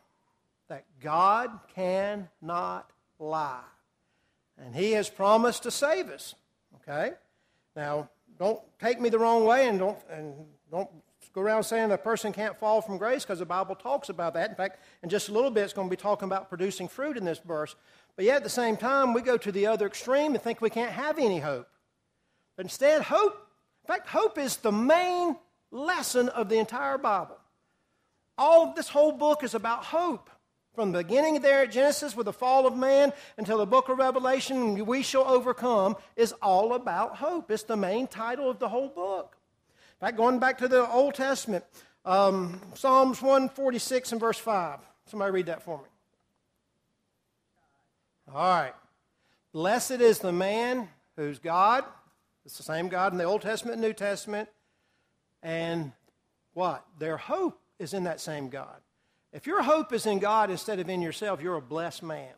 That 0.70 0.86
God 1.02 1.52
cannot 1.76 2.90
lie. 3.20 3.62
And 4.58 4.76
He 4.76 4.92
has 4.94 5.10
promised 5.10 5.64
to 5.64 5.72
save 5.72 6.10
us. 6.10 6.36
Okay? 6.82 7.12
Now, 7.76 8.10
don't 8.40 8.60
take 8.80 9.00
me 9.00 9.10
the 9.10 9.20
wrong 9.20 9.46
way 9.46 9.68
and 9.68 9.80
don't, 9.80 9.98
and 10.10 10.34
don't 10.72 10.90
go 11.34 11.42
around 11.42 11.64
saying 11.64 11.92
a 11.92 11.98
person 11.98 12.34
can't 12.34 12.58
fall 12.58 12.82
from 12.82 12.98
grace 12.98 13.24
because 13.24 13.40
the 13.40 13.46
Bible 13.46 13.76
talks 13.76 14.10
about 14.10 14.34
that. 14.34 14.50
In 14.50 14.56
fact, 14.56 14.84
in 15.04 15.10
just 15.10 15.30
a 15.30 15.32
little 15.32 15.52
bit, 15.52 15.64
it's 15.64 15.74
going 15.74 15.88
to 15.88 15.92
be 15.92 16.02
talking 16.02 16.28
about 16.28 16.50
producing 16.50 16.88
fruit 16.88 17.18
in 17.18 17.26
this 17.26 17.40
verse. 17.40 17.76
But 18.16 18.26
yet, 18.26 18.38
at 18.38 18.44
the 18.44 18.50
same 18.50 18.78
time, 18.78 19.14
we 19.14 19.22
go 19.22 19.38
to 19.38 19.52
the 19.52 19.68
other 19.68 19.86
extreme 19.86 20.34
and 20.34 20.44
think 20.44 20.62
we 20.62 20.72
can't 20.72 20.92
have 20.92 21.20
any 21.20 21.40
hope. 21.40 21.68
Instead, 22.58 23.04
hope, 23.04 23.34
in 23.84 23.88
fact, 23.88 24.08
hope 24.08 24.38
is 24.38 24.58
the 24.58 24.72
main 24.72 25.36
lesson 25.72 26.30
of 26.30 26.50
the 26.50 26.58
entire 26.58 26.98
Bible. 26.98 27.38
All 28.38 28.70
of 28.70 28.76
this 28.76 28.90
whole 28.90 29.12
book 29.12 29.44
is 29.44 29.56
about 29.56 29.84
hope. 29.84 30.30
From 30.74 30.92
the 30.92 31.00
beginning 31.00 31.42
there 31.42 31.64
at 31.64 31.72
Genesis 31.72 32.16
with 32.16 32.26
the 32.26 32.34
fall 32.34 32.68
of 32.68 32.78
man 32.78 33.12
until 33.38 33.58
the 33.58 33.66
book 33.66 33.90
of 33.90 33.98
Revelation, 33.98 34.86
we 34.86 35.02
shall 35.02 35.24
overcome, 35.24 35.96
is 36.16 36.34
all 36.34 36.74
about 36.74 37.16
hope. 37.16 37.50
It's 37.50 37.64
the 37.64 37.76
main 37.76 38.06
title 38.06 38.48
of 38.48 38.60
the 38.60 38.70
whole 38.70 38.90
book. 38.90 39.36
In 40.00 40.06
fact, 40.06 40.18
going 40.18 40.38
back 40.38 40.60
to 40.60 40.68
the 40.68 40.88
Old 40.88 41.16
Testament, 41.16 41.66
um, 42.06 42.62
Psalms 42.76 43.24
146 43.24 44.12
and 44.12 44.22
verse 44.22 44.38
5. 44.38 44.80
Somebody 45.08 45.32
read 45.32 45.48
that 45.48 45.64
for 45.64 45.80
me. 45.80 45.84
All 48.32 48.48
right. 48.48 48.74
Blessed 49.54 49.92
is 49.92 50.20
the 50.20 50.32
man 50.32 50.90
whose 51.16 51.40
God, 51.40 51.86
it's 52.48 52.56
the 52.56 52.64
same 52.64 52.88
God 52.88 53.12
in 53.12 53.18
the 53.18 53.26
Old 53.26 53.42
Testament 53.42 53.74
and 53.74 53.82
New 53.82 53.92
Testament, 53.92 54.48
and 55.44 55.92
what? 56.54 56.86
Their 56.98 57.18
hope 57.18 57.60
is 57.78 57.94
in 57.94 58.06
that 58.06 58.22
same 58.22 58.48
God. 58.48 58.78
If 59.34 59.46
your 59.46 59.62
hope 59.62 59.92
is 59.92 60.06
in 60.06 60.20
God 60.20 60.50
instead 60.50 60.80
of 60.80 60.90
in 60.90 61.02
yourself, 61.02 61.42
you're 61.42 61.58
a 61.58 61.62
blessed 61.62 62.04
man. 62.04 62.32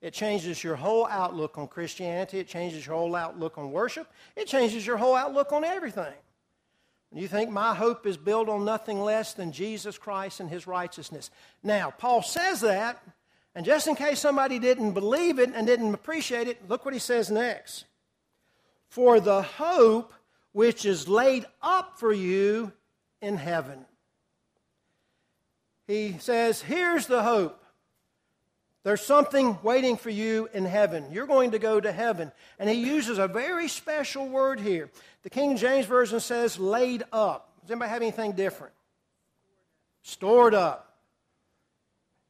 It 0.00 0.14
changes 0.14 0.62
your 0.62 0.76
whole 0.76 1.04
outlook 1.04 1.58
on 1.58 1.66
Christianity. 1.66 2.38
It 2.38 2.46
changes 2.46 2.86
your 2.86 2.94
whole 2.94 3.16
outlook 3.16 3.58
on 3.58 3.72
worship. 3.72 4.06
It 4.36 4.46
changes 4.46 4.86
your 4.86 4.98
whole 4.98 5.16
outlook 5.16 5.52
on 5.52 5.64
everything. 5.64 6.14
You 7.12 7.26
think 7.26 7.50
my 7.50 7.74
hope 7.74 8.06
is 8.06 8.16
built 8.16 8.48
on 8.48 8.64
nothing 8.64 9.00
less 9.00 9.34
than 9.34 9.50
Jesus 9.50 9.98
Christ 9.98 10.38
and 10.38 10.48
his 10.48 10.68
righteousness. 10.68 11.28
Now, 11.64 11.90
Paul 11.90 12.22
says 12.22 12.60
that, 12.60 13.02
and 13.56 13.66
just 13.66 13.88
in 13.88 13.96
case 13.96 14.20
somebody 14.20 14.60
didn't 14.60 14.92
believe 14.92 15.40
it 15.40 15.50
and 15.52 15.66
didn't 15.66 15.92
appreciate 15.92 16.46
it, 16.46 16.68
look 16.68 16.84
what 16.84 16.94
he 16.94 17.00
says 17.00 17.32
next. 17.32 17.86
For 18.90 19.18
the 19.18 19.42
hope 19.42 20.12
which 20.52 20.84
is 20.84 21.08
laid 21.08 21.46
up 21.62 21.98
for 21.98 22.12
you 22.12 22.72
in 23.22 23.36
heaven 23.36 23.86
he 25.90 26.16
says, 26.20 26.62
Here's 26.62 27.06
the 27.06 27.20
hope. 27.20 27.60
There's 28.84 29.02
something 29.02 29.58
waiting 29.62 29.96
for 29.96 30.08
you 30.08 30.48
in 30.54 30.64
heaven. 30.64 31.06
You're 31.10 31.26
going 31.26 31.50
to 31.50 31.58
go 31.58 31.80
to 31.80 31.90
heaven. 31.90 32.30
And 32.60 32.70
he 32.70 32.76
uses 32.76 33.18
a 33.18 33.26
very 33.26 33.66
special 33.66 34.28
word 34.28 34.60
here. 34.60 34.88
The 35.24 35.30
King 35.30 35.56
James 35.56 35.86
Version 35.86 36.20
says 36.20 36.60
laid 36.60 37.02
up. 37.12 37.50
Does 37.62 37.72
anybody 37.72 37.90
have 37.90 38.02
anything 38.02 38.32
different? 38.32 38.72
Stored 40.02 40.54
up. 40.54 40.96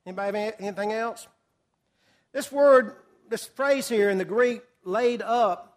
Anybody 0.07 0.39
have 0.39 0.55
anything 0.59 0.93
else? 0.93 1.29
This 2.33 2.51
word, 2.51 2.97
this 3.29 3.47
phrase 3.47 3.91
here 3.91 4.09
in 4.09 4.17
the 4.17 4.25
Greek, 4.25 4.63
laid 4.85 5.21
up, 5.21 5.70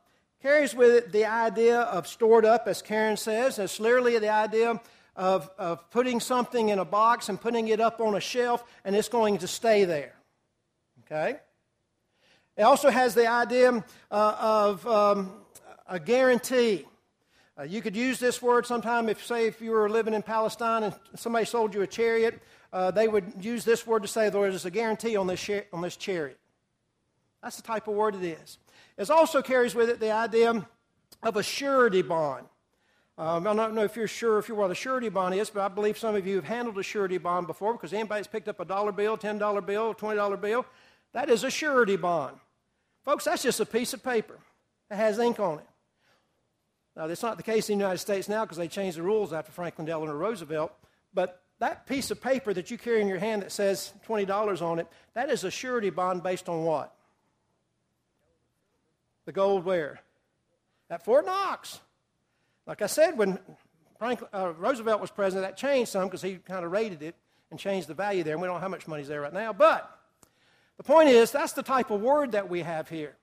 carries 0.44 0.76
with 0.76 0.94
it 0.94 1.12
the 1.14 1.26
idea 1.26 1.80
of 1.80 2.06
stored 2.06 2.44
up, 2.44 2.68
as 2.68 2.82
Karen 2.82 3.16
says. 3.16 3.58
It's 3.58 3.80
literally 3.80 4.20
the 4.20 4.28
idea 4.28 4.82
of, 5.16 5.50
of 5.58 5.90
putting 5.90 6.20
something 6.20 6.68
in 6.68 6.80
a 6.80 6.86
box 6.86 7.30
and 7.30 7.40
putting 7.40 7.70
it 7.70 7.80
up 7.80 8.02
on 8.02 8.14
a 8.14 8.20
shelf, 8.20 8.62
and 8.84 8.94
it's 8.94 9.08
going 9.08 9.38
to 9.38 9.48
stay 9.48 9.86
there. 9.86 10.14
Okay? 11.06 11.40
It 12.58 12.64
also 12.64 12.90
has 12.90 13.16
the 13.16 13.26
idea 13.26 13.86
uh, 14.12 14.36
of 14.38 14.86
um, 14.86 15.32
a 15.88 15.98
guarantee. 15.98 16.84
Uh, 17.58 17.64
you 17.64 17.82
could 17.82 17.96
use 17.96 18.20
this 18.20 18.42
word 18.42 18.66
sometime 18.66 19.08
if, 19.08 19.26
say, 19.26 19.48
if 19.48 19.62
you 19.62 19.72
were 19.72 19.90
living 19.90 20.14
in 20.14 20.22
Palestine 20.22 20.84
and 20.84 20.94
somebody 21.16 21.46
sold 21.46 21.74
you 21.74 21.84
a 21.84 21.88
chariot, 21.88 22.42
uh, 22.74 22.92
they 22.92 23.08
would 23.08 23.32
use 23.40 23.64
this 23.64 23.88
word 23.88 24.02
to 24.02 24.10
say 24.10 24.30
there's 24.30 24.66
a 24.66 24.72
guarantee 24.72 25.16
on 25.16 25.26
this, 25.26 25.50
on 25.72 25.82
this 25.82 25.96
chariot. 25.96 26.38
That's 27.44 27.58
the 27.58 27.62
type 27.62 27.90
of 27.90 27.96
word 27.96 28.16
it 28.16 28.24
is. 28.24 28.58
It 28.98 29.10
also 29.10 29.42
carries 29.42 29.76
with 29.76 29.90
it 29.90 30.00
the 30.00 30.12
idea 30.12 30.66
of 31.22 31.36
a 31.36 31.44
surety 31.44 32.02
bond. 32.02 32.46
Um, 33.18 33.46
I 33.46 33.54
don't 33.54 33.76
know 33.76 33.84
if 33.84 33.96
you're 33.96 34.08
sure 34.08 34.40
if 34.40 34.48
you're 34.48 34.58
what 34.58 34.72
a 34.72 34.76
surety 34.76 35.10
bond 35.10 35.36
is, 35.36 35.50
but 35.50 35.62
I 35.62 35.68
believe 35.68 35.98
some 35.98 36.16
of 36.16 36.26
you 36.26 36.38
have 36.38 36.46
handled 36.46 36.80
a 36.80 36.84
surety 36.84 37.18
bond 37.18 37.46
before 37.46 37.74
because 37.74 37.94
anybody's 37.94 38.28
picked 38.28 38.48
up 38.48 38.60
a 38.60 38.66
dollar 38.66 38.92
bill, 38.92 39.18
$10 39.18 39.66
bill, 39.66 39.94
$20 39.94 40.42
bill. 40.42 40.66
That 41.12 41.30
is 41.30 41.44
a 41.44 41.52
surety 41.52 41.98
bond. 41.98 42.38
Folks, 43.04 43.26
that's 43.26 43.44
just 43.44 43.60
a 43.60 43.66
piece 43.66 43.94
of 43.94 44.02
paper 44.02 44.40
that 44.90 44.96
has 44.96 45.20
ink 45.20 45.40
on 45.40 45.60
it. 45.60 45.68
Now, 46.96 47.08
that's 47.08 47.22
not 47.22 47.38
the 47.38 47.44
case 47.44 47.70
in 47.70 47.78
the 47.78 47.84
United 47.84 48.00
States 48.00 48.30
now 48.30 48.46
because 48.46 48.58
they 48.58 48.68
changed 48.68 48.98
the 48.98 49.04
rules 49.04 49.34
after 49.34 49.52
Franklin 49.52 49.86
Delano 49.86 50.14
Roosevelt, 50.14 50.72
but 51.14 51.42
that 51.60 51.86
piece 51.88 52.10
of 52.10 52.22
paper 52.22 52.54
that 52.54 52.72
you 52.72 52.78
carry 52.78 53.02
in 53.02 53.08
your 53.08 53.20
hand 53.20 53.42
that 53.42 53.52
says 53.52 53.94
$20 54.08 54.62
on 54.62 54.80
it, 54.80 54.88
that 55.14 55.30
is 55.30 55.44
a 55.44 55.52
surety 55.52 55.90
bond 55.90 56.24
based 56.24 56.48
on 56.48 56.64
what? 56.64 56.96
The 59.26 59.32
gold 59.32 59.66
where? 59.66 60.02
At 60.90 61.04
Fort 61.06 61.26
Knox. 61.26 61.80
Like 62.66 62.82
I 62.82 62.88
said, 62.88 63.18
when 63.18 63.40
Franklin, 63.98 64.30
uh, 64.34 64.54
Roosevelt 64.54 65.02
was 65.02 65.12
president, 65.12 65.50
that 65.50 65.58
changed 65.58 65.92
some 65.92 66.06
because 66.06 66.22
he 66.22 66.36
kind 66.36 66.66
of 66.66 66.72
rated 66.72 67.02
it 67.02 67.16
and 67.52 67.60
changed 67.60 67.88
the 67.88 67.94
value 67.94 68.24
there. 68.24 68.34
And 68.34 68.42
we 68.42 68.48
don't 68.48 68.58
know 68.58 68.62
how 68.62 68.68
much 68.68 68.88
money's 68.88 69.08
there 69.08 69.22
right 69.22 69.34
now. 69.34 69.54
But 69.54 69.90
the 70.78 70.84
point 70.84 71.10
is, 71.10 71.32
that's 71.32 71.54
the 71.54 71.64
type 71.64 71.92
of 71.92 72.02
word 72.02 72.34
that 72.34 72.50
we 72.50 72.62
have 72.62 72.90
here. 72.90 73.16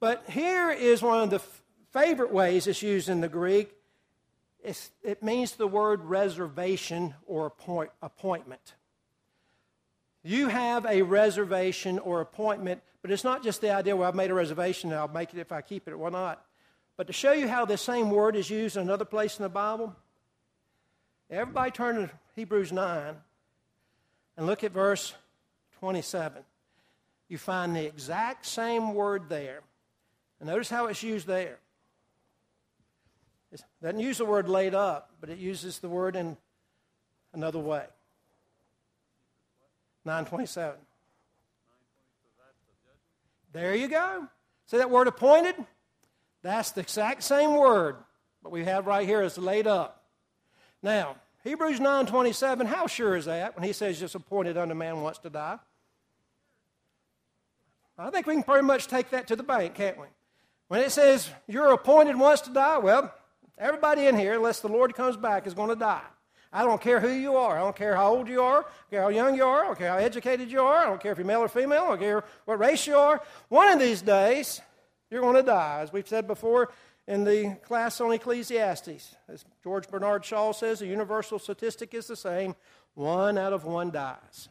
But 0.00 0.24
here 0.28 0.70
is 0.70 1.00
one 1.02 1.22
of 1.22 1.30
the 1.30 1.36
f- 1.36 1.62
favorite 1.92 2.32
ways 2.32 2.66
it's 2.66 2.82
used 2.82 3.08
in 3.08 3.20
the 3.20 3.28
Greek. 3.28 3.72
It's, 4.64 4.90
it 5.02 5.22
means 5.22 5.52
the 5.52 5.66
word 5.66 6.04
reservation 6.04 7.14
or 7.26 7.46
appoint, 7.46 7.90
appointment. 8.00 8.74
You 10.24 10.48
have 10.48 10.86
a 10.86 11.02
reservation 11.02 11.98
or 11.98 12.20
appointment, 12.20 12.82
but 13.02 13.10
it's 13.10 13.24
not 13.24 13.42
just 13.42 13.60
the 13.60 13.70
idea, 13.70 13.96
well, 13.96 14.08
I've 14.08 14.14
made 14.14 14.30
a 14.30 14.34
reservation 14.34 14.90
and 14.92 14.98
I'll 14.98 15.08
make 15.08 15.34
it 15.34 15.40
if 15.40 15.50
I 15.50 15.60
keep 15.60 15.88
it 15.88 15.92
or 15.92 16.10
not. 16.10 16.44
But 16.96 17.08
to 17.08 17.12
show 17.12 17.32
you 17.32 17.48
how 17.48 17.64
this 17.64 17.82
same 17.82 18.10
word 18.10 18.36
is 18.36 18.48
used 18.48 18.76
in 18.76 18.82
another 18.82 19.04
place 19.04 19.38
in 19.38 19.42
the 19.42 19.48
Bible, 19.48 19.94
everybody 21.28 21.72
turn 21.72 21.96
to 21.96 22.10
Hebrews 22.36 22.70
9 22.70 23.16
and 24.36 24.46
look 24.46 24.62
at 24.62 24.70
verse 24.70 25.14
27. 25.80 26.42
You 27.28 27.38
find 27.38 27.74
the 27.74 27.84
exact 27.84 28.46
same 28.46 28.94
word 28.94 29.28
there. 29.28 29.62
And 30.38 30.48
notice 30.48 30.70
how 30.70 30.86
it's 30.86 31.02
used 31.02 31.26
there. 31.26 31.58
It 33.50 33.62
doesn't 33.82 34.00
use 34.00 34.18
the 34.18 34.24
word 34.24 34.48
laid 34.48 34.74
up, 34.74 35.10
but 35.20 35.28
it 35.28 35.38
uses 35.38 35.80
the 35.80 35.88
word 35.88 36.14
in 36.14 36.36
another 37.32 37.58
way. 37.58 37.84
927. 40.04 40.74
There 43.52 43.74
you 43.74 43.88
go. 43.88 44.26
See 44.66 44.78
that 44.78 44.90
word 44.90 45.08
appointed? 45.08 45.54
That's 46.42 46.72
the 46.72 46.80
exact 46.80 47.22
same 47.22 47.56
word, 47.56 47.96
but 48.42 48.50
we 48.50 48.64
have 48.64 48.86
right 48.86 49.06
here 49.06 49.22
is 49.22 49.38
laid 49.38 49.66
up. 49.66 50.02
Now, 50.82 51.16
Hebrews 51.44 51.78
9.27, 51.78 52.66
how 52.66 52.86
sure 52.86 53.16
is 53.16 53.26
that 53.26 53.54
when 53.54 53.64
he 53.64 53.72
says 53.72 54.00
just 54.00 54.14
appointed 54.14 54.56
unto 54.56 54.74
man 54.74 55.02
wants 55.02 55.18
to 55.20 55.30
die? 55.30 55.58
I 57.98 58.10
think 58.10 58.26
we 58.26 58.34
can 58.34 58.42
pretty 58.42 58.66
much 58.66 58.88
take 58.88 59.10
that 59.10 59.28
to 59.28 59.36
the 59.36 59.42
bank, 59.42 59.74
can't 59.74 59.98
we? 59.98 60.06
When 60.68 60.80
it 60.80 60.90
says 60.90 61.30
you're 61.46 61.72
appointed 61.72 62.16
wants 62.16 62.42
to 62.42 62.50
die, 62.50 62.78
well, 62.78 63.14
everybody 63.58 64.06
in 64.06 64.16
here, 64.16 64.34
unless 64.34 64.60
the 64.60 64.68
Lord 64.68 64.94
comes 64.94 65.16
back, 65.16 65.46
is 65.46 65.54
going 65.54 65.68
to 65.68 65.76
die. 65.76 66.02
I 66.52 66.64
don't 66.64 66.80
care 66.80 67.00
who 67.00 67.08
you 67.08 67.36
are. 67.36 67.56
I 67.56 67.60
don't 67.60 67.74
care 67.74 67.96
how 67.96 68.14
old 68.14 68.28
you 68.28 68.42
are. 68.42 68.58
I 68.58 68.62
don't 68.62 68.90
care 68.90 69.02
how 69.02 69.08
young 69.08 69.34
you 69.34 69.44
are. 69.44 69.64
I 69.64 69.66
don't 69.68 69.78
care 69.78 69.90
how 69.90 69.96
educated 69.96 70.50
you 70.50 70.60
are. 70.60 70.82
I 70.82 70.86
don't 70.86 71.00
care 71.00 71.12
if 71.12 71.18
you're 71.18 71.26
male 71.26 71.40
or 71.40 71.48
female. 71.48 71.84
I 71.84 71.88
don't 71.88 72.00
care 72.00 72.24
what 72.44 72.58
race 72.58 72.86
you 72.86 72.96
are. 72.96 73.22
One 73.48 73.68
of 73.72 73.78
these 73.78 74.02
days, 74.02 74.60
you're 75.10 75.22
going 75.22 75.36
to 75.36 75.42
die. 75.42 75.80
As 75.80 75.92
we've 75.92 76.06
said 76.06 76.26
before 76.26 76.70
in 77.08 77.24
the 77.24 77.56
class 77.64 78.00
on 78.00 78.12
Ecclesiastes, 78.12 79.14
as 79.28 79.44
George 79.64 79.88
Bernard 79.88 80.24
Shaw 80.24 80.52
says, 80.52 80.80
the 80.80 80.86
universal 80.86 81.38
statistic 81.38 81.94
is 81.94 82.06
the 82.06 82.16
same 82.16 82.54
one 82.94 83.38
out 83.38 83.54
of 83.54 83.64
one 83.64 83.90
dies. 83.90 84.48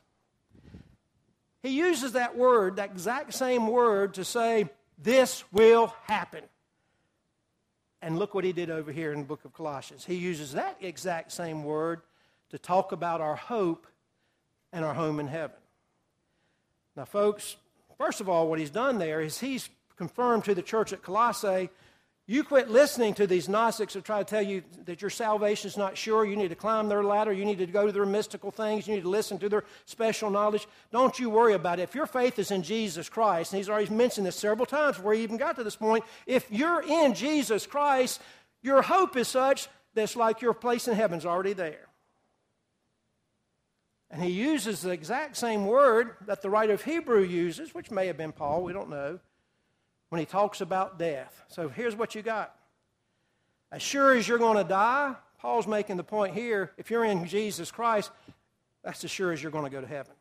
He 1.62 1.70
uses 1.70 2.14
that 2.14 2.36
word, 2.36 2.78
that 2.78 2.92
exact 2.92 3.36
same 3.36 3.68
word, 3.68 4.16
to 4.16 4.26
say, 4.26 4.70
This 4.98 5.44
will 5.52 5.94
happen. 6.08 6.44
And 8.02 8.18
look 8.18 8.34
what 8.34 8.44
he 8.44 8.52
did 8.52 8.70
over 8.70 8.92
here 8.92 9.14
in 9.14 9.20
the 9.20 9.26
book 9.26 9.46
of 9.46 9.54
Colossians. 9.54 10.06
He 10.06 10.16
uses 10.16 10.54
that 10.54 10.78
exact 10.82 11.32
same 11.32 11.64
word 11.64 12.02
to 12.50 12.58
talk 12.58 12.92
about 12.92 13.22
our 13.22 13.36
hope 13.36 13.86
and 14.74 14.84
our 14.84 14.94
home 14.94 15.20
in 15.20 15.28
heaven. 15.28 15.58
Now, 16.96 17.06
folks, 17.06 17.56
first 17.98 18.20
of 18.20 18.28
all, 18.28 18.50
what 18.50 18.60
he's 18.60 18.72
done 18.72 18.98
there 18.98 19.22
is 19.22 19.40
he's 19.40 19.70
confirmed 19.96 20.44
to 20.46 20.56
the 20.56 20.62
church 20.62 20.94
at 20.94 21.04
Colossae 21.04 21.70
you 22.28 22.44
quit 22.44 22.70
listening 22.70 23.14
to 23.16 23.26
these 23.26 23.50
Gnostics 23.50 23.94
who 23.94 24.02
try 24.02 24.20
to 24.20 24.24
tell 24.24 24.42
you 24.42 24.64
that 24.86 25.02
your 25.02 25.10
salvation 25.10 25.68
is 25.68 25.76
not 25.76 25.98
sure. 25.98 26.24
You 26.24 26.36
need 26.36 26.50
to 26.50 26.56
climb 26.56 26.88
their 26.88 27.04
ladder. 27.04 27.34
You 27.34 27.46
need 27.46 27.58
to 27.58 27.66
go 27.66 27.88
to 27.88 27.92
their 27.92 28.06
mystical 28.06 28.52
things. 28.52 28.88
You 28.88 28.96
need 28.96 29.04
to 29.04 29.10
listen 29.10 29.40
to 29.40 29.50
their 29.50 29.64
special 29.86 30.30
knowledge. 30.30 30.68
Don't 30.92 31.18
you 31.20 31.30
worry 31.30 31.54
about 31.54 31.80
it. 31.80 31.84
If 31.84 31.96
your 31.96 32.06
faith 32.06 32.38
is 32.38 32.52
in 32.52 32.62
Jesus 32.64 33.10
Christ, 33.10 33.52
and 33.52 33.58
he's 33.58 33.70
already 33.70 33.94
mentioned 33.94 34.28
this 34.28 34.36
several 34.36 34.66
times 34.66 34.98
before 34.98 35.14
he 35.14 35.24
even 35.24 35.38
got 35.38 35.56
to 35.58 35.64
this 35.64 35.76
point, 35.76 36.06
if 36.28 36.50
you're 36.52 36.84
in 36.84 37.16
Jesus 37.16 37.66
Christ, 37.66 38.22
your 38.62 38.82
hope 38.82 39.18
is 39.18 39.28
such 39.28 39.68
that's 39.96 40.16
like 40.16 40.42
your 40.42 40.54
place 40.54 40.88
in 40.88 40.96
heaven's 40.96 41.26
already 41.26 41.54
there. 41.54 41.88
And 44.12 44.22
he 44.24 44.30
uses 44.30 44.82
the 44.82 44.92
exact 44.92 45.38
same 45.38 45.66
word 45.66 46.16
that 46.28 46.42
the 46.42 46.50
writer 46.50 46.74
of 46.74 46.84
Hebrew 46.84 47.24
uses, 47.24 47.74
which 47.74 47.90
may 47.90 48.08
have 48.08 48.18
been 48.18 48.32
Paul, 48.32 48.64
we 48.64 48.74
don't 48.74 48.90
know 48.90 49.20
when 50.12 50.20
he 50.20 50.26
talks 50.26 50.60
about 50.60 51.00
death. 51.00 51.42
So 51.48 51.70
here's 51.70 51.96
what 51.96 52.16
you 52.16 52.22
got. 52.22 52.54
As 53.72 53.82
sure 53.82 54.14
as 54.14 54.28
you're 54.28 54.38
going 54.38 54.58
to 54.58 54.66
die, 54.66 55.16
Paul's 55.40 55.66
making 55.66 55.96
the 55.96 56.04
point 56.04 56.34
here 56.34 56.74
if 56.78 56.92
you're 56.92 57.06
in 57.06 57.26
Jesus 57.26 57.72
Christ, 57.72 58.12
that's 58.84 59.06
as 59.06 59.10
sure 59.10 59.32
as 59.32 59.42
you're 59.42 59.54
going 59.54 59.64
to 59.64 59.70
go 59.70 59.80
to 59.80 59.88
heaven. 59.88 60.12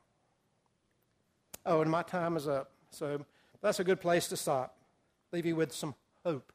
Oh, 1.67 1.81
and 1.81 1.91
my 1.91 2.05
time 2.05 2.37
is 2.37 2.47
up. 2.47 2.71
So 2.93 3.27
that's 3.61 3.81
a 3.81 3.85
good 3.85 4.01
place 4.01 4.29
to 4.29 4.37
stop. 4.37 4.77
Leave 5.33 5.45
you 5.45 5.57
with 5.57 5.73
some 5.73 5.97
hope. 6.25 6.53